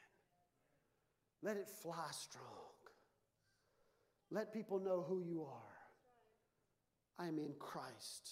Let 1.42 1.56
it 1.56 1.68
fly 1.82 2.06
strong. 2.12 2.44
Let 4.30 4.52
people 4.52 4.78
know 4.78 5.04
who 5.06 5.20
you 5.20 5.42
are. 5.42 5.74
I 7.18 7.28
am 7.28 7.38
in 7.38 7.52
Christ. 7.58 8.30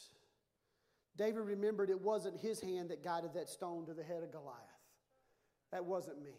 David 1.16 1.40
remembered 1.40 1.90
it 1.90 2.00
wasn't 2.00 2.38
his 2.38 2.60
hand 2.60 2.90
that 2.90 3.04
guided 3.04 3.34
that 3.34 3.48
stone 3.48 3.86
to 3.86 3.94
the 3.94 4.02
head 4.02 4.22
of 4.22 4.32
Goliath. 4.32 4.56
That 5.70 5.84
wasn't 5.84 6.22
me. 6.22 6.34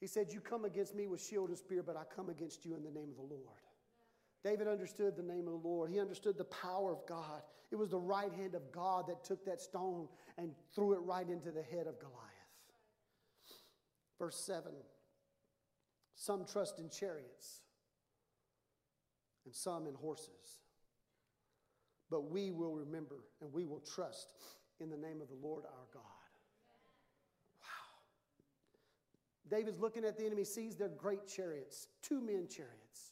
He 0.00 0.06
said, 0.06 0.32
You 0.32 0.40
come 0.40 0.64
against 0.64 0.94
me 0.94 1.06
with 1.06 1.20
shield 1.20 1.48
and 1.48 1.58
spear, 1.58 1.82
but 1.82 1.96
I 1.96 2.02
come 2.14 2.28
against 2.28 2.64
you 2.64 2.74
in 2.74 2.82
the 2.82 2.90
name 2.90 3.10
of 3.10 3.16
the 3.16 3.34
Lord. 3.34 3.62
David 4.44 4.66
understood 4.66 5.16
the 5.16 5.22
name 5.22 5.46
of 5.46 5.62
the 5.62 5.68
Lord. 5.68 5.90
He 5.90 6.00
understood 6.00 6.36
the 6.36 6.44
power 6.44 6.92
of 6.92 7.06
God. 7.06 7.42
It 7.70 7.76
was 7.76 7.90
the 7.90 7.98
right 7.98 8.32
hand 8.32 8.54
of 8.54 8.72
God 8.72 9.06
that 9.08 9.24
took 9.24 9.44
that 9.46 9.60
stone 9.60 10.08
and 10.36 10.50
threw 10.74 10.94
it 10.94 11.00
right 11.00 11.28
into 11.28 11.50
the 11.50 11.62
head 11.62 11.86
of 11.86 11.98
Goliath. 12.00 12.18
Verse 14.18 14.36
7 14.36 14.72
Some 16.16 16.44
trust 16.44 16.78
in 16.78 16.90
chariots, 16.90 17.60
and 19.44 19.54
some 19.54 19.86
in 19.86 19.94
horses. 19.94 20.60
But 22.10 22.30
we 22.30 22.50
will 22.50 22.74
remember 22.74 23.24
and 23.40 23.50
we 23.52 23.64
will 23.64 23.80
trust 23.80 24.34
in 24.80 24.90
the 24.90 24.96
name 24.96 25.22
of 25.22 25.28
the 25.28 25.38
Lord 25.42 25.64
our 25.64 25.86
God. 25.94 26.02
Wow. 27.62 29.56
David's 29.56 29.78
looking 29.78 30.04
at 30.04 30.18
the 30.18 30.26
enemy, 30.26 30.44
sees 30.44 30.76
their 30.76 30.88
great 30.88 31.26
chariots, 31.26 31.88
two 32.02 32.20
men 32.20 32.48
chariots. 32.48 33.11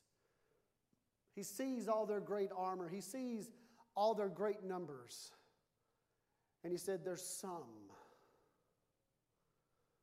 He 1.41 1.45
sees 1.45 1.89
all 1.89 2.05
their 2.05 2.21
great 2.21 2.51
armor, 2.55 2.87
he 2.87 3.01
sees 3.01 3.49
all 3.97 4.13
their 4.13 4.29
great 4.29 4.63
numbers. 4.63 5.31
And 6.63 6.71
he 6.71 6.77
said, 6.77 7.01
There's 7.03 7.25
some, 7.25 7.89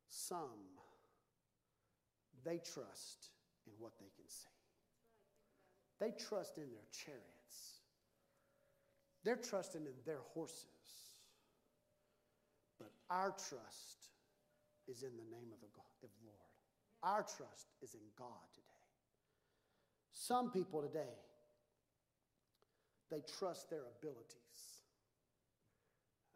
some, 0.08 0.58
they 2.44 2.58
trust 2.58 3.28
in 3.68 3.72
what 3.78 3.92
they 4.00 4.10
can 4.16 4.28
see. 4.28 4.48
They 6.00 6.10
trust 6.10 6.58
in 6.58 6.72
their 6.72 6.88
chariots, 6.90 7.82
they're 9.22 9.36
trusting 9.36 9.82
in 9.82 9.94
their 10.04 10.22
horses. 10.34 10.66
But 12.80 12.90
our 13.10 13.30
trust 13.30 14.10
is 14.88 15.04
in 15.04 15.10
the 15.10 15.36
name 15.36 15.52
of 15.52 15.60
the 15.60 16.08
Lord. 16.26 16.36
Our 17.04 17.22
trust 17.22 17.68
is 17.80 17.94
in 17.94 18.00
God 18.18 18.42
today. 18.52 18.66
Some 20.10 20.50
people 20.50 20.82
today, 20.82 21.14
they 23.10 23.22
trust 23.38 23.70
their 23.70 23.84
abilities. 23.98 24.82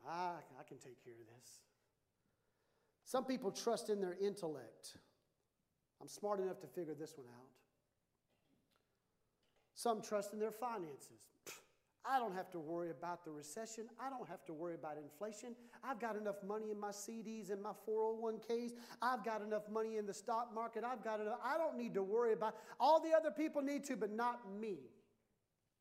I, 0.09 0.35
I 0.59 0.63
can 0.67 0.79
take 0.79 1.03
care 1.05 1.15
of 1.15 1.27
this. 1.27 1.61
Some 3.05 3.25
people 3.25 3.51
trust 3.51 3.91
in 3.91 4.01
their 4.01 4.17
intellect. 4.21 4.97
I'm 6.01 6.09
smart 6.09 6.41
enough 6.41 6.61
to 6.61 6.67
figure 6.67 6.95
this 6.95 7.15
one 7.17 7.27
out. 7.29 7.49
Some 9.75 10.03
trust 10.03 10.33
in 10.33 10.39
their 10.39 10.51
finances. 10.51 11.21
I 12.05 12.19
don't 12.19 12.35
have 12.35 12.51
to 12.51 12.59
worry 12.59 12.91
about 12.91 13.25
the 13.25 13.31
recession. 13.31 13.85
I 14.01 14.11
don't 14.11 14.29
have 14.29 14.45
to 14.47 14.53
worry 14.53 14.75
about 14.75 14.97
inflation. 14.97 15.55
I've 15.85 16.01
got 16.01 16.17
enough 16.17 16.43
money 16.45 16.71
in 16.73 16.81
my 16.81 16.91
CDs 16.91 17.53
and 17.53 17.63
my 17.63 17.73
401ks. 17.89 18.73
I've 19.01 19.25
got 19.25 19.41
enough 19.41 19.69
money 19.71 19.99
in 19.99 20.07
the 20.07 20.15
stock 20.15 20.53
market. 20.53 20.83
I've 20.85 21.05
got 21.05 21.21
enough. 21.21 21.39
I 21.45 21.57
don't 21.57 21.77
need 21.77 21.95
to 21.95 22.03
worry 22.03 22.33
about 22.33 22.57
all 22.81 23.01
the 23.01 23.13
other 23.17 23.31
people 23.31 23.63
need 23.63 23.85
to, 23.85 23.97
but 23.97 24.11
not 24.11 24.41
me. 24.61 24.79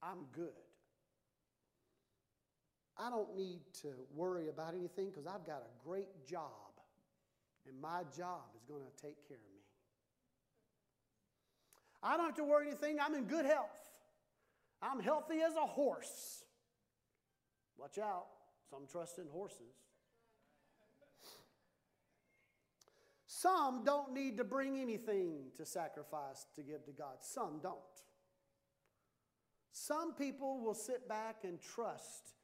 I'm 0.04 0.26
good. 0.32 0.52
I 3.02 3.10
don't 3.10 3.36
need 3.36 3.62
to 3.82 3.88
worry 4.14 4.50
about 4.50 4.76
anything 4.76 5.10
because 5.10 5.26
I've 5.26 5.46
got 5.46 5.64
a 5.64 5.88
great 5.88 6.26
job, 6.30 6.52
and 7.68 7.80
my 7.82 8.04
job 8.16 8.44
is 8.56 8.64
going 8.68 8.84
to 8.84 9.02
take 9.02 9.28
care 9.28 9.38
of 9.38 9.44
me. 9.52 9.62
I 12.04 12.16
don't 12.16 12.28
have 12.28 12.36
to 12.36 12.44
worry 12.44 12.68
anything. 12.68 13.00
I'm 13.00 13.16
in 13.16 13.26
good 13.26 13.46
health. 13.46 13.70
I'm 14.82 15.00
healthy 15.00 15.42
as 15.42 15.56
a 15.56 15.66
horse. 15.66 16.44
Watch 17.78 17.98
out, 17.98 18.26
some 18.70 18.86
trust 18.88 19.18
in 19.18 19.26
horses. 19.32 19.74
Some 23.26 23.84
don't 23.84 24.14
need 24.14 24.38
to 24.38 24.44
bring 24.44 24.80
anything 24.80 25.52
to 25.58 25.66
sacrifice 25.66 26.46
to 26.56 26.62
give 26.62 26.86
to 26.86 26.92
God. 26.92 27.18
Some 27.22 27.60
don't. 27.64 27.80
Some 29.72 30.14
people 30.14 30.60
will 30.62 30.76
sit 30.76 31.10
back 31.10 31.38
and 31.44 31.60
trust 31.60 32.36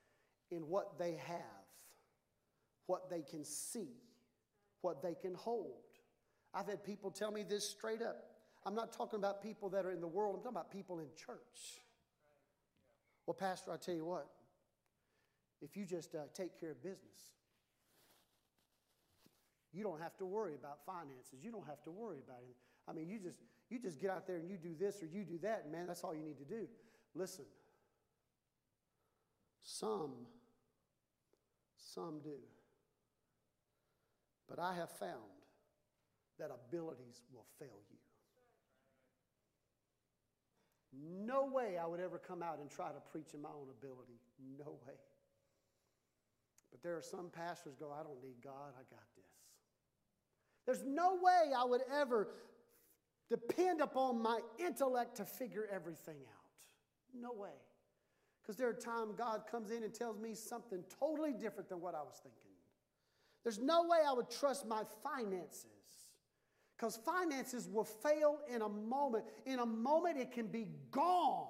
in 0.52 0.68
what 0.68 0.98
they 0.98 1.15
have, 1.28 1.65
what 2.86 3.10
they 3.10 3.22
can 3.22 3.44
see, 3.44 3.90
what 4.82 5.02
they 5.02 5.15
can 5.15 5.36
hold. 5.36 5.82
I've 6.53 6.68
had 6.68 6.84
people 6.84 7.11
tell 7.11 7.32
me 7.32 7.44
this 7.44 7.69
straight 7.69 8.02
up. 8.02 8.24
I'm 8.65 8.76
not 8.76 8.94
talking 8.94 9.19
about 9.19 9.41
people 9.41 9.69
that 9.69 9.86
are 9.86 9.91
in 9.91 10.02
the 10.02 10.07
world, 10.07 10.36
I'm 10.36 10.41
talking 10.41 10.56
about 10.56 10.72
people 10.72 10.99
in 10.99 11.07
church. 11.15 11.82
Well, 13.26 13.34
Pastor, 13.34 13.72
I 13.72 13.78
tell 13.78 13.95
you 13.95 14.06
what, 14.06 14.28
if 15.61 15.76
you 15.76 15.86
just 15.86 16.15
uh, 16.15 16.19
take 16.34 16.60
care 16.60 16.72
of 16.72 16.82
business, 16.82 17.32
you 19.74 19.84
don't 19.84 20.02
have 20.02 20.18
to 20.18 20.26
worry 20.26 20.56
about 20.56 20.80
finances. 20.86 21.44
You 21.44 21.52
don't 21.52 21.68
have 21.68 21.84
to 21.84 21.91
worry 21.91 22.19
about 22.26 22.40
it. 22.41 22.56
I 22.88 22.94
mean, 22.94 23.10
you 23.10 23.19
just 23.19 23.38
you 23.69 23.80
just 23.80 23.99
get 23.99 24.10
out 24.10 24.26
there 24.26 24.38
and 24.38 24.49
you 24.49 24.57
do 24.57 24.74
this 24.80 25.03
or 25.03 25.07
you 25.07 25.24
do 25.24 25.38
that, 25.44 25.69
man, 25.72 25.88
that's 25.88 26.03
all 26.03 26.15
you 26.15 26.24
need 26.24 26.38
to 26.38 26.45
do. 26.45 26.68
Listen. 27.14 27.45
Some 29.61 30.11
some 31.93 32.19
do. 32.23 32.38
But 34.47 34.59
I 34.59 34.76
have 34.76 34.89
found 34.89 35.38
that 36.39 36.51
abilities 36.51 37.22
will 37.34 37.45
fail 37.59 37.80
you. 37.91 37.97
No 41.26 41.45
way 41.45 41.77
I 41.77 41.85
would 41.85 41.99
ever 41.99 42.18
come 42.18 42.41
out 42.41 42.59
and 42.59 42.69
try 42.69 42.88
to 42.89 42.99
preach 43.11 43.34
in 43.34 43.41
my 43.41 43.49
own 43.49 43.68
ability. 43.69 44.19
No 44.57 44.80
way. 44.88 44.95
But 46.72 46.81
there 46.81 46.95
are 46.97 47.01
some 47.01 47.30
pastors 47.30 47.76
go, 47.76 47.91
I 47.91 48.03
don't 48.03 48.22
need 48.22 48.41
God, 48.43 48.73
I 48.76 48.84
got 48.89 49.03
this. 49.15 49.26
There's 50.65 50.84
no 50.85 51.15
way 51.22 51.53
I 51.57 51.64
would 51.64 51.81
ever 51.93 52.27
depend 53.30 53.81
upon 53.81 54.22
my 54.22 54.39
intellect 54.59 55.18
to 55.18 55.26
figure 55.26 55.68
everything 55.72 56.15
out. 56.15 57.19
No 57.19 57.34
way. 57.34 57.49
Because 58.48 58.57
there 58.57 58.69
are 58.69 58.74
times 58.74 59.14
God 59.18 59.41
comes 59.52 59.72
in 59.72 59.84
and 59.84 59.94
tells 59.94 60.18
me 60.18 60.34
something 60.34 60.82
totally 61.02 61.34
different 61.34 61.68
than 61.68 61.82
what 61.82 61.94
I 61.94 62.02
was 62.02 62.22
thinking. 62.24 62.40
There's 63.44 63.60
no 63.60 63.84
way 63.84 63.98
I 64.07 64.14
would 64.14 64.30
trust 64.30 64.65
my 64.65 64.84
finances. 65.03 65.65
Because 66.78 66.95
finances 66.95 67.68
will 67.68 67.84
fail 67.84 68.40
in 68.53 68.61
a 68.61 68.69
moment. 68.69 69.26
In 69.45 69.60
a 69.60 69.65
moment, 69.65 70.18
it 70.18 70.32
can 70.32 70.48
be 70.48 70.68
gone. 70.91 71.48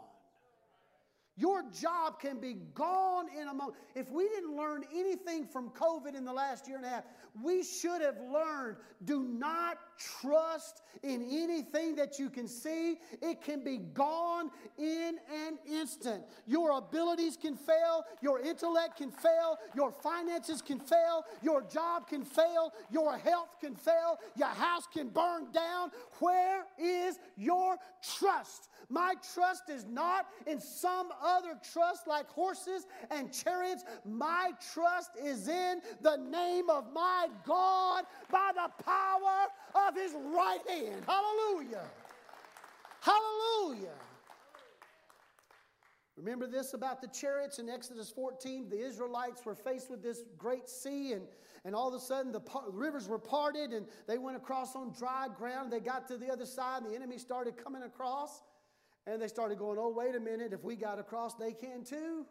Your 1.36 1.64
job 1.70 2.20
can 2.20 2.40
be 2.40 2.56
gone 2.74 3.28
in 3.40 3.48
a 3.48 3.54
moment. 3.54 3.78
If 3.94 4.10
we 4.10 4.28
didn't 4.30 4.56
learn 4.56 4.84
anything 4.92 5.46
from 5.46 5.70
COVID 5.70 6.16
in 6.16 6.26
the 6.26 6.34
last 6.34 6.68
year 6.68 6.78
and 6.78 6.86
a 6.86 6.90
half, 6.90 7.04
we 7.44 7.62
should 7.62 8.02
have 8.02 8.18
learned 8.20 8.78
do 9.06 9.22
not 9.22 9.78
trust 9.98 10.82
in 11.04 11.24
anything 11.24 11.96
that 11.96 12.20
you 12.20 12.30
can 12.30 12.48
see. 12.48 12.98
It 13.22 13.42
can 13.42 13.64
be 13.64 13.78
gone 13.78 14.50
in 14.78 15.18
an 15.46 15.58
instant. 15.70 16.24
Your 16.46 16.78
abilities 16.78 17.38
can 17.38 17.56
fail, 17.56 18.06
your 18.22 18.40
intellect 18.40 18.98
can 18.98 19.12
fail, 19.12 19.58
your 19.76 19.92
finances 19.92 20.62
can 20.62 20.80
fail, 20.80 21.26
your 21.42 21.62
job 21.62 22.08
can 22.08 22.24
fail, 22.24 22.74
your 22.92 23.18
health 23.18 23.56
can 23.60 23.76
fail, 23.76 24.18
your 24.36 24.48
house 24.48 24.88
can 24.94 25.10
burn 25.10 25.52
down. 25.52 25.92
Where 26.20 26.66
is 26.78 27.20
your 27.36 27.78
trust? 28.18 28.70
My 28.90 29.16
trust 29.34 29.70
is 29.70 29.86
not 29.86 30.28
in 30.46 30.62
some 30.62 31.10
other 31.22 31.60
trust 31.74 32.08
like 32.08 32.28
horses 32.30 32.86
and 33.12 33.32
chariots. 33.34 33.84
My 34.06 34.52
trust 34.74 35.12
is 35.22 35.50
in 35.50 35.82
the 36.02 36.16
name 36.18 36.70
of 36.70 36.86
my 36.94 37.28
God 37.46 38.06
by 38.32 38.52
the 38.56 38.84
power 38.84 39.48
of 39.87 39.87
his 39.96 40.14
right 40.14 40.60
hand. 40.68 41.04
Hallelujah. 41.06 41.86
Hallelujah. 43.02 43.96
Remember 46.18 46.48
this 46.48 46.74
about 46.74 47.00
the 47.00 47.08
chariots 47.08 47.60
in 47.60 47.70
Exodus 47.70 48.10
14? 48.10 48.70
The 48.70 48.80
Israelites 48.80 49.46
were 49.46 49.54
faced 49.54 49.90
with 49.92 50.02
this 50.02 50.24
great 50.36 50.68
sea, 50.68 51.14
and, 51.14 51.22
and 51.64 51.76
all 51.76 51.88
of 51.88 51.94
a 51.94 52.00
sudden 52.00 52.32
the 52.32 52.40
par- 52.40 52.64
rivers 52.72 53.08
were 53.08 53.20
parted, 53.20 53.72
and 53.72 53.86
they 54.08 54.18
went 54.18 54.36
across 54.36 54.76
on 54.76 54.92
dry 54.92 55.28
ground. 55.38 55.72
They 55.72 55.80
got 55.80 56.08
to 56.08 56.18
the 56.18 56.32
other 56.32 56.48
side, 56.48 56.82
and 56.82 56.92
the 56.92 56.96
enemy 56.96 57.20
started 57.20 57.56
coming 57.56 57.84
across. 57.84 58.42
And 59.06 59.22
they 59.22 59.28
started 59.28 59.58
going, 59.58 59.78
oh, 59.80 59.94
wait 59.96 60.16
a 60.16 60.20
minute, 60.20 60.52
if 60.52 60.64
we 60.64 60.76
got 60.76 61.00
across, 61.00 61.36
they 61.36 61.54
can 61.54 61.86
too. 61.86 62.26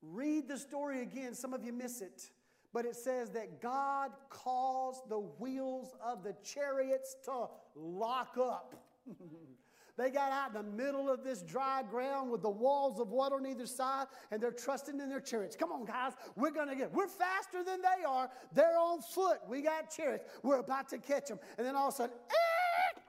Read 0.00 0.48
the 0.48 0.56
story 0.56 1.02
again. 1.02 1.34
Some 1.34 1.52
of 1.52 1.64
you 1.64 1.72
miss 1.72 2.00
it. 2.00 2.30
But 2.72 2.86
it 2.86 2.96
says 2.96 3.30
that 3.30 3.60
God 3.60 4.12
caused 4.30 5.08
the 5.08 5.20
wheels 5.20 5.94
of 6.02 6.22
the 6.24 6.34
chariots 6.42 7.16
to 7.26 7.46
lock 7.74 8.38
up. 8.38 8.74
they 9.98 10.10
got 10.10 10.32
out 10.32 10.48
in 10.48 10.54
the 10.54 10.84
middle 10.84 11.10
of 11.10 11.22
this 11.22 11.42
dry 11.42 11.82
ground 11.82 12.30
with 12.30 12.40
the 12.40 12.50
walls 12.50 12.98
of 12.98 13.08
water 13.08 13.36
on 13.36 13.46
either 13.46 13.66
side, 13.66 14.06
and 14.30 14.42
they're 14.42 14.50
trusting 14.50 14.98
in 15.00 15.10
their 15.10 15.20
chariots. 15.20 15.54
Come 15.54 15.70
on, 15.70 15.84
guys, 15.84 16.12
we're 16.34 16.50
to 16.50 16.74
get, 16.74 16.92
we're 16.94 17.08
faster 17.08 17.62
than 17.62 17.80
they 17.82 18.04
are. 18.04 18.30
They're 18.54 18.78
on 18.78 19.02
foot. 19.02 19.40
We 19.48 19.60
got 19.60 19.90
chariots. 19.94 20.24
We're 20.42 20.60
about 20.60 20.88
to 20.90 20.98
catch 20.98 21.28
them. 21.28 21.40
And 21.58 21.66
then 21.66 21.76
all 21.76 21.88
of 21.88 21.94
a 21.94 21.96
sudden, 21.98 22.16
eh! 22.30 23.00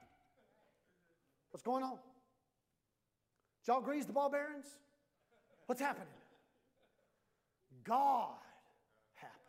what's 1.52 1.64
going 1.64 1.84
on? 1.84 2.00
y'all 3.68 3.82
grease 3.82 4.06
the 4.06 4.14
ball 4.14 4.30
bearings? 4.30 4.66
What's 5.68 5.82
happening? 5.82 6.08
God 7.84 8.36
happened. 9.16 9.40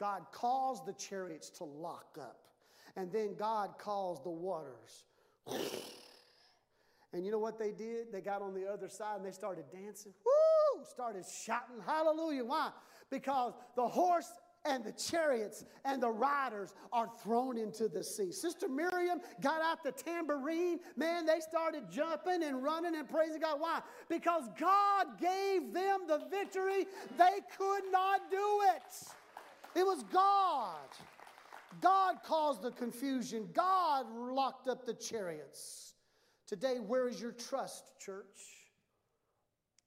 God 0.00 0.22
caused 0.32 0.86
the 0.86 0.94
chariots 0.94 1.50
to 1.50 1.64
lock 1.64 2.16
up. 2.18 2.38
And 2.96 3.12
then 3.12 3.36
God 3.38 3.74
caused 3.78 4.24
the 4.24 4.30
waters. 4.30 5.04
And 7.12 7.24
you 7.26 7.32
know 7.32 7.40
what 7.40 7.58
they 7.58 7.72
did? 7.72 8.12
They 8.12 8.20
got 8.20 8.40
on 8.40 8.54
the 8.54 8.66
other 8.66 8.88
side 8.88 9.16
and 9.16 9.26
they 9.26 9.32
started 9.32 9.64
dancing. 9.72 10.12
Woo! 10.24 10.84
Started 10.84 11.24
shouting 11.26 11.80
hallelujah. 11.84 12.44
Why? 12.44 12.70
Because 13.10 13.54
the 13.74 13.88
horse 13.88 14.30
and 14.64 14.84
the 14.84 14.92
chariots 14.92 15.64
and 15.84 16.02
the 16.02 16.08
riders 16.08 16.74
are 16.92 17.10
thrown 17.22 17.58
into 17.58 17.88
the 17.88 18.04
sea. 18.04 18.30
Sister 18.30 18.68
Miriam 18.68 19.20
got 19.40 19.60
out 19.60 19.82
the 19.82 19.90
tambourine. 19.90 20.78
Man, 20.96 21.26
they 21.26 21.40
started 21.40 21.90
jumping 21.90 22.44
and 22.44 22.62
running 22.62 22.94
and 22.94 23.08
praising 23.08 23.40
God. 23.40 23.60
Why? 23.60 23.80
Because 24.08 24.48
God 24.58 25.18
gave 25.20 25.72
them 25.72 26.02
the 26.06 26.22
victory. 26.30 26.86
They 27.18 27.40
could 27.58 27.90
not 27.90 28.30
do 28.30 28.60
it. 28.76 29.10
It 29.74 29.84
was 29.84 30.02
God. 30.12 30.88
God 31.80 32.16
caused 32.24 32.62
the 32.62 32.72
confusion. 32.72 33.48
God 33.52 34.06
locked 34.10 34.68
up 34.68 34.86
the 34.86 34.94
chariots. 34.94 35.94
Today, 36.46 36.76
where 36.84 37.08
is 37.08 37.20
your 37.20 37.32
trust, 37.32 37.84
church? 38.04 38.40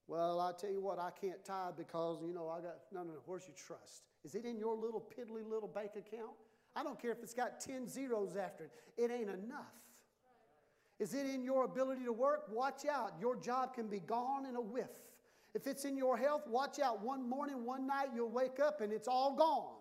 Well, 0.06 0.40
I 0.40 0.52
tell 0.58 0.70
you 0.70 0.80
what, 0.80 0.98
I 0.98 1.10
can't 1.10 1.44
tithe 1.44 1.76
because, 1.76 2.22
you 2.26 2.34
know, 2.34 2.48
I 2.48 2.60
got, 2.60 2.76
no, 2.92 3.02
no, 3.02 3.12
no, 3.12 3.18
where's 3.26 3.44
your 3.46 3.56
trust? 3.56 4.02
Is 4.24 4.34
it 4.34 4.44
in 4.44 4.58
your 4.58 4.74
little 4.74 5.00
piddly 5.00 5.48
little 5.48 5.68
bank 5.68 5.92
account? 5.96 6.32
I 6.76 6.82
don't 6.82 7.00
care 7.00 7.12
if 7.12 7.22
it's 7.22 7.34
got 7.34 7.60
10 7.60 7.88
zeros 7.88 8.36
after 8.36 8.64
it, 8.64 8.72
it 8.96 9.10
ain't 9.10 9.30
enough. 9.30 9.72
Is 10.98 11.14
it 11.14 11.26
in 11.26 11.42
your 11.42 11.64
ability 11.64 12.04
to 12.04 12.12
work? 12.12 12.44
Watch 12.50 12.86
out. 12.86 13.12
Your 13.20 13.36
job 13.36 13.74
can 13.74 13.88
be 13.88 13.98
gone 14.00 14.46
in 14.46 14.56
a 14.56 14.60
whiff. 14.60 14.90
If 15.54 15.66
it's 15.66 15.84
in 15.84 15.96
your 15.96 16.16
health, 16.16 16.42
watch 16.48 16.78
out. 16.78 17.02
One 17.02 17.28
morning, 17.28 17.64
one 17.64 17.86
night, 17.86 18.08
you'll 18.14 18.30
wake 18.30 18.60
up 18.60 18.80
and 18.80 18.92
it's 18.92 19.08
all 19.08 19.34
gone. 19.34 19.73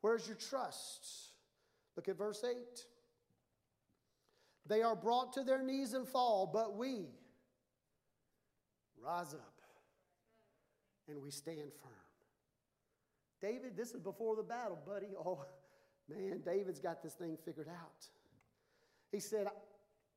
Where's 0.00 0.26
your 0.26 0.36
trust? 0.36 1.06
Look 1.96 2.08
at 2.08 2.16
verse 2.16 2.44
8. 2.48 2.56
They 4.66 4.82
are 4.82 4.94
brought 4.94 5.32
to 5.34 5.42
their 5.42 5.62
knees 5.62 5.94
and 5.94 6.06
fall, 6.06 6.48
but 6.52 6.76
we 6.76 7.06
rise 9.02 9.34
up 9.34 9.60
and 11.08 11.22
we 11.22 11.30
stand 11.30 11.72
firm. 11.82 11.92
David, 13.40 13.76
this 13.76 13.92
is 13.92 14.00
before 14.00 14.36
the 14.36 14.42
battle, 14.42 14.78
buddy. 14.86 15.08
Oh, 15.18 15.44
man, 16.08 16.42
David's 16.44 16.80
got 16.80 17.02
this 17.02 17.14
thing 17.14 17.38
figured 17.44 17.68
out. 17.68 18.06
He 19.10 19.20
said, 19.20 19.46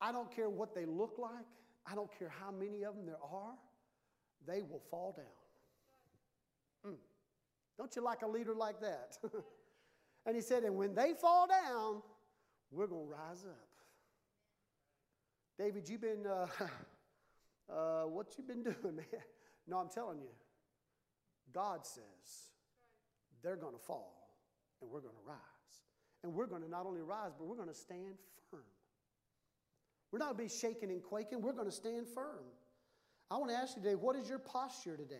I 0.01 0.11
don't 0.11 0.33
care 0.35 0.49
what 0.49 0.75
they 0.75 0.85
look 0.85 1.17
like, 1.17 1.45
I 1.85 1.95
don't 1.95 2.09
care 2.17 2.31
how 2.41 2.51
many 2.51 2.83
of 2.83 2.95
them 2.95 3.05
there 3.05 3.15
are, 3.23 3.53
they 4.45 4.63
will 4.63 4.81
fall 4.89 5.15
down. 5.15 6.91
Mm. 6.93 6.97
Don't 7.77 7.95
you 7.95 8.01
like 8.01 8.23
a 8.23 8.27
leader 8.27 8.53
like 8.53 8.81
that? 8.81 9.17
and 10.25 10.35
he 10.35 10.41
said, 10.41 10.63
and 10.63 10.75
when 10.75 10.93
they 10.93 11.13
fall 11.13 11.47
down, 11.47 12.01
we're 12.71 12.87
going 12.87 13.07
to 13.07 13.11
rise 13.11 13.45
up. 13.45 13.67
David, 15.57 15.89
you've 15.89 16.01
been, 16.01 16.25
uh, 16.25 16.47
uh, 17.73 18.03
what 18.03 18.27
you 18.37 18.43
been 18.43 18.63
doing, 18.81 18.95
man? 18.95 19.05
No, 19.67 19.77
I'm 19.77 19.89
telling 19.89 20.19
you, 20.19 20.29
God 21.53 21.85
says, 21.85 22.49
they're 23.43 23.55
going 23.55 23.73
to 23.73 23.79
fall 23.79 24.29
and 24.81 24.89
we're 24.89 25.01
going 25.01 25.15
to 25.15 25.27
rise. 25.27 25.37
And 26.23 26.33
we're 26.33 26.47
going 26.47 26.61
to 26.61 26.69
not 26.69 26.85
only 26.85 27.01
rise, 27.01 27.31
but 27.37 27.47
we're 27.47 27.55
going 27.55 27.69
to 27.69 27.75
stand 27.75 28.15
firm. 28.49 28.61
We're 30.11 30.19
not 30.19 30.35
going 30.35 30.47
to 30.49 30.53
be 30.53 30.59
shaking 30.59 30.91
and 30.91 31.01
quaking, 31.01 31.41
we're 31.41 31.53
going 31.53 31.65
to 31.65 31.71
stand 31.71 32.07
firm. 32.07 32.45
I 33.29 33.37
want 33.37 33.49
to 33.49 33.55
ask 33.55 33.75
you 33.75 33.81
today, 33.81 33.95
what 33.95 34.15
is 34.15 34.27
your 34.27 34.39
posture 34.39 34.97
today? 34.97 35.15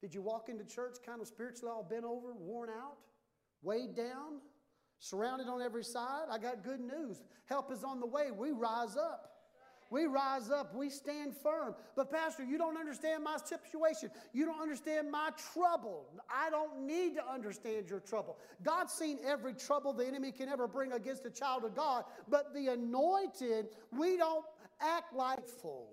Did 0.00 0.14
you 0.14 0.22
walk 0.22 0.48
into 0.48 0.64
church 0.64 0.96
kind 1.04 1.20
of 1.20 1.28
spiritually 1.28 1.70
all 1.74 1.82
bent 1.82 2.04
over, 2.04 2.34
worn 2.34 2.70
out, 2.70 2.96
weighed 3.64 3.96
down, 3.96 4.40
surrounded 4.98 5.48
on 5.48 5.62
every 5.62 5.84
side? 5.84 6.26
I 6.30 6.38
got 6.38 6.62
good 6.62 6.80
news. 6.80 7.22
Help 7.46 7.72
is 7.72 7.82
on 7.82 8.00
the 8.00 8.06
way. 8.06 8.30
We 8.30 8.52
rise 8.52 8.96
up. 8.96 9.34
We 9.90 10.06
rise 10.06 10.50
up, 10.50 10.74
we 10.74 10.90
stand 10.90 11.36
firm. 11.36 11.74
But, 11.94 12.10
Pastor, 12.10 12.42
you 12.42 12.58
don't 12.58 12.76
understand 12.76 13.22
my 13.22 13.36
situation. 13.36 14.10
You 14.32 14.44
don't 14.44 14.60
understand 14.60 15.10
my 15.10 15.30
trouble. 15.52 16.06
I 16.28 16.50
don't 16.50 16.86
need 16.86 17.14
to 17.14 17.24
understand 17.32 17.88
your 17.88 18.00
trouble. 18.00 18.38
God's 18.62 18.92
seen 18.92 19.18
every 19.24 19.54
trouble 19.54 19.92
the 19.92 20.04
enemy 20.04 20.32
can 20.32 20.48
ever 20.48 20.66
bring 20.66 20.92
against 20.92 21.26
a 21.26 21.30
child 21.30 21.64
of 21.64 21.76
God, 21.76 22.04
but 22.28 22.52
the 22.54 22.68
anointed, 22.68 23.68
we 23.96 24.16
don't 24.16 24.44
act 24.80 25.14
like 25.14 25.46
full. 25.46 25.90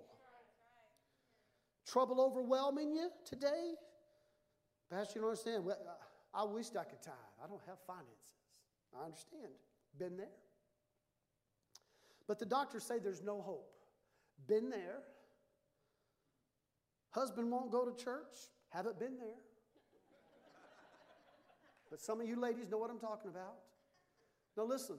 Trouble 1.86 2.20
overwhelming 2.20 2.94
you 2.94 3.08
today? 3.24 3.74
Pastor, 4.90 5.12
you 5.16 5.20
don't 5.20 5.30
understand. 5.30 5.64
I 6.34 6.44
wished 6.44 6.76
I 6.76 6.84
could 6.84 7.02
tithe. 7.02 7.14
I 7.42 7.46
don't 7.46 7.60
have 7.66 7.78
finances. 7.86 8.16
I 8.98 9.04
understand. 9.04 9.52
Been 9.98 10.16
there. 10.16 10.26
But 12.26 12.38
the 12.38 12.46
doctors 12.46 12.84
say 12.84 12.98
there's 12.98 13.22
no 13.22 13.42
hope. 13.42 13.70
Been 14.46 14.70
there. 14.70 15.00
Husband 17.10 17.50
won't 17.50 17.70
go 17.70 17.84
to 17.84 18.02
church. 18.02 18.34
Haven't 18.70 18.98
been 18.98 19.18
there. 19.18 19.40
But 21.90 22.00
some 22.00 22.22
of 22.22 22.26
you 22.26 22.40
ladies 22.40 22.70
know 22.70 22.78
what 22.78 22.90
I'm 22.90 22.98
talking 22.98 23.30
about. 23.30 23.56
Now, 24.56 24.64
listen, 24.64 24.96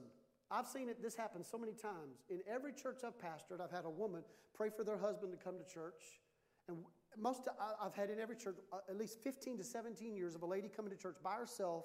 I've 0.50 0.68
seen 0.68 0.88
it, 0.88 1.02
this 1.02 1.16
happen 1.16 1.42
so 1.42 1.58
many 1.58 1.72
times. 1.72 2.22
In 2.30 2.40
every 2.48 2.72
church 2.72 2.98
I've 3.04 3.18
pastored, 3.18 3.60
I've 3.60 3.72
had 3.72 3.84
a 3.84 3.90
woman 3.90 4.22
pray 4.54 4.70
for 4.70 4.84
their 4.84 4.98
husband 4.98 5.32
to 5.32 5.38
come 5.44 5.56
to 5.58 5.64
church. 5.74 6.20
And 6.68 6.78
most, 7.18 7.48
I've 7.80 7.94
had 7.94 8.10
in 8.10 8.20
every 8.20 8.36
church 8.36 8.56
uh, 8.72 8.78
at 8.88 8.96
least 8.96 9.18
15 9.22 9.58
to 9.58 9.64
17 9.64 10.14
years 10.14 10.34
of 10.34 10.42
a 10.42 10.46
lady 10.46 10.68
coming 10.68 10.90
to 10.90 10.96
church 10.96 11.16
by 11.22 11.34
herself. 11.34 11.84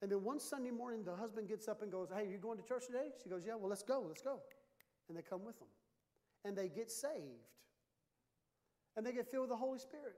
And 0.00 0.10
then 0.10 0.22
one 0.24 0.40
Sunday 0.40 0.70
morning, 0.70 1.04
the 1.04 1.14
husband 1.14 1.48
gets 1.48 1.68
up 1.68 1.82
and 1.82 1.90
goes, 1.90 2.08
Hey, 2.14 2.28
you 2.30 2.38
going 2.38 2.58
to 2.58 2.64
church 2.64 2.86
today? 2.86 3.08
She 3.22 3.28
goes, 3.28 3.44
Yeah, 3.46 3.54
well, 3.54 3.68
let's 3.68 3.82
go, 3.82 4.04
let's 4.06 4.22
go. 4.22 4.40
And 5.08 5.16
they 5.16 5.22
come 5.22 5.44
with 5.44 5.58
them. 5.58 5.68
And 6.44 6.56
they 6.56 6.68
get 6.68 6.90
saved. 6.90 7.48
And 8.96 9.06
they 9.06 9.12
get 9.12 9.30
filled 9.30 9.42
with 9.42 9.50
the 9.50 9.56
Holy 9.56 9.78
Spirit. 9.78 10.16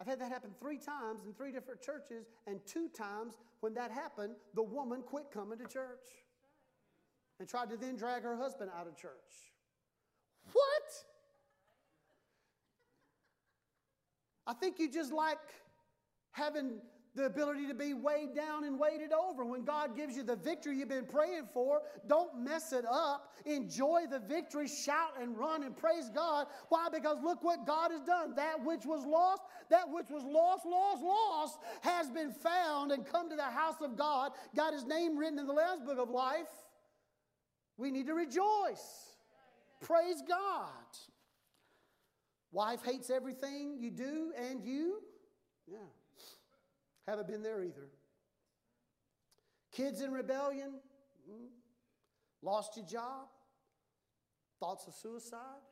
I've 0.00 0.06
had 0.06 0.20
that 0.20 0.30
happen 0.30 0.50
three 0.60 0.78
times 0.78 1.24
in 1.26 1.32
three 1.32 1.50
different 1.50 1.82
churches, 1.82 2.26
and 2.46 2.60
two 2.66 2.88
times 2.88 3.34
when 3.60 3.74
that 3.74 3.90
happened, 3.90 4.34
the 4.54 4.62
woman 4.62 5.02
quit 5.02 5.30
coming 5.32 5.58
to 5.58 5.64
church 5.64 6.06
and 7.40 7.48
tried 7.48 7.70
to 7.70 7.76
then 7.76 7.96
drag 7.96 8.22
her 8.22 8.36
husband 8.36 8.70
out 8.78 8.86
of 8.86 8.96
church. 8.96 9.52
What? 10.52 11.04
I 14.48 14.54
think 14.54 14.78
you 14.78 14.90
just 14.90 15.12
like 15.12 15.38
having 16.32 16.80
the 17.14 17.26
ability 17.26 17.66
to 17.66 17.74
be 17.74 17.92
weighed 17.92 18.34
down 18.34 18.64
and 18.64 18.78
weighted 18.78 19.12
over. 19.12 19.44
When 19.44 19.64
God 19.64 19.94
gives 19.94 20.16
you 20.16 20.22
the 20.22 20.36
victory 20.36 20.78
you've 20.78 20.88
been 20.88 21.04
praying 21.04 21.48
for, 21.52 21.82
don't 22.06 22.42
mess 22.42 22.72
it 22.72 22.84
up. 22.90 23.34
Enjoy 23.44 24.02
the 24.10 24.20
victory, 24.20 24.68
shout 24.68 25.20
and 25.20 25.36
run 25.36 25.64
and 25.64 25.76
praise 25.76 26.08
God. 26.14 26.46
Why? 26.70 26.88
Because 26.90 27.18
look 27.22 27.42
what 27.42 27.66
God 27.66 27.90
has 27.90 28.00
done. 28.02 28.34
That 28.36 28.64
which 28.64 28.86
was 28.86 29.04
lost, 29.04 29.42
that 29.68 29.90
which 29.90 30.08
was 30.08 30.22
lost, 30.24 30.64
lost, 30.64 31.02
lost, 31.02 31.58
has 31.82 32.08
been 32.08 32.32
found 32.32 32.92
and 32.92 33.04
come 33.04 33.28
to 33.28 33.36
the 33.36 33.42
house 33.42 33.82
of 33.82 33.96
God, 33.96 34.32
got 34.56 34.72
his 34.72 34.84
name 34.84 35.18
written 35.18 35.38
in 35.38 35.46
the 35.46 35.52
Lamb's 35.52 35.82
Book 35.82 35.98
of 35.98 36.08
Life. 36.08 36.48
We 37.76 37.90
need 37.90 38.06
to 38.06 38.14
rejoice. 38.14 39.16
Praise 39.80 40.22
God. 40.26 40.72
Wife 42.50 42.80
hates 42.84 43.10
everything 43.10 43.76
you 43.78 43.90
do 43.90 44.32
and 44.36 44.64
you? 44.64 45.02
Yeah. 45.66 45.78
Haven't 47.06 47.28
been 47.28 47.42
there 47.42 47.62
either. 47.62 47.88
Kids 49.72 50.00
in 50.00 50.12
rebellion? 50.12 50.74
Mm. 51.30 51.48
Lost 52.42 52.76
your 52.76 52.86
job? 52.86 53.28
Thoughts 54.60 54.86
of 54.86 54.94
suicide? 54.94 55.62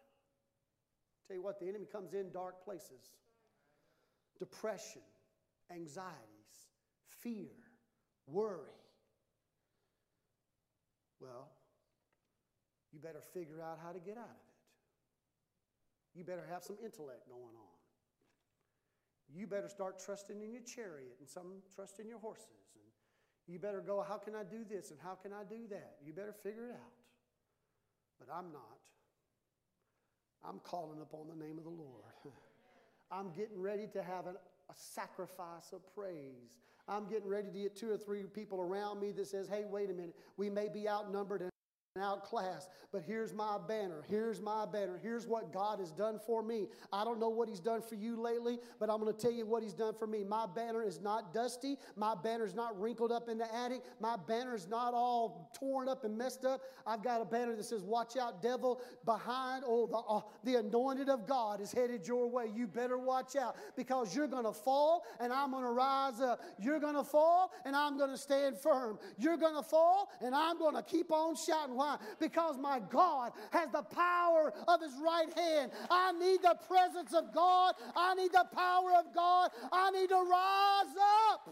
Tell 1.26 1.36
you 1.36 1.42
what, 1.42 1.58
the 1.58 1.68
enemy 1.68 1.86
comes 1.90 2.14
in 2.14 2.30
dark 2.30 2.64
places. 2.64 3.16
Depression, 4.38 5.02
anxieties, 5.72 6.12
fear, 7.08 7.50
worry. 8.26 8.70
Well, 11.20 11.48
you 12.92 13.00
better 13.00 13.22
figure 13.32 13.60
out 13.62 13.78
how 13.82 13.92
to 13.92 13.98
get 13.98 14.18
out 14.18 14.24
of 14.24 14.30
it. 14.30 14.45
You 16.16 16.24
better 16.24 16.46
have 16.50 16.64
some 16.64 16.76
intellect 16.82 17.28
going 17.28 17.54
on. 17.54 17.76
You 19.28 19.46
better 19.46 19.68
start 19.68 20.00
trusting 20.00 20.40
in 20.40 20.50
your 20.50 20.62
chariot 20.62 21.16
and 21.20 21.28
some 21.28 21.60
trust 21.74 22.00
in 22.00 22.08
your 22.08 22.18
horses. 22.18 22.72
And 22.74 23.52
you 23.52 23.58
better 23.58 23.80
go, 23.80 24.04
how 24.06 24.16
can 24.16 24.34
I 24.34 24.42
do 24.42 24.64
this 24.68 24.90
and 24.90 24.98
how 25.02 25.14
can 25.14 25.32
I 25.32 25.44
do 25.44 25.68
that? 25.68 25.96
You 26.02 26.14
better 26.14 26.32
figure 26.32 26.66
it 26.66 26.72
out. 26.72 26.96
But 28.18 28.28
I'm 28.32 28.50
not. 28.50 28.62
I'm 30.42 30.58
calling 30.60 31.02
upon 31.02 31.28
the 31.28 31.44
name 31.44 31.58
of 31.58 31.64
the 31.64 31.70
Lord. 31.70 32.04
I'm 33.10 33.32
getting 33.32 33.60
ready 33.60 33.86
to 33.92 34.02
have 34.02 34.26
an, 34.26 34.36
a 34.70 34.74
sacrifice 34.74 35.72
of 35.72 35.80
praise. 35.94 36.58
I'm 36.88 37.08
getting 37.08 37.28
ready 37.28 37.48
to 37.50 37.58
get 37.58 37.76
two 37.76 37.90
or 37.90 37.98
three 37.98 38.22
people 38.22 38.60
around 38.60 39.00
me 39.00 39.12
that 39.12 39.26
says, 39.26 39.48
hey, 39.48 39.64
wait 39.68 39.90
a 39.90 39.92
minute, 39.92 40.14
we 40.36 40.48
may 40.48 40.68
be 40.68 40.88
outnumbered 40.88 41.42
and 41.42 41.50
outclassed. 41.98 42.68
But 42.92 43.02
here's 43.02 43.34
my 43.34 43.58
banner. 43.68 44.02
Here's 44.08 44.40
my 44.40 44.64
banner. 44.64 44.98
Here's 45.02 45.26
what 45.26 45.52
God 45.52 45.80
has 45.80 45.90
done 45.90 46.18
for 46.26 46.42
me. 46.42 46.66
I 46.92 47.04
don't 47.04 47.20
know 47.20 47.28
what 47.28 47.48
He's 47.48 47.60
done 47.60 47.82
for 47.82 47.94
you 47.94 48.20
lately, 48.20 48.58
but 48.78 48.90
I'm 48.90 49.00
going 49.00 49.14
to 49.14 49.20
tell 49.20 49.32
you 49.32 49.46
what 49.46 49.62
He's 49.62 49.74
done 49.74 49.94
for 49.98 50.06
me. 50.06 50.24
My 50.24 50.46
banner 50.46 50.82
is 50.82 51.00
not 51.00 51.34
dusty. 51.34 51.76
My 51.96 52.14
banner 52.14 52.44
is 52.44 52.54
not 52.54 52.78
wrinkled 52.80 53.12
up 53.12 53.28
in 53.28 53.38
the 53.38 53.54
attic. 53.54 53.82
My 54.00 54.16
banner 54.16 54.54
is 54.54 54.68
not 54.68 54.94
all 54.94 55.50
torn 55.58 55.88
up 55.88 56.04
and 56.04 56.16
messed 56.16 56.44
up. 56.44 56.62
I've 56.86 57.02
got 57.02 57.20
a 57.20 57.24
banner 57.24 57.54
that 57.56 57.64
says, 57.64 57.82
Watch 57.82 58.16
out, 58.16 58.42
devil, 58.42 58.80
behind. 59.04 59.64
Oh, 59.66 59.86
the, 59.86 59.96
uh, 59.96 60.20
the 60.44 60.60
anointed 60.60 61.08
of 61.08 61.26
God 61.26 61.60
is 61.60 61.72
headed 61.72 62.06
your 62.06 62.28
way. 62.28 62.46
You 62.54 62.66
better 62.66 62.98
watch 62.98 63.36
out 63.36 63.56
because 63.76 64.14
you're 64.14 64.28
going 64.28 64.44
to 64.44 64.52
fall 64.52 65.04
and 65.20 65.32
I'm 65.32 65.50
going 65.50 65.64
to 65.64 65.70
rise 65.70 66.20
up. 66.20 66.40
You're 66.58 66.80
going 66.80 66.94
to 66.94 67.04
fall 67.04 67.52
and 67.64 67.74
I'm 67.74 67.98
going 67.98 68.10
to 68.10 68.18
stand 68.18 68.56
firm. 68.56 68.98
You're 69.18 69.36
going 69.36 69.56
to 69.56 69.62
fall 69.62 70.08
and 70.22 70.34
I'm 70.34 70.58
going 70.58 70.74
to 70.74 70.82
keep 70.82 71.10
on 71.12 71.34
shouting. 71.36 71.74
Why? 71.86 71.96
Because 72.18 72.58
my 72.58 72.80
God 72.90 73.32
has 73.50 73.70
the 73.70 73.82
power 73.82 74.52
of 74.66 74.80
his 74.80 74.92
right 75.02 75.32
hand. 75.36 75.70
I 75.90 76.12
need 76.12 76.42
the 76.42 76.56
presence 76.66 77.14
of 77.14 77.32
God. 77.32 77.74
I 77.94 78.14
need 78.14 78.32
the 78.32 78.46
power 78.54 78.92
of 78.98 79.14
God. 79.14 79.50
I 79.72 79.90
need 79.92 80.08
to 80.08 80.16
rise 80.16 80.94
up. 81.30 81.48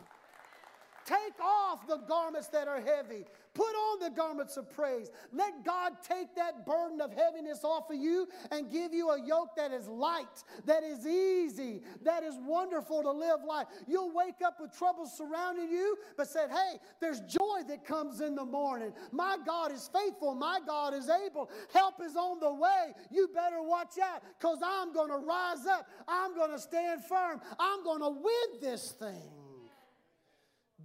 Take 1.04 1.38
off 1.40 1.86
the 1.86 1.98
garments 1.98 2.48
that 2.48 2.66
are 2.66 2.80
heavy. 2.80 3.24
Put 3.54 3.62
on 3.62 4.00
the 4.00 4.10
garments 4.10 4.56
of 4.56 4.68
praise. 4.74 5.10
Let 5.32 5.64
God 5.64 5.92
take 6.02 6.34
that 6.34 6.66
burden 6.66 7.00
of 7.00 7.12
heaviness 7.12 7.62
off 7.62 7.88
of 7.88 7.96
you 7.96 8.26
and 8.50 8.70
give 8.70 8.92
you 8.92 9.10
a 9.10 9.24
yoke 9.24 9.54
that 9.56 9.70
is 9.70 9.86
light, 9.86 10.42
that 10.64 10.82
is 10.82 11.06
easy, 11.06 11.82
that 12.02 12.24
is 12.24 12.34
wonderful 12.40 13.02
to 13.02 13.12
live 13.12 13.44
life. 13.46 13.66
You'll 13.86 14.12
wake 14.12 14.42
up 14.44 14.60
with 14.60 14.76
troubles 14.76 15.16
surrounding 15.16 15.70
you, 15.70 15.96
but 16.16 16.26
said, 16.26 16.50
Hey, 16.50 16.78
there's 17.00 17.20
joy 17.20 17.60
that 17.68 17.84
comes 17.84 18.20
in 18.20 18.34
the 18.34 18.44
morning. 18.44 18.92
My 19.12 19.36
God 19.46 19.72
is 19.72 19.88
faithful. 19.92 20.34
My 20.34 20.58
God 20.66 20.94
is 20.94 21.08
able. 21.08 21.48
Help 21.72 22.02
is 22.02 22.16
on 22.16 22.40
the 22.40 22.52
way. 22.52 22.92
You 23.10 23.28
better 23.32 23.62
watch 23.62 23.98
out 24.02 24.22
because 24.38 24.58
I'm 24.64 24.92
going 24.92 25.10
to 25.10 25.18
rise 25.18 25.66
up. 25.66 25.86
I'm 26.08 26.34
going 26.34 26.50
to 26.50 26.58
stand 26.58 27.04
firm. 27.04 27.40
I'm 27.58 27.84
going 27.84 28.00
to 28.00 28.10
win 28.10 28.60
this 28.60 28.92
thing. 28.92 29.43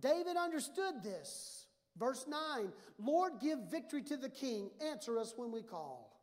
David 0.01 0.37
understood 0.37 1.03
this. 1.03 1.65
Verse 1.97 2.25
9 2.27 2.71
Lord, 2.97 3.33
give 3.41 3.59
victory 3.69 4.03
to 4.03 4.17
the 4.17 4.29
king. 4.29 4.69
Answer 4.81 5.19
us 5.19 5.33
when 5.35 5.51
we 5.51 5.61
call. 5.61 6.21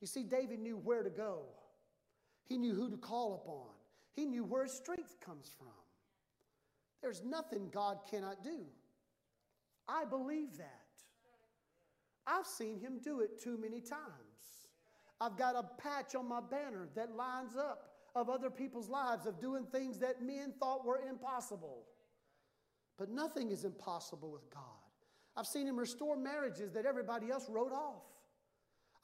You 0.00 0.06
see, 0.06 0.22
David 0.22 0.60
knew 0.60 0.76
where 0.76 1.02
to 1.02 1.10
go, 1.10 1.42
he 2.44 2.58
knew 2.58 2.74
who 2.74 2.90
to 2.90 2.96
call 2.96 3.42
upon, 3.42 3.72
he 4.14 4.26
knew 4.26 4.44
where 4.44 4.64
his 4.64 4.72
strength 4.72 5.16
comes 5.24 5.54
from. 5.58 5.68
There's 7.02 7.22
nothing 7.24 7.68
God 7.72 7.98
cannot 8.10 8.42
do. 8.42 8.64
I 9.88 10.04
believe 10.04 10.56
that. 10.58 10.82
I've 12.26 12.46
seen 12.46 12.80
him 12.80 12.98
do 13.02 13.20
it 13.20 13.40
too 13.40 13.56
many 13.56 13.80
times. 13.80 14.02
I've 15.20 15.36
got 15.38 15.54
a 15.54 15.62
patch 15.80 16.14
on 16.14 16.28
my 16.28 16.40
banner 16.40 16.88
that 16.96 17.14
lines 17.14 17.56
up 17.56 17.92
of 18.16 18.28
other 18.28 18.50
people's 18.50 18.88
lives 18.88 19.26
of 19.26 19.40
doing 19.40 19.64
things 19.66 19.98
that 20.00 20.22
men 20.22 20.52
thought 20.58 20.84
were 20.84 21.00
impossible. 21.08 21.84
But 22.98 23.10
nothing 23.10 23.50
is 23.50 23.64
impossible 23.64 24.30
with 24.30 24.48
God. 24.50 24.62
I've 25.36 25.46
seen 25.46 25.66
him 25.66 25.78
restore 25.78 26.16
marriages 26.16 26.72
that 26.72 26.86
everybody 26.86 27.30
else 27.30 27.48
wrote 27.50 27.72
off. 27.72 28.02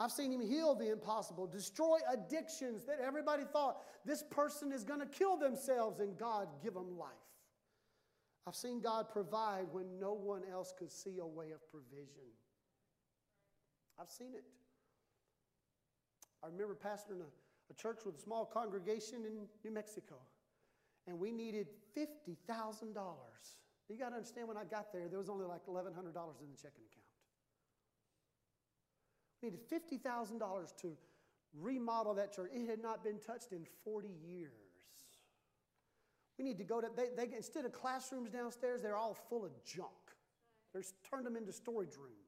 I've 0.01 0.11
seen 0.11 0.33
him 0.33 0.41
heal 0.41 0.75
the 0.75 0.91
impossible, 0.91 1.47
destroy 1.47 1.99
addictions 2.13 2.85
that 2.87 2.99
everybody 3.01 3.45
thought 3.45 3.83
this 4.05 4.25
person 4.31 4.73
is 4.73 4.83
going 4.83 5.01
to 5.01 5.07
kill 5.07 5.37
themselves, 5.37 6.01
and 6.01 6.17
God 6.19 6.49
give 6.63 6.75
them 6.75 6.99
life. 6.99 7.13
I've 8.47 8.57
seen 8.57 8.81
God 8.81 9.11
provide 9.11 9.67
when 9.71 10.01
no 10.01 10.15
one 10.15 10.43
else 10.51 10.73
could 10.77 10.91
see 10.91 11.19
a 11.21 11.27
way 11.27 11.53
of 11.53 11.61
provision. 11.71 12.33
I've 14.01 14.11
seen 14.11 14.35
it. 14.35 14.45
I 16.43 16.49
remember 16.49 16.75
pastoring 16.75 17.21
a, 17.21 17.71
a 17.71 17.75
church 17.75 18.01
with 18.05 18.17
a 18.17 18.21
small 18.21 18.45
congregation 18.45 19.25
in 19.25 19.47
New 19.63 19.71
Mexico, 19.71 20.17
and 21.07 21.21
we 21.21 21.31
needed 21.31 21.69
$50,000 21.97 22.97
you 23.89 23.99
got 23.99 24.11
to 24.11 24.17
understand 24.17 24.49
when 24.49 24.57
I 24.57 24.65
got 24.65 24.93
there, 24.93 25.09
there 25.09 25.19
was 25.19 25.29
only 25.29 25.47
like 25.47 25.67
$1,100 25.67 25.87
in 25.87 25.95
the 25.95 26.57
checking 26.57 26.85
account. 26.87 27.13
We 29.43 29.51
needed 29.51 29.61
$50,000 29.69 30.77
to 30.83 30.97
remodel 31.59 32.15
that 32.15 32.33
church. 32.33 32.51
It 32.55 32.69
had 32.69 32.81
not 32.81 33.03
been 33.03 33.19
touched 33.19 33.53
in 33.53 33.67
40 33.85 34.09
years. 34.25 34.51
We 36.39 36.45
need 36.45 36.59
to 36.59 36.65
go 36.65 36.81
to, 36.81 36.89
they, 36.97 37.09
they, 37.17 37.37
instead 37.37 37.65
of 37.65 37.73
classrooms 37.73 38.31
downstairs, 38.31 38.83
they're 38.83 38.97
all 38.97 39.17
full 39.29 39.45
of 39.45 39.53
junk. 39.65 39.91
They're 40.73 40.83
turned 41.09 41.27
them 41.27 41.37
into 41.37 41.53
storage 41.53 41.97
rooms. 41.97 42.23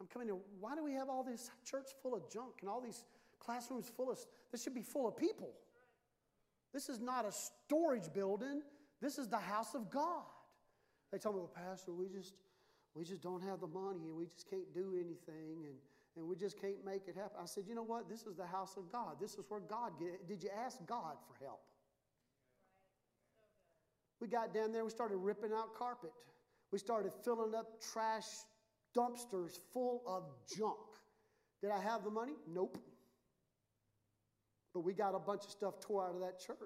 I'm 0.00 0.06
coming 0.06 0.28
in, 0.28 0.38
why 0.58 0.74
do 0.74 0.84
we 0.84 0.92
have 0.94 1.08
all 1.08 1.22
this 1.22 1.50
church 1.64 1.88
full 2.02 2.14
of 2.14 2.30
junk 2.30 2.54
and 2.60 2.68
all 2.68 2.80
these 2.80 3.04
classrooms 3.38 3.90
full 3.94 4.10
of, 4.10 4.18
this 4.50 4.62
should 4.62 4.74
be 4.74 4.82
full 4.82 5.08
of 5.08 5.16
people. 5.16 5.52
This 6.72 6.88
is 6.88 7.00
not 7.00 7.24
a 7.24 7.32
storage 7.32 8.12
building. 8.12 8.62
This 9.00 9.18
is 9.18 9.28
the 9.28 9.38
house 9.38 9.74
of 9.74 9.90
God. 9.90 10.24
They 11.12 11.18
told 11.18 11.36
me, 11.36 11.40
well, 11.40 11.52
Pastor, 11.54 11.92
we 11.92 12.08
just, 12.08 12.34
we 12.94 13.04
just 13.04 13.22
don't 13.22 13.42
have 13.42 13.60
the 13.60 13.66
money 13.66 14.08
and 14.08 14.16
we 14.16 14.26
just 14.26 14.48
can't 14.48 14.72
do 14.74 14.94
anything 14.94 15.64
and, 15.66 15.76
and 16.16 16.28
we 16.28 16.36
just 16.36 16.60
can't 16.60 16.84
make 16.84 17.08
it 17.08 17.16
happen. 17.16 17.38
I 17.42 17.46
said, 17.46 17.64
you 17.66 17.74
know 17.74 17.82
what? 17.82 18.08
This 18.08 18.26
is 18.26 18.36
the 18.36 18.46
house 18.46 18.76
of 18.76 18.90
God. 18.92 19.16
This 19.20 19.32
is 19.32 19.44
where 19.48 19.60
God 19.60 19.92
get, 19.98 20.28
did 20.28 20.42
you 20.42 20.50
ask 20.64 20.78
God 20.86 21.16
for 21.26 21.44
help? 21.44 21.60
We 24.20 24.28
got 24.28 24.52
down 24.52 24.72
there, 24.72 24.84
we 24.84 24.90
started 24.90 25.16
ripping 25.16 25.52
out 25.52 25.74
carpet. 25.74 26.12
We 26.72 26.78
started 26.78 27.12
filling 27.24 27.54
up 27.54 27.80
trash 27.92 28.26
dumpsters 28.96 29.58
full 29.72 30.02
of 30.06 30.24
junk. 30.56 30.76
Did 31.62 31.70
I 31.70 31.80
have 31.80 32.04
the 32.04 32.10
money? 32.10 32.34
Nope. 32.48 32.78
But 34.72 34.80
we 34.80 34.92
got 34.92 35.14
a 35.14 35.18
bunch 35.18 35.44
of 35.44 35.50
stuff 35.50 35.80
tore 35.80 36.06
out 36.06 36.14
of 36.14 36.20
that 36.20 36.38
church. 36.38 36.56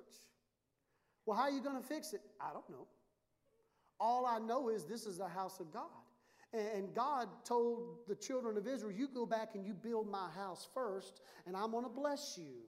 Well, 1.25 1.37
how 1.37 1.45
are 1.45 1.51
you 1.51 1.63
going 1.63 1.81
to 1.81 1.87
fix 1.87 2.13
it? 2.13 2.21
I 2.41 2.53
don't 2.53 2.69
know. 2.69 2.87
All 4.01 4.27
I 4.27 4.39
know 4.39 4.69
is 4.69 4.85
this 4.85 5.07
is 5.07 5.19
the 5.19 5.29
house 5.29 5.61
of 5.61 5.73
God. 5.73 5.85
And 6.53 6.95
God 6.95 7.29
told 7.45 7.99
the 8.07 8.15
children 8.15 8.57
of 8.57 8.67
Israel, 8.67 8.93
You 8.93 9.09
go 9.09 9.27
back 9.27 9.55
and 9.55 9.67
you 9.67 9.75
build 9.75 10.09
my 10.09 10.29
house 10.37 10.69
first, 10.73 11.21
and 11.47 11.57
I'm 11.57 11.73
going 11.73 11.85
to 11.85 11.91
bless 11.91 12.39
you. 12.39 12.65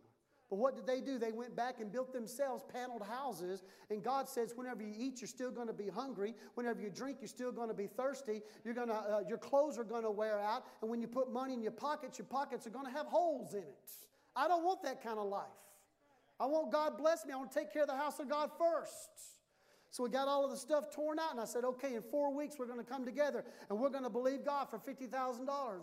But 0.48 0.56
what 0.56 0.76
did 0.76 0.86
they 0.86 1.00
do? 1.00 1.18
They 1.18 1.32
went 1.32 1.56
back 1.56 1.80
and 1.80 1.90
built 1.90 2.12
themselves 2.12 2.62
paneled 2.72 3.02
houses. 3.02 3.64
And 3.90 4.02
God 4.02 4.28
says, 4.28 4.52
whenever 4.54 4.82
you 4.82 4.94
eat, 4.96 5.20
you're 5.20 5.26
still 5.26 5.50
going 5.50 5.66
to 5.66 5.72
be 5.72 5.88
hungry. 5.88 6.34
Whenever 6.54 6.80
you 6.80 6.88
drink, 6.88 7.18
you're 7.20 7.28
still 7.28 7.50
going 7.50 7.68
to 7.68 7.74
be 7.74 7.88
thirsty. 7.88 8.42
You're 8.64 8.74
to, 8.74 8.92
uh, 8.92 9.20
your 9.28 9.38
clothes 9.38 9.76
are 9.76 9.84
going 9.84 10.04
to 10.04 10.10
wear 10.10 10.38
out. 10.38 10.64
And 10.82 10.90
when 10.90 11.00
you 11.00 11.08
put 11.08 11.32
money 11.32 11.52
in 11.52 11.62
your 11.62 11.72
pockets, 11.72 12.16
your 12.16 12.26
pockets 12.26 12.64
are 12.64 12.70
going 12.70 12.86
to 12.86 12.92
have 12.92 13.06
holes 13.06 13.54
in 13.54 13.62
it. 13.62 13.90
I 14.36 14.46
don't 14.46 14.64
want 14.64 14.84
that 14.84 15.02
kind 15.02 15.18
of 15.18 15.26
life. 15.26 15.46
I 16.38 16.46
want 16.46 16.70
God 16.70 16.96
bless 16.96 17.26
me. 17.26 17.32
I 17.32 17.36
want 17.36 17.50
to 17.50 17.58
take 17.58 17.72
care 17.72 17.82
of 17.82 17.88
the 17.88 17.96
house 17.96 18.20
of 18.20 18.28
God 18.28 18.50
first. 18.56 19.08
So 19.96 20.02
we 20.02 20.10
got 20.10 20.28
all 20.28 20.44
of 20.44 20.50
the 20.50 20.58
stuff 20.58 20.90
torn 20.90 21.18
out, 21.18 21.30
and 21.30 21.40
I 21.40 21.46
said, 21.46 21.64
okay, 21.64 21.94
in 21.94 22.02
four 22.02 22.30
weeks 22.30 22.56
we're 22.58 22.66
going 22.66 22.78
to 22.78 22.84
come 22.84 23.06
together 23.06 23.42
and 23.70 23.78
we're 23.78 23.88
going 23.88 24.04
to 24.04 24.10
believe 24.10 24.44
God 24.44 24.68
for 24.68 24.78
$50,000. 24.78 25.48
Oh. 25.48 25.80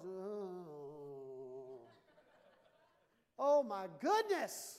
Uh. 3.40 3.40
oh 3.40 3.64
my 3.64 3.88
goodness. 4.00 4.78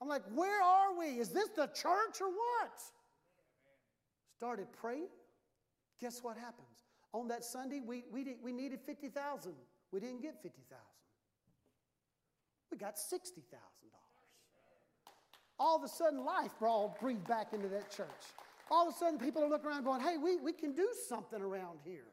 I'm 0.00 0.08
like, 0.08 0.22
where 0.34 0.62
are 0.62 0.98
we? 0.98 1.18
Is 1.20 1.28
this 1.28 1.50
the 1.54 1.66
church 1.66 2.22
or 2.22 2.30
what? 2.30 2.80
Started 4.38 4.68
praying. 4.72 5.08
Guess 6.00 6.20
what 6.22 6.38
happens? 6.38 6.86
On 7.12 7.28
that 7.28 7.44
Sunday, 7.44 7.82
we, 7.86 8.04
we, 8.10 8.24
did, 8.24 8.36
we 8.42 8.54
needed 8.54 8.80
50,000. 8.86 9.52
We 9.90 10.00
didn't 10.00 10.22
get 10.22 10.42
50,000. 10.42 10.80
We 12.70 12.78
got 12.78 12.96
$60,000. 12.96 13.71
All 15.62 15.76
of 15.76 15.84
a 15.84 15.88
sudden, 15.88 16.24
life 16.24 16.50
all 16.60 16.98
breathed 17.00 17.28
back 17.28 17.52
into 17.52 17.68
that 17.68 17.88
church. 17.88 18.08
All 18.68 18.88
of 18.88 18.94
a 18.94 18.98
sudden, 18.98 19.16
people 19.16 19.44
are 19.44 19.48
looking 19.48 19.68
around 19.68 19.84
going, 19.84 20.00
hey, 20.00 20.16
we, 20.16 20.36
we 20.38 20.52
can 20.52 20.72
do 20.72 20.88
something 21.08 21.40
around 21.40 21.78
here. 21.84 22.08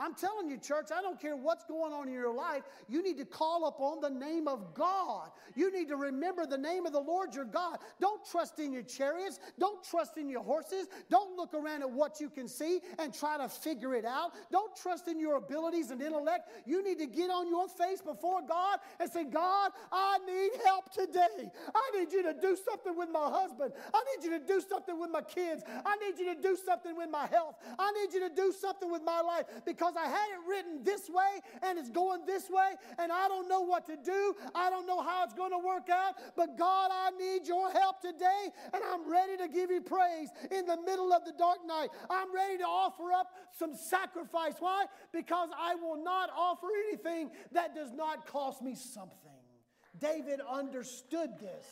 I'm 0.00 0.14
telling 0.14 0.50
you, 0.50 0.58
church, 0.58 0.88
I 0.92 1.00
don't 1.00 1.20
care 1.20 1.36
what's 1.36 1.64
going 1.64 1.92
on 1.92 2.08
in 2.08 2.14
your 2.14 2.34
life. 2.34 2.64
You 2.88 3.00
need 3.00 3.16
to 3.18 3.24
call 3.24 3.68
upon 3.68 4.00
the 4.00 4.10
name 4.10 4.48
of 4.48 4.74
God. 4.74 5.30
You 5.54 5.70
need 5.72 5.88
to 5.88 5.96
remember 5.96 6.46
the 6.46 6.58
name 6.58 6.84
of 6.84 6.92
the 6.92 7.00
Lord 7.00 7.32
your 7.32 7.44
God. 7.44 7.78
Don't 8.00 8.20
trust 8.28 8.58
in 8.58 8.72
your 8.72 8.82
chariots. 8.82 9.38
Don't 9.56 9.84
trust 9.84 10.18
in 10.18 10.28
your 10.28 10.42
horses. 10.42 10.88
Don't 11.10 11.36
look 11.36 11.54
around 11.54 11.82
at 11.82 11.90
what 11.90 12.20
you 12.20 12.28
can 12.28 12.48
see 12.48 12.80
and 12.98 13.14
try 13.14 13.38
to 13.38 13.48
figure 13.48 13.94
it 13.94 14.04
out. 14.04 14.32
Don't 14.50 14.74
trust 14.74 15.06
in 15.06 15.20
your 15.20 15.36
abilities 15.36 15.92
and 15.92 16.02
intellect. 16.02 16.50
You 16.66 16.82
need 16.82 16.98
to 16.98 17.06
get 17.06 17.30
on 17.30 17.48
your 17.48 17.68
face 17.68 18.00
before 18.00 18.42
God 18.42 18.80
and 18.98 19.08
say, 19.08 19.22
God, 19.22 19.70
I 19.92 20.18
need 20.26 20.60
help 20.64 20.92
today. 20.92 21.52
I 21.72 21.98
need 21.98 22.12
you 22.12 22.24
to 22.24 22.34
do 22.34 22.56
something 22.56 22.96
with 22.96 23.10
my 23.10 23.30
husband. 23.30 23.72
I 23.92 24.02
need 24.16 24.24
you 24.24 24.40
to 24.40 24.44
do 24.44 24.60
something 24.60 24.98
with 24.98 25.10
my 25.10 25.22
kids. 25.22 25.62
I 25.86 25.96
need 25.98 26.18
you 26.18 26.34
to 26.34 26.42
do 26.42 26.56
something 26.66 26.96
with 26.96 27.10
my 27.10 27.28
health. 27.28 27.54
I 27.78 27.92
need 27.92 28.12
you 28.12 28.28
to 28.28 28.34
do 28.34 28.52
something 28.52 28.90
with 28.90 29.02
my 29.04 29.20
life 29.20 29.44
because 29.64 29.83
because 29.84 30.00
I 30.02 30.08
had 30.08 30.28
it 30.30 30.48
written 30.48 30.82
this 30.82 31.10
way 31.10 31.40
and 31.62 31.78
it's 31.78 31.90
going 31.90 32.24
this 32.26 32.48
way 32.48 32.72
and 32.98 33.12
I 33.12 33.28
don't 33.28 33.48
know 33.48 33.60
what 33.60 33.86
to 33.86 33.96
do. 33.96 34.34
I 34.54 34.70
don't 34.70 34.86
know 34.86 35.02
how 35.02 35.24
it's 35.24 35.34
going 35.34 35.50
to 35.50 35.58
work 35.58 35.90
out. 35.90 36.14
But 36.36 36.56
God, 36.56 36.90
I 36.92 37.10
need 37.18 37.46
your 37.46 37.70
help 37.70 38.00
today 38.00 38.48
and 38.72 38.82
I'm 38.92 39.10
ready 39.10 39.36
to 39.36 39.48
give 39.48 39.70
you 39.70 39.80
praise 39.80 40.30
in 40.50 40.66
the 40.66 40.78
middle 40.86 41.12
of 41.12 41.24
the 41.24 41.32
dark 41.38 41.58
night. 41.66 41.88
I'm 42.08 42.34
ready 42.34 42.58
to 42.58 42.64
offer 42.64 43.12
up 43.12 43.32
some 43.58 43.74
sacrifice. 43.74 44.54
Why? 44.58 44.86
Because 45.12 45.50
I 45.58 45.74
will 45.74 46.02
not 46.02 46.30
offer 46.34 46.68
anything 46.88 47.30
that 47.52 47.74
does 47.74 47.92
not 47.92 48.26
cost 48.26 48.62
me 48.62 48.74
something. 48.74 49.12
David 50.00 50.40
understood 50.50 51.30
this. 51.38 51.66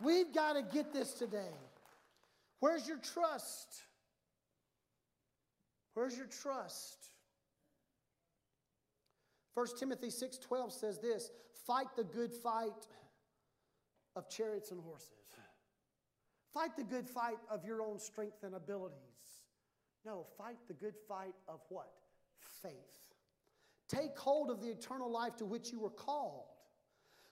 We've 0.00 0.32
got 0.32 0.52
to 0.52 0.62
get 0.62 0.92
this 0.92 1.14
today. 1.14 1.54
Where's 2.60 2.86
your 2.86 2.98
trust? 2.98 3.82
Where's 5.98 6.16
your 6.16 6.28
trust? 6.28 7.08
1 9.54 9.66
Timothy 9.80 10.10
6:12 10.10 10.70
says 10.70 11.00
this, 11.00 11.32
fight 11.66 11.88
the 11.96 12.04
good 12.04 12.32
fight 12.32 12.86
of 14.14 14.28
chariots 14.28 14.70
and 14.70 14.80
horses. 14.80 15.26
Fight 16.54 16.76
the 16.76 16.84
good 16.84 17.08
fight 17.08 17.38
of 17.50 17.64
your 17.64 17.82
own 17.82 17.98
strength 17.98 18.44
and 18.44 18.54
abilities. 18.54 19.42
No, 20.04 20.24
fight 20.36 20.58
the 20.68 20.74
good 20.74 20.94
fight 21.08 21.34
of 21.48 21.62
what? 21.68 21.90
Faith. 22.62 23.16
Take 23.88 24.16
hold 24.16 24.52
of 24.52 24.60
the 24.60 24.68
eternal 24.68 25.10
life 25.10 25.34
to 25.38 25.46
which 25.46 25.72
you 25.72 25.80
were 25.80 25.90
called 25.90 26.46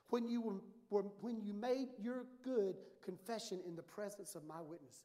when 0.09 0.27
you, 0.27 0.61
were, 0.91 1.03
when 1.21 1.41
you 1.41 1.55
made 1.55 1.91
your 2.01 2.27
good 2.43 2.75
confession 3.01 3.61
in 3.65 3.77
the 3.77 3.83
presence 3.85 4.35
of 4.35 4.45
my 4.45 4.61
witnesses. 4.61 5.05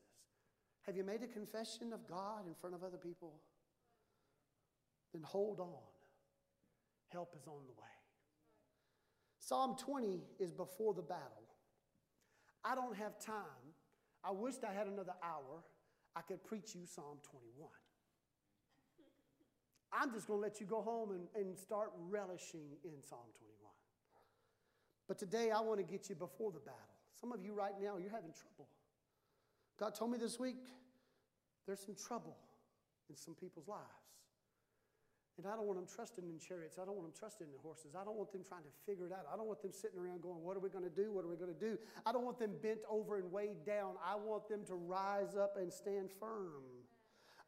Have 0.87 0.97
you 0.97 1.03
made 1.03 1.21
a 1.21 1.27
confession 1.27 1.93
of 1.93 2.07
God 2.07 2.47
in 2.47 2.55
front 2.55 2.73
of 2.73 2.83
other 2.83 2.97
people? 2.97 3.35
Then 5.13 5.23
hold 5.23 5.59
on. 5.59 5.89
Help 7.09 7.35
is 7.35 7.47
on 7.47 7.65
the 7.67 7.73
way. 7.73 7.87
Psalm 9.39 9.75
20 9.77 10.21
is 10.39 10.51
before 10.51 10.93
the 10.93 11.01
battle. 11.01 11.43
I 12.63 12.75
don't 12.75 12.95
have 12.95 13.19
time. 13.19 13.75
I 14.23 14.31
wished 14.31 14.63
I 14.63 14.73
had 14.73 14.87
another 14.87 15.13
hour. 15.23 15.63
I 16.15 16.21
could 16.21 16.43
preach 16.43 16.75
you 16.75 16.85
Psalm 16.85 17.17
21. 17.29 17.69
I'm 19.93 20.13
just 20.13 20.27
going 20.27 20.37
to 20.39 20.41
let 20.41 20.61
you 20.61 20.65
go 20.65 20.81
home 20.81 21.11
and, 21.11 21.27
and 21.35 21.57
start 21.57 21.91
relishing 22.09 22.77
in 22.85 23.03
Psalm 23.03 23.27
21. 23.39 23.71
But 25.07 25.17
today 25.19 25.51
I 25.51 25.59
want 25.59 25.79
to 25.79 25.83
get 25.83 26.07
you 26.07 26.15
before 26.15 26.51
the 26.51 26.59
battle. 26.59 26.79
Some 27.19 27.33
of 27.33 27.43
you 27.43 27.53
right 27.53 27.73
now, 27.81 27.97
you're 27.97 28.11
having 28.11 28.31
trouble. 28.31 28.69
God 29.77 29.95
told 29.95 30.11
me 30.11 30.17
this 30.17 30.39
week 30.39 30.63
there's 31.67 31.81
some 31.81 31.95
trouble 31.95 32.37
in 33.09 33.17
some 33.17 33.35
people's 33.35 33.67
lives. 33.67 33.81
And 35.43 35.51
I 35.51 35.55
don't 35.55 35.65
want 35.65 35.79
them 35.79 35.87
trusting 35.89 36.23
in 36.23 36.37
chariots. 36.37 36.77
I 36.77 36.85
don't 36.85 36.93
want 36.93 37.09
them 37.09 37.17
trusting 37.17 37.47
in 37.47 37.57
horses. 37.63 37.95
I 37.99 38.03
don't 38.03 38.15
want 38.15 38.31
them 38.31 38.43
trying 38.47 38.61
to 38.61 38.73
figure 38.85 39.07
it 39.07 39.11
out. 39.11 39.25
I 39.31 39.35
don't 39.35 39.47
want 39.47 39.61
them 39.61 39.71
sitting 39.73 39.97
around 39.97 40.21
going, 40.21 40.43
What 40.43 40.55
are 40.55 40.59
we 40.59 40.69
going 40.69 40.83
to 40.83 40.89
do? 40.93 41.11
What 41.11 41.25
are 41.25 41.27
we 41.27 41.35
going 41.35 41.53
to 41.53 41.59
do? 41.59 41.79
I 42.05 42.11
don't 42.11 42.23
want 42.23 42.37
them 42.37 42.51
bent 42.61 42.79
over 42.87 43.17
and 43.17 43.31
weighed 43.31 43.65
down. 43.65 43.95
I 44.05 44.15
want 44.15 44.47
them 44.47 44.63
to 44.67 44.75
rise 44.75 45.35
up 45.35 45.57
and 45.57 45.73
stand 45.73 46.11
firm. 46.19 46.61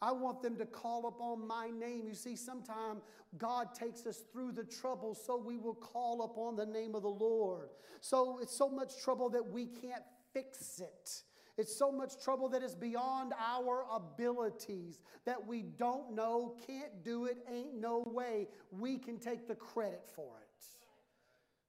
I 0.02 0.11
want 0.11 0.41
them 0.41 0.57
to 0.57 0.65
call 0.65 1.07
upon 1.07 1.48
my 1.48 1.70
name. 1.70 2.07
You 2.07 2.15
see, 2.15 2.36
sometimes 2.36 3.03
God 3.38 3.74
takes 3.74 4.06
us 4.06 4.24
through 4.34 4.53
the 4.53 4.64
trouble 4.64 5.14
so 5.14 5.38
we 5.38 5.57
will 5.57 5.76
call 5.76 6.24
upon 6.24 6.56
the 6.56 6.65
name 6.65 6.95
of 6.95 7.03
the 7.03 7.10
Lord. 7.10 7.70
So 8.02 8.40
it's 8.41 8.57
so 8.57 8.70
much 8.70 9.02
trouble 9.02 9.30
that 9.30 9.48
we 9.48 9.68
can't 9.68 10.03
fix 10.34 10.82
it. 10.82 11.22
It's 11.58 11.76
so 11.76 11.92
much 11.92 12.20
trouble 12.24 12.50
that 12.50 12.64
is 12.64 12.74
beyond 12.74 13.34
our 13.40 13.86
abilities 13.94 15.00
that 15.26 15.46
we 15.46 15.62
don't 15.62 16.16
know, 16.16 16.56
can't 16.66 17.04
do 17.04 17.26
it, 17.26 17.38
ain't 17.52 17.76
no 17.80 18.04
way 18.08 18.48
we 18.72 18.98
can 18.98 19.20
take 19.20 19.48
the 19.48 19.56
credit 19.56 20.04
for 20.16 20.40
it. 20.42 20.66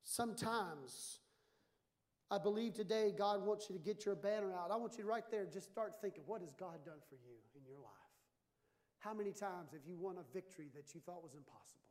Sometimes, 0.02 1.19
I 2.31 2.39
believe 2.39 2.74
today 2.74 3.12
God 3.16 3.44
wants 3.44 3.69
you 3.69 3.77
to 3.77 3.81
get 3.81 4.06
your 4.06 4.15
banner 4.15 4.52
out. 4.52 4.70
I 4.70 4.77
want 4.77 4.97
you 4.97 5.05
to 5.05 5.09
right 5.09 5.24
there 5.31 5.47
just 5.52 5.70
start 5.70 5.94
thinking, 6.01 6.23
what 6.27 6.40
has 6.40 6.55
God 6.55 6.85
done 6.85 7.01
for 7.09 7.16
you 7.16 7.36
in 7.55 7.65
your 7.66 7.78
life? 7.78 7.90
How 9.01 9.12
many 9.12 9.32
times 9.32 9.73
have 9.73 9.85
you 9.86 9.97
won 9.97 10.16
a 10.16 10.32
victory 10.32 10.69
that 10.74 10.94
you 10.94 11.01
thought 11.05 11.23
was 11.23 11.35
impossible? 11.35 11.85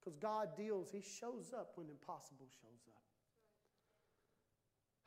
Because 0.00 0.16
God 0.16 0.56
deals, 0.56 0.90
He 0.90 1.02
shows 1.02 1.52
up 1.52 1.72
when 1.74 1.88
impossible 1.88 2.48
shows 2.62 2.88
up. 2.88 3.07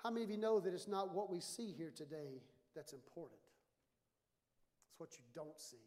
How 0.03 0.09
many 0.09 0.23
of 0.23 0.31
you 0.31 0.37
know 0.37 0.59
that 0.59 0.73
it's 0.73 0.87
not 0.87 1.13
what 1.13 1.29
we 1.29 1.39
see 1.39 1.71
here 1.71 1.91
today 1.95 2.41
that's 2.75 2.93
important? 2.93 3.39
It's 4.89 4.99
what 4.99 5.09
you 5.17 5.23
don't 5.35 5.59
see. 5.59 5.77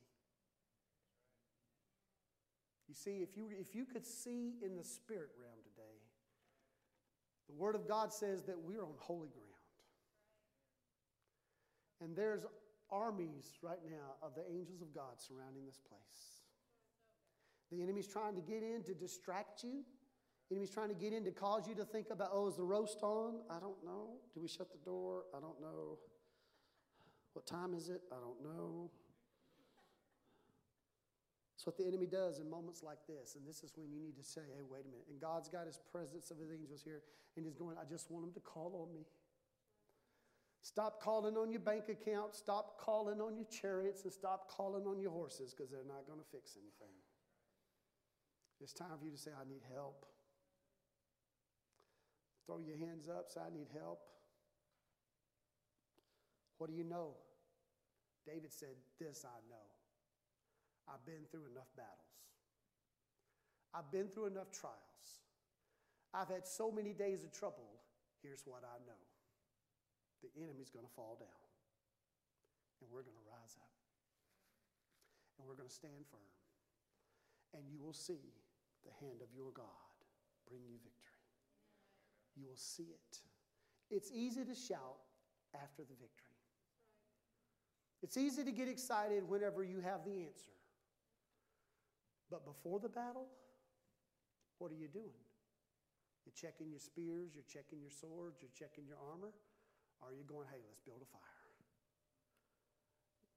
You 2.88 2.94
see, 2.94 3.22
if 3.22 3.36
you, 3.36 3.48
if 3.58 3.74
you 3.74 3.84
could 3.86 4.06
see 4.06 4.54
in 4.62 4.76
the 4.76 4.84
spirit 4.84 5.30
realm 5.40 5.58
today, 5.64 5.98
the 7.48 7.54
Word 7.54 7.74
of 7.74 7.88
God 7.88 8.12
says 8.12 8.42
that 8.44 8.58
we're 8.58 8.82
on 8.82 8.94
holy 8.98 9.28
ground. 9.28 9.50
And 12.00 12.14
there's 12.14 12.44
armies 12.90 13.54
right 13.62 13.82
now 13.90 14.14
of 14.22 14.34
the 14.34 14.42
angels 14.48 14.80
of 14.82 14.94
God 14.94 15.18
surrounding 15.18 15.64
this 15.66 15.80
place. 15.88 16.42
The 17.72 17.82
enemy's 17.82 18.06
trying 18.06 18.34
to 18.36 18.42
get 18.42 18.62
in 18.62 18.82
to 18.84 18.94
distract 18.94 19.64
you. 19.64 19.84
Enemy's 20.50 20.70
trying 20.70 20.88
to 20.88 20.94
get 20.94 21.12
in 21.12 21.24
to 21.24 21.30
cause 21.30 21.66
you 21.66 21.74
to 21.74 21.84
think 21.84 22.08
about, 22.10 22.30
oh, 22.32 22.48
is 22.48 22.56
the 22.56 22.64
roast 22.64 22.98
on? 23.02 23.40
I 23.50 23.58
don't 23.58 23.82
know. 23.84 24.18
Do 24.34 24.40
we 24.40 24.48
shut 24.48 24.70
the 24.70 24.78
door? 24.84 25.24
I 25.36 25.40
don't 25.40 25.60
know. 25.60 25.98
What 27.32 27.46
time 27.46 27.74
is 27.74 27.88
it? 27.88 28.02
I 28.12 28.16
don't 28.16 28.42
know. 28.42 28.90
That's 31.56 31.66
what 31.66 31.76
the 31.78 31.86
enemy 31.86 32.06
does 32.06 32.40
in 32.40 32.50
moments 32.50 32.82
like 32.82 32.98
this. 33.08 33.36
And 33.36 33.48
this 33.48 33.62
is 33.64 33.72
when 33.74 33.90
you 33.90 33.98
need 33.98 34.16
to 34.16 34.22
say, 34.22 34.42
hey, 34.54 34.62
wait 34.68 34.84
a 34.84 34.88
minute. 34.88 35.06
And 35.08 35.18
God's 35.18 35.48
got 35.48 35.66
his 35.66 35.80
presence 35.90 36.30
of 36.30 36.38
his 36.38 36.50
angels 36.52 36.82
here, 36.84 37.00
and 37.36 37.44
he's 37.44 37.54
going, 37.54 37.76
I 37.80 37.88
just 37.88 38.10
want 38.10 38.26
them 38.26 38.34
to 38.34 38.40
call 38.40 38.86
on 38.86 38.94
me. 38.94 39.06
Stop 40.60 41.00
calling 41.02 41.36
on 41.36 41.50
your 41.50 41.60
bank 41.60 41.88
account, 41.88 42.34
stop 42.34 42.78
calling 42.80 43.20
on 43.20 43.36
your 43.36 43.46
chariots, 43.46 44.04
and 44.04 44.12
stop 44.12 44.50
calling 44.50 44.86
on 44.86 44.98
your 45.00 45.10
horses 45.10 45.54
because 45.54 45.70
they're 45.70 45.88
not 45.88 46.06
going 46.06 46.18
to 46.18 46.24
fix 46.32 46.56
anything. 46.56 46.94
It's 48.60 48.72
time 48.72 48.96
for 48.98 49.04
you 49.04 49.10
to 49.10 49.18
say, 49.18 49.30
I 49.32 49.48
need 49.48 49.62
help. 49.74 50.06
Throw 52.46 52.58
your 52.58 52.76
hands 52.76 53.08
up, 53.08 53.30
say, 53.30 53.40
I 53.40 53.52
need 53.52 53.68
help. 53.72 54.00
What 56.58 56.70
do 56.70 56.76
you 56.76 56.84
know? 56.84 57.16
David 58.26 58.52
said, 58.52 58.76
This 58.98 59.24
I 59.24 59.40
know. 59.48 59.68
I've 60.88 61.04
been 61.06 61.24
through 61.30 61.48
enough 61.50 61.68
battles. 61.76 62.14
I've 63.72 63.90
been 63.90 64.08
through 64.08 64.26
enough 64.26 64.52
trials. 64.52 65.24
I've 66.12 66.28
had 66.28 66.46
so 66.46 66.70
many 66.70 66.92
days 66.92 67.24
of 67.24 67.32
trouble. 67.32 67.82
Here's 68.22 68.46
what 68.46 68.62
I 68.62 68.78
know 68.86 69.02
the 70.22 70.32
enemy's 70.40 70.72
going 70.72 70.86
to 70.86 70.94
fall 70.96 71.20
down, 71.20 71.44
and 72.80 72.88
we're 72.88 73.04
going 73.04 73.18
to 73.18 73.28
rise 73.28 73.60
up, 73.60 73.76
and 75.36 75.44
we're 75.44 75.58
going 75.58 75.68
to 75.68 75.74
stand 75.74 76.08
firm, 76.08 76.32
and 77.52 77.68
you 77.68 77.76
will 77.76 77.92
see 77.92 78.32
the 78.88 78.94
hand 79.04 79.20
of 79.20 79.28
your 79.36 79.52
God 79.52 79.92
bring 80.48 80.64
you 80.64 80.80
victory. 80.80 81.13
You 82.36 82.46
will 82.46 82.56
see 82.56 82.90
it. 82.90 83.18
It's 83.90 84.10
easy 84.12 84.44
to 84.44 84.54
shout 84.54 84.98
after 85.54 85.82
the 85.82 85.94
victory. 85.94 86.34
It's 88.02 88.16
easy 88.16 88.44
to 88.44 88.52
get 88.52 88.68
excited 88.68 89.28
whenever 89.28 89.62
you 89.64 89.80
have 89.80 90.04
the 90.04 90.26
answer. 90.28 90.52
But 92.30 92.44
before 92.44 92.80
the 92.80 92.88
battle, 92.88 93.26
what 94.58 94.70
are 94.72 94.76
you 94.76 94.88
doing? 94.88 95.24
You're 96.24 96.36
checking 96.36 96.70
your 96.70 96.80
spears, 96.80 97.32
you're 97.32 97.48
checking 97.48 97.80
your 97.80 97.92
swords, 97.92 98.40
you're 98.40 98.54
checking 98.56 98.84
your 98.88 98.98
armor. 99.12 99.32
Or 100.00 100.08
are 100.10 100.16
you 100.16 100.24
going, 100.24 100.48
hey, 100.50 100.60
let's 100.66 100.80
build 100.80 101.00
a 101.00 101.08
fire? 101.12 101.34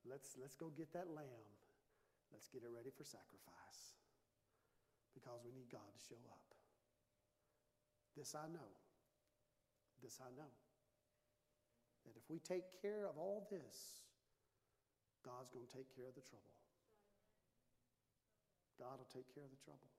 Let's, 0.08 0.36
let's 0.40 0.56
go 0.56 0.72
get 0.72 0.92
that 0.94 1.12
lamb. 1.12 1.52
Let's 2.32 2.48
get 2.48 2.64
it 2.64 2.72
ready 2.72 2.92
for 2.96 3.04
sacrifice. 3.04 3.96
Because 5.14 5.44
we 5.44 5.52
need 5.52 5.68
God 5.72 5.88
to 5.92 6.00
show 6.00 6.20
up. 6.32 6.56
This 8.16 8.36
I 8.36 8.48
know. 8.48 8.72
This 10.04 10.20
I 10.22 10.30
know. 10.36 10.52
That 12.06 12.16
if 12.16 12.24
we 12.30 12.40
take 12.40 12.82
care 12.82 13.06
of 13.10 13.18
all 13.18 13.48
this, 13.52 14.06
God's 15.26 15.50
going 15.50 15.66
to 15.66 15.74
take 15.74 15.92
care 15.96 16.08
of 16.08 16.16
the 16.16 16.24
trouble. 16.24 16.56
God 18.80 19.02
will 19.02 19.12
take 19.12 19.28
care 19.34 19.44
of 19.44 19.52
the 19.52 19.60
trouble. 19.60 19.90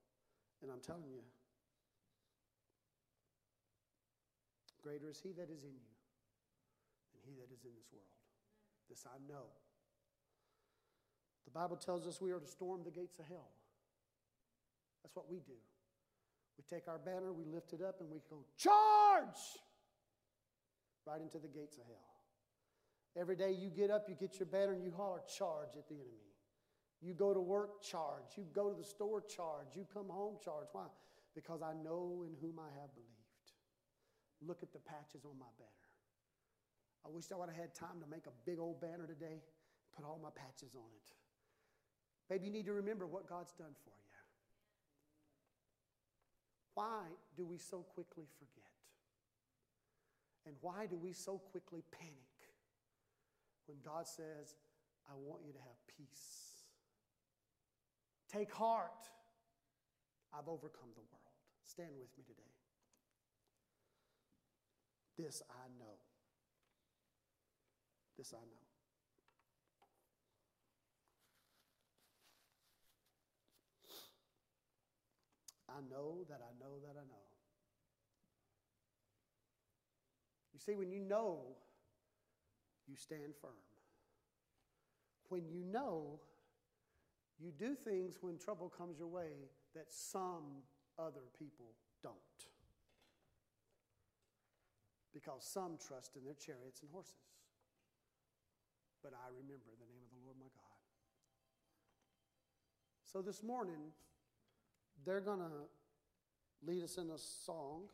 And 0.62 0.70
I'm 0.70 0.81
telling 0.81 1.11
you, 1.11 1.23
greater 4.83 5.11
is 5.11 5.20
He 5.20 5.33
that 5.37 5.51
is 5.51 5.66
in 5.66 5.75
you 5.75 5.95
than 7.12 7.20
He 7.27 7.35
that 7.37 7.51
is 7.53 7.66
in 7.66 7.75
this 7.77 7.91
world. 7.93 8.16
This 8.89 9.05
I 9.05 9.19
know. 9.29 9.53
The 11.45 11.51
Bible 11.51 11.77
tells 11.77 12.07
us 12.07 12.20
we 12.20 12.31
are 12.31 12.41
to 12.41 12.47
storm 12.47 12.83
the 12.85 12.91
gates 12.91 13.19
of 13.19 13.27
hell. 13.27 13.53
That's 15.03 15.15
what 15.15 15.29
we 15.29 15.39
do. 15.39 15.59
We 16.57 16.65
take 16.69 16.89
our 16.89 16.99
banner, 16.99 17.33
we 17.33 17.45
lift 17.45 17.73
it 17.73 17.83
up, 17.83 18.01
and 18.01 18.11
we 18.11 18.19
go, 18.31 18.45
charge! 18.57 19.61
Right 21.09 21.21
into 21.23 21.39
the 21.39 21.49
gates 21.49 21.79
of 21.79 21.85
hell. 21.87 22.19
Every 23.17 23.35
day 23.35 23.53
you 23.53 23.71
get 23.71 23.91
up, 23.91 24.09
you 24.09 24.15
get 24.15 24.39
your 24.39 24.47
banner, 24.47 24.73
and 24.73 24.85
you 24.85 24.93
holler, 24.95 25.23
charge 25.25 25.73
at 25.79 25.89
the 25.89 25.95
enemy. 25.95 26.29
You 27.01 27.15
go 27.15 27.33
to 27.33 27.41
work, 27.41 27.81
charge. 27.83 28.37
You 28.37 28.45
go 28.53 28.69
to 28.69 28.77
the 28.77 28.85
store, 28.85 29.23
charge. 29.23 29.69
You 29.75 29.87
come 29.93 30.09
home, 30.09 30.37
charge. 30.45 30.67
Why? 30.73 30.85
Because 31.35 31.63
I 31.63 31.73
know 31.73 32.25
in 32.27 32.37
whom 32.43 32.59
I 32.59 32.69
have 32.79 32.93
believed. 32.95 33.17
Look 34.45 34.63
at 34.63 34.73
the 34.73 34.81
patches 34.81 35.25
on 35.25 35.39
my 35.39 35.51
banner. 35.57 35.89
I 37.07 37.09
wish 37.09 37.33
I 37.33 37.37
would 37.37 37.49
have 37.49 37.57
had 37.57 37.75
time 37.75 38.01
to 38.03 38.07
make 38.11 38.27
a 38.27 38.35
big 38.45 38.59
old 38.59 38.81
banner 38.81 39.07
today, 39.07 39.41
put 39.97 40.05
all 40.05 40.21
my 40.23 40.31
patches 40.35 40.75
on 40.75 40.91
it. 40.93 41.09
Maybe 42.29 42.47
you 42.47 42.53
need 42.53 42.67
to 42.67 42.75
remember 42.75 43.07
what 43.07 43.27
God's 43.27 43.53
done 43.53 43.73
for 43.85 43.91
you. 43.91 44.19
Why 46.75 47.03
do 47.37 47.47
we 47.47 47.57
so 47.57 47.79
quickly 47.79 48.27
forget? 48.39 48.68
And 50.47 50.56
why 50.60 50.86
do 50.86 50.97
we 50.97 51.12
so 51.12 51.39
quickly 51.51 51.82
panic 51.93 52.15
when 53.66 53.78
God 53.85 54.06
says, 54.06 54.55
I 55.09 55.15
want 55.15 55.43
you 55.47 55.52
to 55.52 55.59
have 55.59 55.77
peace? 55.97 56.48
Take 58.32 58.52
heart. 58.52 59.09
I've 60.32 60.48
overcome 60.48 60.90
the 60.94 61.01
world. 61.01 61.19
Stand 61.65 61.90
with 61.98 62.09
me 62.16 62.24
today. 62.27 62.43
This 65.16 65.43
I 65.51 65.69
know. 65.78 65.97
This 68.16 68.32
I 68.32 68.44
know. 68.44 68.69
I 75.69 75.81
know 75.90 76.24
that 76.28 76.40
I 76.43 76.52
know 76.59 76.81
that 76.82 76.98
I 76.98 77.05
know. 77.06 77.28
You 80.52 80.56
see, 80.69 80.77
when 80.77 80.93
you 80.93 81.01
know, 81.01 81.39
you 82.86 82.97
stand 82.97 83.35
firm. 83.40 83.51
When 85.28 85.49
you 85.49 85.62
know, 85.65 86.20
you 87.39 87.53
do 87.53 87.74
things 87.74 88.19
when 88.20 88.39
trouble 88.39 88.69
comes 88.69 88.99
your 88.99 89.09
way 89.09 89.49
that 89.74 89.86
some 89.90 90.62
other 90.99 91.27
people 91.39 91.73
don't. 92.03 92.15
Because 95.15 95.45
some 95.45 95.78
trust 95.86 96.16
in 96.16 96.24
their 96.24 96.35
chariots 96.35 96.82
and 96.82 96.90
horses. 96.93 97.15
But 99.03 99.12
I 99.12 99.28
remember 99.28 99.73
the 99.78 99.86
name 99.89 100.03
of 100.05 100.11
the 100.11 100.24
Lord 100.24 100.36
my 100.39 100.47
God. 100.47 100.65
So 103.05 103.23
this 103.23 103.43
morning, 103.43 103.93
they're 105.05 105.20
going 105.20 105.39
to 105.39 106.66
lead 106.66 106.82
us 106.82 106.99
in 106.99 107.11
a 107.11 107.19
song. 107.19 107.85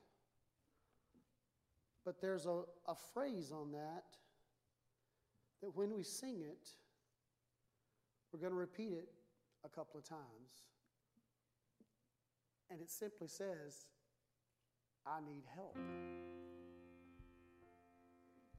But 2.05 2.21
there's 2.21 2.47
a, 2.47 2.63
a 2.87 2.95
phrase 3.13 3.51
on 3.53 3.73
that 3.73 4.05
that 5.63 5.75
when 5.75 5.95
we 5.95 6.03
sing 6.03 6.41
it, 6.41 6.69
we're 8.33 8.41
going 8.41 8.53
to 8.53 8.59
repeat 8.59 8.93
it 8.93 9.09
a 9.65 9.69
couple 9.69 9.99
of 9.99 10.07
times. 10.07 10.65
And 12.71 12.81
it 12.81 12.91
simply 12.91 13.29
says, 13.29 13.87
I 15.07 15.21
need 15.21 15.45
help. 15.55 15.79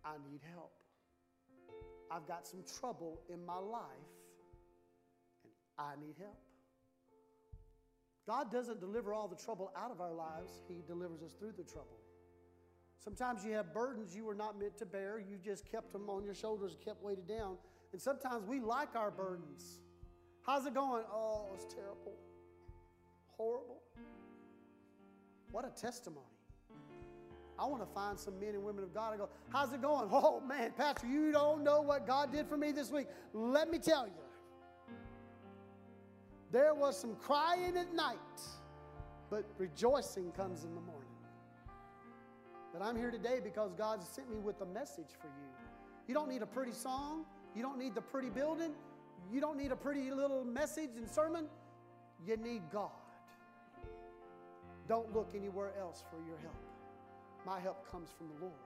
I 0.04 0.14
need 0.30 0.42
help. 0.54 0.72
I've 2.12 2.28
got 2.28 2.48
some 2.48 2.64
trouble 2.80 3.20
in 3.30 3.46
my 3.46 3.58
life, 3.58 3.82
and 5.44 5.52
I 5.78 5.94
need 6.00 6.16
help. 6.20 6.40
God 8.28 8.52
doesn't 8.52 8.80
deliver 8.80 9.14
all 9.14 9.28
the 9.28 9.36
trouble 9.36 9.72
out 9.76 9.92
of 9.92 10.02
our 10.02 10.14
lives, 10.14 10.62
He 10.68 10.82
delivers 10.88 11.22
us 11.22 11.34
through 11.38 11.54
the 11.58 11.64
trouble. 11.64 12.00
Sometimes 13.04 13.46
you 13.46 13.54
have 13.54 13.74
burdens 13.74 14.16
you 14.16 14.26
were 14.26 14.36
not 14.36 14.60
meant 14.60 14.78
to 14.78 14.86
bear, 14.86 15.20
you 15.20 15.38
just 15.44 15.70
kept 15.70 15.94
them 15.94 16.10
on 16.10 16.24
your 16.24 16.34
shoulders 16.34 16.76
kept 16.84 17.04
weighted 17.04 17.28
down. 17.28 17.58
And 17.92 18.02
sometimes 18.02 18.46
we 18.48 18.60
like 18.60 18.96
our 18.96 19.12
burdens. 19.12 19.80
How's 20.42 20.66
it 20.66 20.74
going? 20.74 21.04
Oh, 21.12 21.46
it's 21.54 21.74
terrible. 21.74 22.14
Horrible. 23.38 23.82
What 25.52 25.66
a 25.66 25.70
testimony. 25.70 26.26
I 27.58 27.66
want 27.66 27.82
to 27.82 27.94
find 27.94 28.20
some 28.20 28.38
men 28.40 28.50
and 28.50 28.64
women 28.64 28.84
of 28.84 28.94
God 28.94 29.12
and 29.12 29.20
go, 29.20 29.30
How's 29.50 29.72
it 29.74 29.82
going? 29.82 30.10
Oh, 30.12 30.42
man, 30.42 30.74
Pastor, 30.76 31.08
you 31.08 31.32
don't 31.32 31.64
know 31.64 31.82
what 31.82 32.06
God 32.06 32.32
did 32.32 32.48
for 32.48 32.58
me 32.58 32.72
this 32.72 32.92
week. 32.92 33.08
Let 33.34 33.72
me 33.72 33.80
tell 33.80 34.08
you. 34.08 34.14
There 36.52 36.74
was 36.74 37.00
some 37.00 37.16
crying 37.16 37.78
at 37.78 37.94
night, 37.94 38.18
but 39.30 39.46
rejoicing 39.58 40.32
comes 40.32 40.64
in 40.64 40.74
the 40.76 40.82
morning. 40.82 41.05
But 42.78 42.86
I'm 42.86 42.98
here 42.98 43.10
today 43.10 43.40
because 43.42 43.72
God 43.74 44.04
sent 44.04 44.30
me 44.30 44.38
with 44.38 44.60
a 44.60 44.66
message 44.66 45.16
for 45.22 45.28
you. 45.28 45.48
You 46.08 46.14
don't 46.14 46.28
need 46.28 46.42
a 46.42 46.46
pretty 46.46 46.74
song, 46.74 47.24
you 47.56 47.62
don't 47.62 47.80
need 47.80 47.96
the 47.96 48.02
pretty 48.02 48.30
building, 48.30 48.72
you 49.32 49.40
don't 49.40 49.58
need 49.58 49.72
a 49.72 49.78
pretty 49.78 50.12
little 50.12 50.44
message 50.44 50.90
and 50.98 51.08
sermon. 51.08 51.46
You 52.28 52.36
need 52.36 52.64
God. 52.74 52.92
Don't 54.90 55.14
look 55.16 55.32
anywhere 55.34 55.72
else 55.80 56.04
for 56.10 56.18
your 56.28 56.38
help. 56.40 56.58
My 57.46 57.62
help 57.62 57.90
comes 57.90 58.10
from 58.18 58.28
the 58.28 58.42
Lord. 58.42 58.60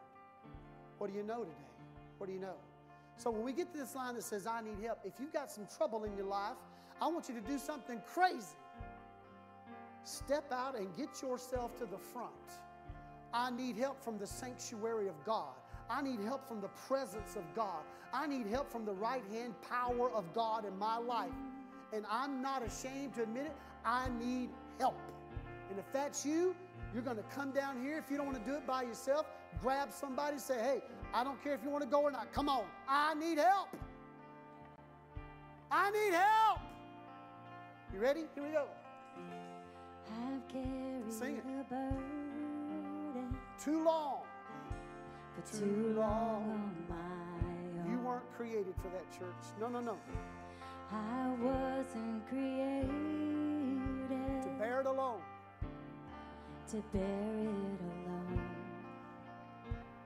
What 0.98 1.12
do 1.12 1.16
you 1.16 1.24
know 1.24 1.44
today? 1.44 1.54
What 2.18 2.28
do 2.28 2.34
you 2.34 2.40
know? 2.40 2.56
So 3.16 3.30
when 3.30 3.44
we 3.44 3.54
get 3.54 3.72
to 3.74 3.78
this 3.78 3.94
line 3.94 4.16
that 4.16 4.24
says, 4.24 4.48
I 4.48 4.62
need 4.62 4.84
help, 4.84 5.02
if 5.06 5.14
you've 5.20 5.34
got 5.34 5.52
some 5.52 5.68
trouble 5.78 6.04
in 6.06 6.18
your 6.18 6.26
life, 6.26 6.58
I 7.00 7.08
want 7.10 7.30
you 7.30 7.36
to 7.36 7.42
do 7.42 7.60
something 7.60 8.02
crazy. 8.12 8.58
Step 10.04 10.52
out 10.52 10.76
and 10.76 10.88
get 10.98 11.22
yourself 11.22 11.78
to 11.78 11.86
the 11.86 12.00
front. 12.00 12.34
I 13.34 13.52
need 13.52 13.78
help 13.78 14.04
from 14.04 14.18
the 14.18 14.28
sanctuary 14.28 15.08
of 15.08 15.16
God. 15.26 15.54
I 15.90 16.02
need 16.02 16.20
help 16.22 16.48
from 16.48 16.62
the 16.62 16.70
presence 16.88 17.36
of 17.36 17.44
God. 17.56 17.84
I 18.14 18.28
need 18.28 18.48
help 18.48 18.72
from 18.72 18.86
the 18.86 18.94
right 18.94 19.24
hand 19.32 19.54
power 19.62 20.12
of 20.12 20.34
God 20.34 20.66
in 20.66 20.78
my 20.78 20.98
life. 20.98 21.32
And 21.94 22.06
I'm 22.10 22.42
not 22.42 22.64
ashamed 22.64 23.16
to 23.16 23.24
admit 23.24 23.46
it. 23.46 23.56
I 23.86 24.08
need 24.20 24.50
help. 24.80 25.00
And 25.70 25.80
if 25.80 25.86
that's 25.92 26.26
you, 26.26 26.56
you're 26.94 27.04
going 27.04 27.18
to 27.18 27.24
come 27.24 27.52
down 27.52 27.84
here. 27.84 27.98
If 27.98 28.10
you 28.10 28.18
don't 28.18 28.26
want 28.26 28.44
to 28.44 28.50
do 28.50 28.58
it 28.58 28.66
by 28.66 28.84
yourself, 28.84 29.26
grab 29.62 29.92
somebody, 29.92 30.38
say, 30.38 30.60
hey, 30.60 30.82
I 31.14 31.24
don't 31.24 31.42
care 31.44 31.54
if 31.54 31.64
you 31.64 31.70
want 31.70 31.84
to 31.84 31.90
go 31.90 32.02
or 32.02 32.12
not. 32.12 32.32
Come 32.34 32.50
on. 32.50 32.66
I 32.88 33.14
need 33.16 33.38
help. 33.38 33.70
I 35.72 35.92
need 35.92 36.14
help. 36.14 36.60
You 37.94 38.00
ready? 38.00 38.26
Here 38.34 38.44
we 38.44 38.52
go. 38.52 38.66
Sing 41.10 41.38
it. 41.38 42.19
Too 43.64 43.84
long. 43.84 44.20
for 45.36 45.42
Too 45.58 45.66
too 45.66 45.94
long 45.98 45.98
long. 45.98 46.76
my. 46.90 46.96
You 47.92 47.98
weren't 48.00 48.30
created 48.38 48.74
for 48.82 48.88
that 48.90 49.12
church. 49.12 49.44
No, 49.60 49.68
no, 49.68 49.80
no. 49.82 49.98
I 50.92 51.30
wasn't 51.42 52.28
created 52.30 52.90
To 54.44 54.50
bear 54.58 54.80
it 54.82 54.86
alone. 54.88 55.22
to 56.72 56.78
bear 56.94 57.04
it 57.04 57.82
alone. 57.82 58.42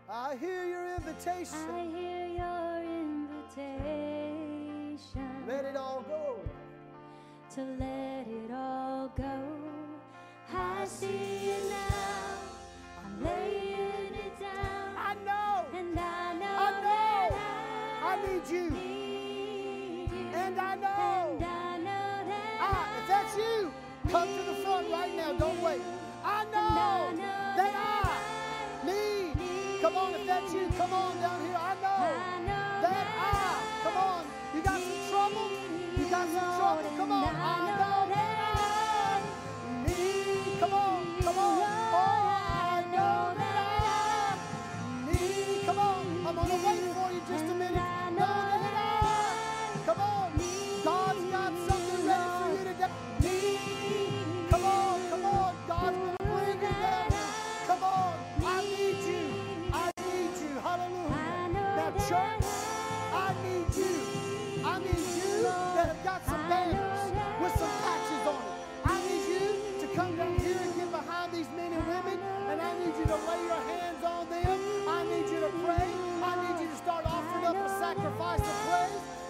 I 0.10 0.36
hear 0.36 0.66
your 0.66 0.96
invitation. 0.96 1.58
I 1.72 1.86
hear 1.86 2.28
your 2.28 2.84
invitation 3.02 5.28
Let 5.48 5.66
it 5.66 5.76
all 5.78 6.02
go. 6.08 6.40
to 7.56 7.62
let 7.80 8.28
it 8.28 8.52
all 8.52 9.08
go. 9.16 9.40
I 10.54 10.86
see 10.86 11.52
it 11.52 11.64
now. 11.70 11.93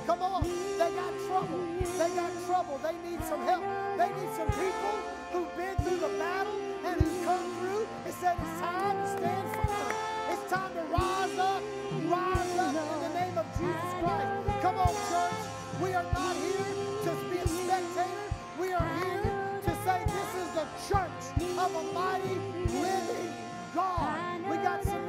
Come 0.06 0.22
on. 0.22 0.44
They 0.44 0.92
got 0.96 1.14
trouble. 1.28 1.60
They 1.80 2.10
got 2.16 2.32
trouble. 2.46 2.80
They 2.84 3.10
need 3.10 3.24
some 3.24 3.42
help. 3.44 3.64
They 3.98 4.10
need 4.20 4.34
some 4.36 4.48
people 4.52 4.96
who've 5.32 5.56
been 5.56 5.76
through 5.78 5.98
the 5.98 6.14
battle 6.20 6.60
and 6.86 7.02
who've 7.02 7.26
come 7.26 7.44
through 7.60 7.88
and 8.04 8.14
said 8.14 8.36
it's 8.42 8.60
time 8.60 8.98
to 8.98 9.08
stand 9.08 9.48
firm. 9.56 9.96
It's 10.32 10.52
time 10.52 10.74
to 10.74 10.84
rise 10.92 11.40
up. 11.40 11.64
Rise 12.04 12.58
up 12.60 12.76
in 12.76 13.00
the 13.02 13.20
name 13.20 13.38
of 13.38 13.46
Jesus 13.58 13.92
Christ. 14.02 14.62
Come 14.62 14.78
on, 14.78 14.94
church. 15.10 15.42
We 15.82 15.94
are 15.94 16.04
not 16.14 16.36
here 16.36 16.74
to 17.06 17.12
be 17.32 17.38
a 17.38 17.48
spectator. 17.48 18.28
We 18.60 18.74
are 18.74 18.90
here 19.00 19.24
to 19.64 19.72
say 19.86 20.04
this 20.06 20.32
is 20.44 20.50
the 20.52 20.68
church 20.90 21.58
of 21.58 21.76
a 21.76 21.94
mighty 21.94 22.36
living 22.76 23.34
God. 23.74 24.42
We 24.50 24.58
got 24.58 24.84
some 24.84 25.03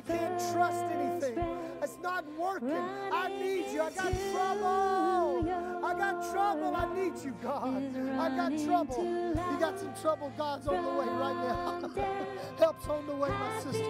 I 0.00 0.02
can't 0.02 0.40
trust 0.54 0.84
anything. 0.86 1.38
It's 1.82 1.98
not 2.02 2.24
working. 2.38 2.72
I 2.72 3.28
need 3.28 3.66
you. 3.70 3.82
I 3.82 3.90
got 3.90 4.12
trouble. 4.32 5.44
I 5.84 5.94
got 5.94 6.32
trouble. 6.32 6.74
I 6.74 6.94
need 6.94 7.12
you, 7.22 7.34
God. 7.42 7.82
I 8.18 8.28
got 8.34 8.64
trouble. 8.64 9.04
You 9.04 9.58
got 9.60 9.78
some 9.78 9.92
trouble. 10.00 10.32
God's 10.38 10.66
on 10.68 10.82
the 10.82 10.90
way 10.90 11.06
right 11.06 11.36
now. 11.36 11.80
Help's 12.58 12.88
on 12.88 13.06
the 13.06 13.14
way, 13.14 13.28
my 13.28 13.60
sister. 13.60 13.84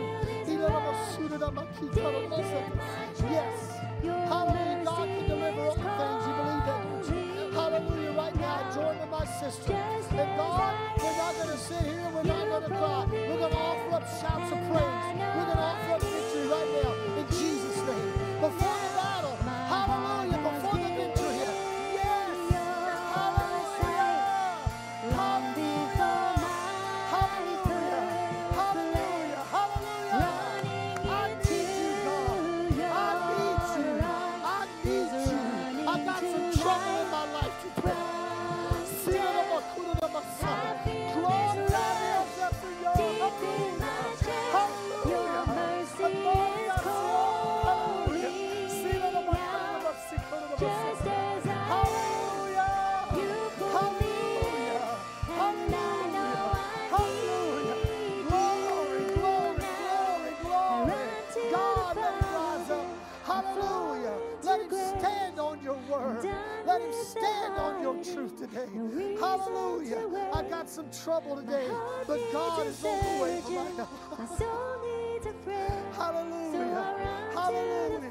Yes. 3.31 3.77
Hallelujah. 4.03 4.83
God 4.85 5.07
can 5.07 5.29
deliver 5.29 5.61
all 5.61 5.75
things. 5.77 6.27
You 6.27 6.35
believe 6.41 6.65
that? 6.67 7.55
Hallelujah. 7.55 8.13
Right 8.17 8.37
now, 8.37 8.75
join 8.75 8.99
with 8.99 9.11
my 9.11 9.25
sister. 9.39 9.73
And 9.75 10.37
God, 10.37 11.00
sit 11.71 11.87
here. 11.87 12.11
We're 12.13 12.25
not 12.25 12.47
going 12.49 12.63
to 12.63 12.69
cry. 12.69 13.07
We're 13.13 13.39
going 13.39 13.53
to 13.53 13.59
offer 13.59 13.95
up 13.95 14.05
shouts 14.21 14.51
of 14.51 14.59
praise. 14.67 15.07
We're 15.37 15.49
going 15.51 15.63
to 15.63 15.69
offer 15.71 15.93
up 15.95 16.03
victory 16.03 16.47
right 16.51 16.71
now 16.83 16.93
in 17.21 17.27
Jesus' 17.31 17.70
stand 67.51 67.77
on 67.77 67.83
your 67.83 67.95
truth 68.05 68.39
today. 68.39 68.67
Hallelujah. 69.19 70.31
I 70.33 70.43
got 70.43 70.69
some 70.69 70.87
trouble 71.03 71.37
today, 71.37 71.69
but 72.07 72.21
God 72.33 72.67
is 72.67 72.85
on 72.85 72.99
the 72.99 73.23
way 73.23 73.41
for 73.41 73.51
my 73.51 73.65
help. 73.77 74.19
My 74.19 74.27
soul 74.37 74.77
needs 74.85 75.27
a 75.27 75.33
friend. 75.45 75.95
Hallelujah. 75.95 76.97
Hallelujah. 77.35 78.11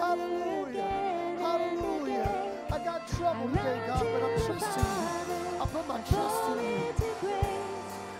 Hallelujah. 0.00 1.36
Hallelujah. 1.38 2.52
I 2.72 2.78
got 2.78 3.08
trouble 3.08 3.48
today, 3.48 3.82
God, 3.86 4.06
but 4.12 4.22
I'm 4.22 4.46
trusting 4.46 4.84
you. 4.84 5.60
I 5.60 5.66
put 5.66 5.88
my 5.88 6.00
trust 6.00 6.50
in 6.50 6.64
you. 6.64 6.94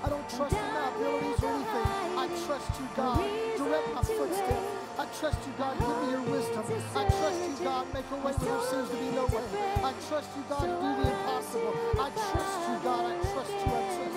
I 0.04 0.08
don't 0.08 0.28
trust 0.28 0.54
in 0.54 0.62
my 0.62 0.88
abilities 0.94 1.42
or 1.42 1.50
anything. 1.50 2.18
I 2.18 2.28
trust 2.46 2.80
you, 2.80 2.88
God. 2.96 3.18
Direct 3.56 3.94
my 3.94 4.02
footsteps. 4.02 4.85
I 4.98 5.05
trust 5.20 5.39
you, 5.47 5.52
God. 5.59 5.78
Give 5.78 5.89
me 5.89 6.10
your 6.10 6.23
wisdom. 6.23 6.64
I 6.97 7.05
trust 7.05 7.60
you, 7.60 7.64
God. 7.64 7.86
Make 7.93 8.05
a 8.10 8.14
way 8.16 8.23
where 8.23 8.32
there 8.32 8.60
seems 8.62 8.89
to 8.89 8.97
be 8.97 9.10
no 9.12 9.27
way. 9.27 9.44
I 9.85 9.93
trust 10.09 10.31
you, 10.36 10.44
God, 10.48 10.64
do 10.64 11.02
the 11.02 11.10
impossible. 11.10 11.74
I 12.01 12.09
trust 12.16 12.56
you, 12.68 12.77
God. 12.82 13.05
I 13.05 13.20
trust 13.32 13.51
you. 13.52 13.59
I 13.59 13.85
trust 13.93 14.14
you. 14.14 14.15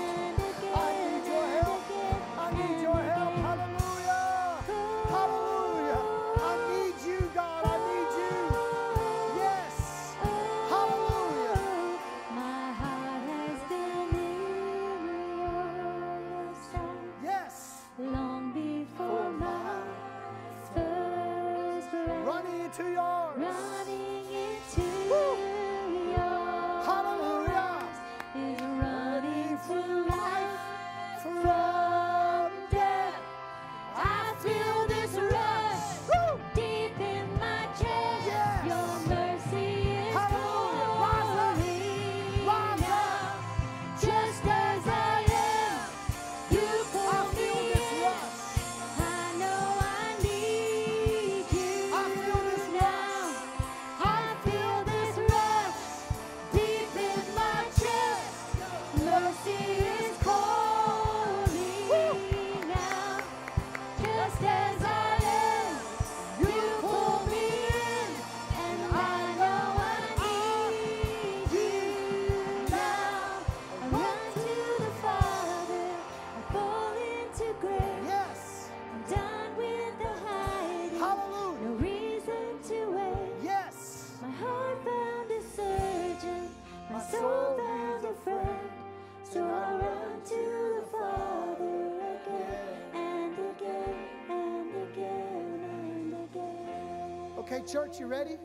You 97.97 98.07
ready? 98.07 98.37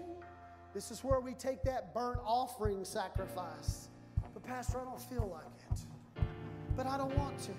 This 0.73 0.91
is 0.91 1.05
where 1.05 1.21
we 1.21 1.35
take 1.35 1.63
that 1.65 1.93
burnt 1.93 2.21
offering 2.25 2.85
sacrifice. 2.85 3.89
But, 4.33 4.43
Pastor, 4.43 4.81
I 4.81 4.85
don't 4.85 5.01
feel 5.01 5.29
like 5.33 5.73
it. 5.73 6.23
But 6.77 6.87
I 6.87 6.97
don't 6.97 7.17
want 7.17 7.39
to. 7.41 7.51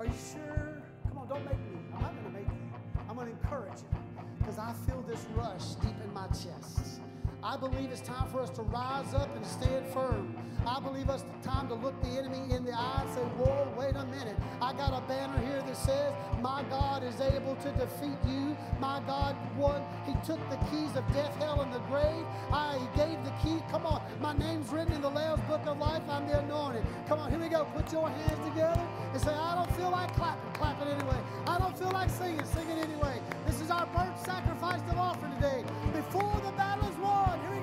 Are 0.00 0.06
you 0.06 0.12
sure? 0.32 0.82
Come 1.08 1.18
on, 1.18 1.28
don't 1.28 1.44
make 1.44 1.58
me. 1.58 1.78
I'm 1.94 2.02
not 2.02 2.12
going 2.12 2.24
to 2.24 2.40
make 2.40 2.48
you. 2.48 3.02
I'm 3.08 3.14
going 3.14 3.28
to 3.28 3.32
encourage 3.32 3.80
you 3.82 3.98
because 4.38 4.58
I 4.58 4.72
feel 4.86 5.02
this 5.02 5.24
rush 5.34 5.74
deep 5.76 5.94
in 6.04 6.12
my 6.12 6.26
chest. 6.28 7.00
I 7.44 7.56
believe 7.56 7.90
it's 7.90 8.00
time 8.00 8.28
for 8.30 8.40
us 8.40 8.50
to 8.50 8.62
rise 8.62 9.14
up 9.14 9.34
and 9.34 9.44
stand 9.44 9.84
firm. 9.88 10.36
I 10.64 10.78
believe 10.78 11.08
it's 11.08 11.24
time 11.42 11.66
to 11.68 11.74
look 11.74 12.00
the 12.00 12.10
enemy 12.10 12.54
in 12.54 12.64
the 12.64 12.72
eye 12.72 13.02
and 13.02 13.10
say, 13.14 13.22
Whoa, 13.34 13.66
wait 13.76 13.96
a 13.96 14.04
minute. 14.04 14.36
I 14.60 14.72
got 14.74 14.94
a 14.96 15.00
banner 15.08 15.40
here 15.40 15.60
that 15.60 15.76
says, 15.76 16.14
My 16.40 16.62
God 16.70 17.02
is 17.02 17.20
able 17.20 17.56
to 17.56 17.72
defeat 17.72 18.16
you. 18.28 18.56
My 18.78 19.02
God 19.08 19.34
won. 19.58 19.82
He 20.06 20.12
took 20.24 20.38
the 20.50 20.56
keys 20.70 20.94
of 20.94 21.02
death, 21.12 21.34
hell, 21.38 21.62
and 21.62 21.72
the 21.74 21.80
grave. 21.90 22.24
I 22.52 22.78
he 22.78 22.86
gave 22.96 23.18
the 23.24 23.34
key. 23.42 23.58
Come 23.72 23.86
on. 23.86 24.02
My 24.20 24.34
name's 24.34 24.70
written 24.70 24.92
in 24.92 25.02
the 25.02 25.10
Lamb's 25.10 25.42
book 25.48 25.66
of 25.66 25.78
life. 25.78 26.02
I'm 26.08 26.28
the 26.28 26.38
anointed. 26.38 26.84
Come 27.08 27.18
on, 27.18 27.30
here 27.30 27.40
we 27.40 27.48
go. 27.48 27.64
Put 27.74 27.90
your 27.92 28.08
hands 28.08 28.38
together 28.48 28.86
and 29.12 29.20
say, 29.20 29.34
I 29.34 29.56
don't 29.56 29.76
feel 29.76 29.90
like 29.90 30.14
clapping. 30.14 30.52
Clap 30.52 30.80
it 30.80 30.88
anyway. 30.94 31.18
I 31.48 31.58
don't 31.58 31.76
feel 31.76 31.90
like 31.90 32.08
singing. 32.08 32.44
Sing 32.44 32.68
it 32.70 32.78
anyway. 32.78 33.20
This 33.62 33.70
is 33.70 33.76
our 33.76 33.86
burnt 33.94 34.18
sacrifice 34.18 34.80
of 34.90 34.98
offering 34.98 35.34
today. 35.36 35.62
Before 35.94 36.34
the 36.44 36.50
battle 36.58 36.88
is 36.88 36.96
won. 36.96 37.38
Here 37.46 37.61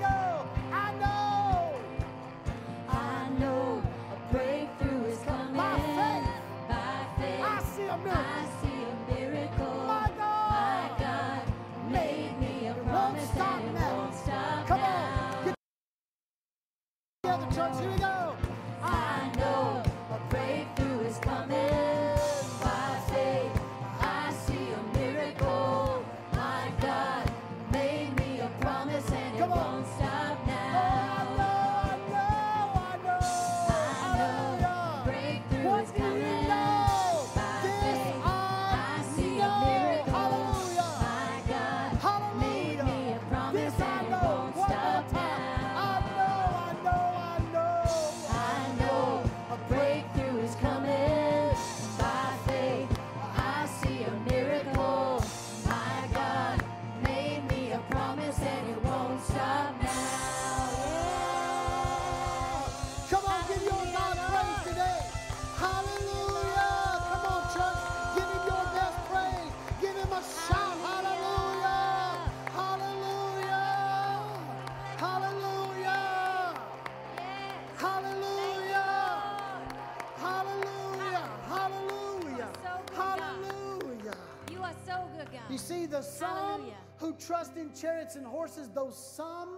You 86.00 86.06
some 86.06 86.30
Hallelujah. 86.30 86.74
who 86.98 87.14
trust 87.16 87.58
in 87.58 87.74
chariots 87.74 88.16
and 88.16 88.26
horses, 88.26 88.70
those 88.70 88.98
some, 88.98 89.50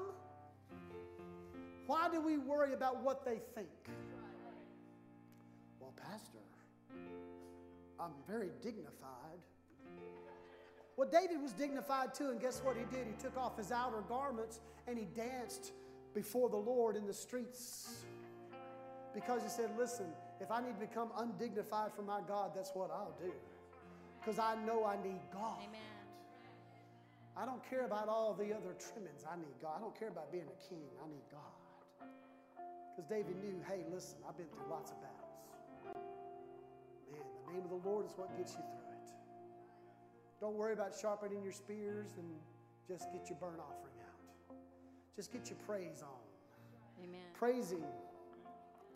why 1.86 2.10
do 2.12 2.20
we 2.20 2.38
worry 2.38 2.74
about 2.74 3.04
what 3.04 3.24
they 3.24 3.40
think? 3.54 3.68
Well, 5.80 5.94
Pastor, 5.96 6.40
I'm 8.00 8.12
very 8.28 8.50
dignified. 8.62 9.40
Well, 10.98 11.08
David 11.10 11.42
was 11.42 11.54
dignified 11.54 12.16
too, 12.16 12.30
and 12.30 12.40
guess 12.40 12.62
what 12.64 12.76
he 12.76 12.84
did? 12.96 13.06
He 13.08 13.14
took 13.22 13.38
off 13.38 13.58
his 13.58 13.72
outer 13.72 14.02
garments 14.02 14.60
and 14.88 14.98
he 14.98 15.06
danced 15.06 15.74
before 16.14 16.50
the 16.50 16.58
Lord 16.58 16.96
in 16.96 17.06
the 17.06 17.14
streets. 17.14 18.04
Because 19.14 19.44
he 19.44 19.50
said, 19.50 19.70
Listen, 19.78 20.08
if 20.40 20.50
I 20.50 20.62
need 20.62 20.80
to 20.80 20.88
become 20.88 21.12
undignified 21.18 21.92
for 21.96 22.02
my 22.02 22.22
God, 22.28 22.52
that's 22.56 22.72
what 22.74 22.90
I'll 22.90 23.16
do. 23.22 23.32
Because 24.20 24.40
I 24.40 24.56
know 24.66 24.86
I 24.86 24.96
need 25.04 25.20
God. 25.32 25.58
Amen. 25.68 25.91
I 27.38 27.46
don't 27.46 27.64
care 27.70 27.86
about 27.86 28.08
all 28.08 28.34
the 28.34 28.54
other 28.54 28.76
trimmings. 28.76 29.24
I 29.26 29.38
need 29.38 29.56
God. 29.62 29.78
I 29.78 29.80
don't 29.80 29.98
care 29.98 30.10
about 30.10 30.32
being 30.32 30.48
a 30.48 30.60
king. 30.70 30.84
I 31.04 31.08
need 31.08 31.24
God. 31.32 32.10
Because 32.92 33.10
David 33.10 33.36
knew, 33.42 33.56
hey, 33.68 33.86
listen, 33.92 34.18
I've 34.28 34.38
been 34.38 34.48
through 34.48 34.70
lots 34.70 34.92
of 34.92 34.98
battles. 35.02 35.96
Man, 37.12 37.24
the 37.48 37.54
name 37.54 37.64
of 37.64 37.70
the 37.72 37.90
Lord 37.90 38.06
is 38.06 38.12
what 38.18 38.36
gets 38.38 38.54
you 38.54 38.60
through 38.60 38.92
it. 38.92 39.10
Don't 40.42 40.56
worry 40.56 40.74
about 40.74 40.94
sharpening 40.94 41.42
your 41.42 41.54
spears 41.54 42.10
and 42.18 42.28
just 42.88 43.12
get 43.14 43.30
your 43.30 43.38
burnt 43.40 43.60
offering 43.60 43.96
out. 44.04 44.58
Just 45.16 45.32
get 45.32 45.50
your 45.50 45.60
praise 45.66 46.04
on. 46.04 46.20
Amen. 47.04 47.22
Praising, 47.34 47.86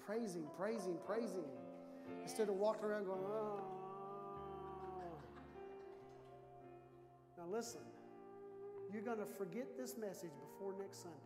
praising, 0.05 0.45
praising, 0.57 0.97
praising. 1.05 1.45
Instead 2.21 2.49
of 2.49 2.55
walking 2.55 2.85
around 2.85 3.05
going, 3.05 3.19
oh. 3.25 3.59
Now 7.37 7.43
listen, 7.49 7.81
you're 8.95 9.03
going 9.03 9.19
to 9.19 9.25
forget 9.37 9.77
this 9.77 9.97
message 9.97 10.31
before 10.39 10.73
next 10.79 11.03
Sunday. 11.03 11.17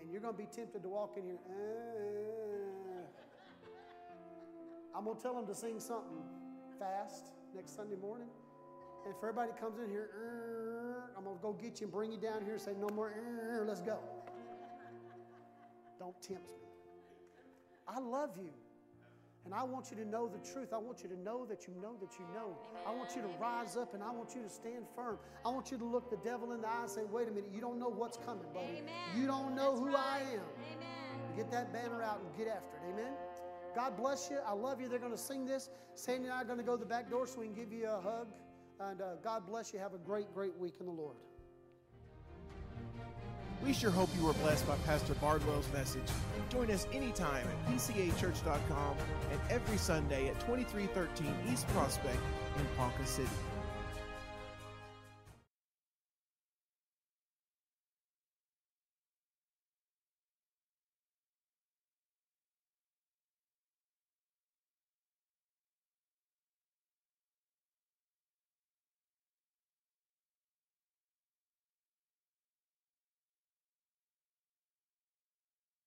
And 0.00 0.10
you're 0.10 0.22
going 0.22 0.32
to 0.34 0.38
be 0.38 0.48
tempted 0.50 0.82
to 0.82 0.88
walk 0.88 1.18
in 1.18 1.24
here. 1.24 1.38
"Uh." 1.46 1.52
I'm 4.96 5.04
going 5.04 5.16
to 5.16 5.22
tell 5.22 5.34
them 5.34 5.46
to 5.46 5.54
sing 5.54 5.78
something 5.80 6.22
fast 6.78 7.26
next 7.54 7.76
Sunday 7.76 7.96
morning. 7.96 8.28
And 9.04 9.12
if 9.12 9.18
everybody 9.18 9.52
comes 9.60 9.78
in 9.78 9.90
here, 9.90 10.08
"Uh," 10.16 11.18
I'm 11.18 11.24
going 11.24 11.36
to 11.36 11.42
go 11.42 11.52
get 11.52 11.80
you 11.80 11.86
and 11.86 11.92
bring 11.92 12.10
you 12.10 12.18
down 12.18 12.42
here 12.42 12.54
and 12.54 12.62
say, 12.62 12.72
no 12.80 12.88
more, 12.88 13.12
"Uh," 13.12 13.64
let's 13.64 13.82
go. 13.82 13.98
Don't 15.98 16.18
tempt 16.22 16.48
me. 16.48 16.66
I 17.86 18.00
love 18.00 18.38
you. 18.38 18.52
And 19.44 19.52
I 19.52 19.62
want 19.62 19.90
you 19.90 19.96
to 19.98 20.08
know 20.08 20.26
the 20.26 20.38
truth. 20.38 20.72
I 20.72 20.78
want 20.78 21.02
you 21.02 21.08
to 21.10 21.20
know 21.20 21.44
that 21.46 21.68
you 21.68 21.74
know 21.82 21.96
that 22.00 22.18
you 22.18 22.24
know. 22.34 22.56
I 22.86 22.94
want 22.94 23.14
you 23.14 23.20
to 23.22 23.28
rise 23.38 23.76
up 23.76 23.92
and 23.92 24.02
I 24.02 24.10
want 24.10 24.34
you 24.34 24.42
to 24.42 24.48
stand 24.48 24.86
firm. 24.96 25.18
I 25.44 25.50
want 25.50 25.70
you 25.70 25.76
to 25.76 25.84
look 25.84 26.08
the 26.10 26.16
devil 26.16 26.52
in 26.52 26.62
the 26.62 26.68
eye 26.68 26.82
and 26.82 26.90
say, 26.90 27.02
wait 27.10 27.28
a 27.28 27.30
minute, 27.30 27.50
you 27.52 27.60
don't 27.60 27.78
know 27.78 27.90
what's 27.90 28.16
coming, 28.16 28.46
buddy. 28.54 28.78
Amen. 28.78 28.92
You 29.14 29.26
don't 29.26 29.54
know 29.54 29.76
That's 29.76 29.80
who 29.80 29.96
I 29.96 30.20
am. 30.32 30.48
Amen. 30.72 31.36
Get 31.36 31.50
that 31.50 31.72
banner 31.72 32.02
out 32.02 32.20
and 32.20 32.38
get 32.38 32.48
after 32.48 32.76
it. 32.76 32.92
Amen. 32.92 33.12
God 33.74 33.96
bless 33.96 34.30
you. 34.30 34.38
I 34.46 34.52
love 34.52 34.80
you. 34.80 34.88
They're 34.88 34.98
going 34.98 35.12
to 35.12 35.18
sing 35.18 35.44
this. 35.44 35.68
Sandy 35.94 36.24
and 36.24 36.32
I 36.32 36.42
are 36.42 36.44
going 36.44 36.58
to 36.58 36.64
go 36.64 36.76
to 36.76 36.80
the 36.80 36.88
back 36.88 37.10
door 37.10 37.26
so 37.26 37.40
we 37.40 37.46
can 37.46 37.54
give 37.54 37.72
you 37.72 37.86
a 37.88 38.00
hug. 38.00 38.28
And 38.80 39.00
uh, 39.00 39.16
God 39.22 39.46
bless 39.46 39.72
you. 39.72 39.78
Have 39.78 39.94
a 39.94 39.98
great, 39.98 40.32
great 40.32 40.56
week 40.56 40.74
in 40.80 40.86
the 40.86 40.92
Lord. 40.92 41.16
We 43.64 43.72
sure 43.72 43.90
hope 43.90 44.10
you 44.14 44.26
were 44.26 44.34
blessed 44.34 44.66
by 44.68 44.76
Pastor 44.84 45.14
Bardwell's 45.14 45.66
message. 45.72 46.02
Join 46.50 46.70
us 46.70 46.86
anytime 46.92 47.46
at 47.46 47.72
pcachurch.com 47.72 48.96
and 49.30 49.40
every 49.48 49.78
Sunday 49.78 50.28
at 50.28 50.38
2313 50.40 51.34
East 51.50 51.66
Prospect 51.68 52.20
in 52.58 52.66
Ponca 52.76 53.06
City. 53.06 53.28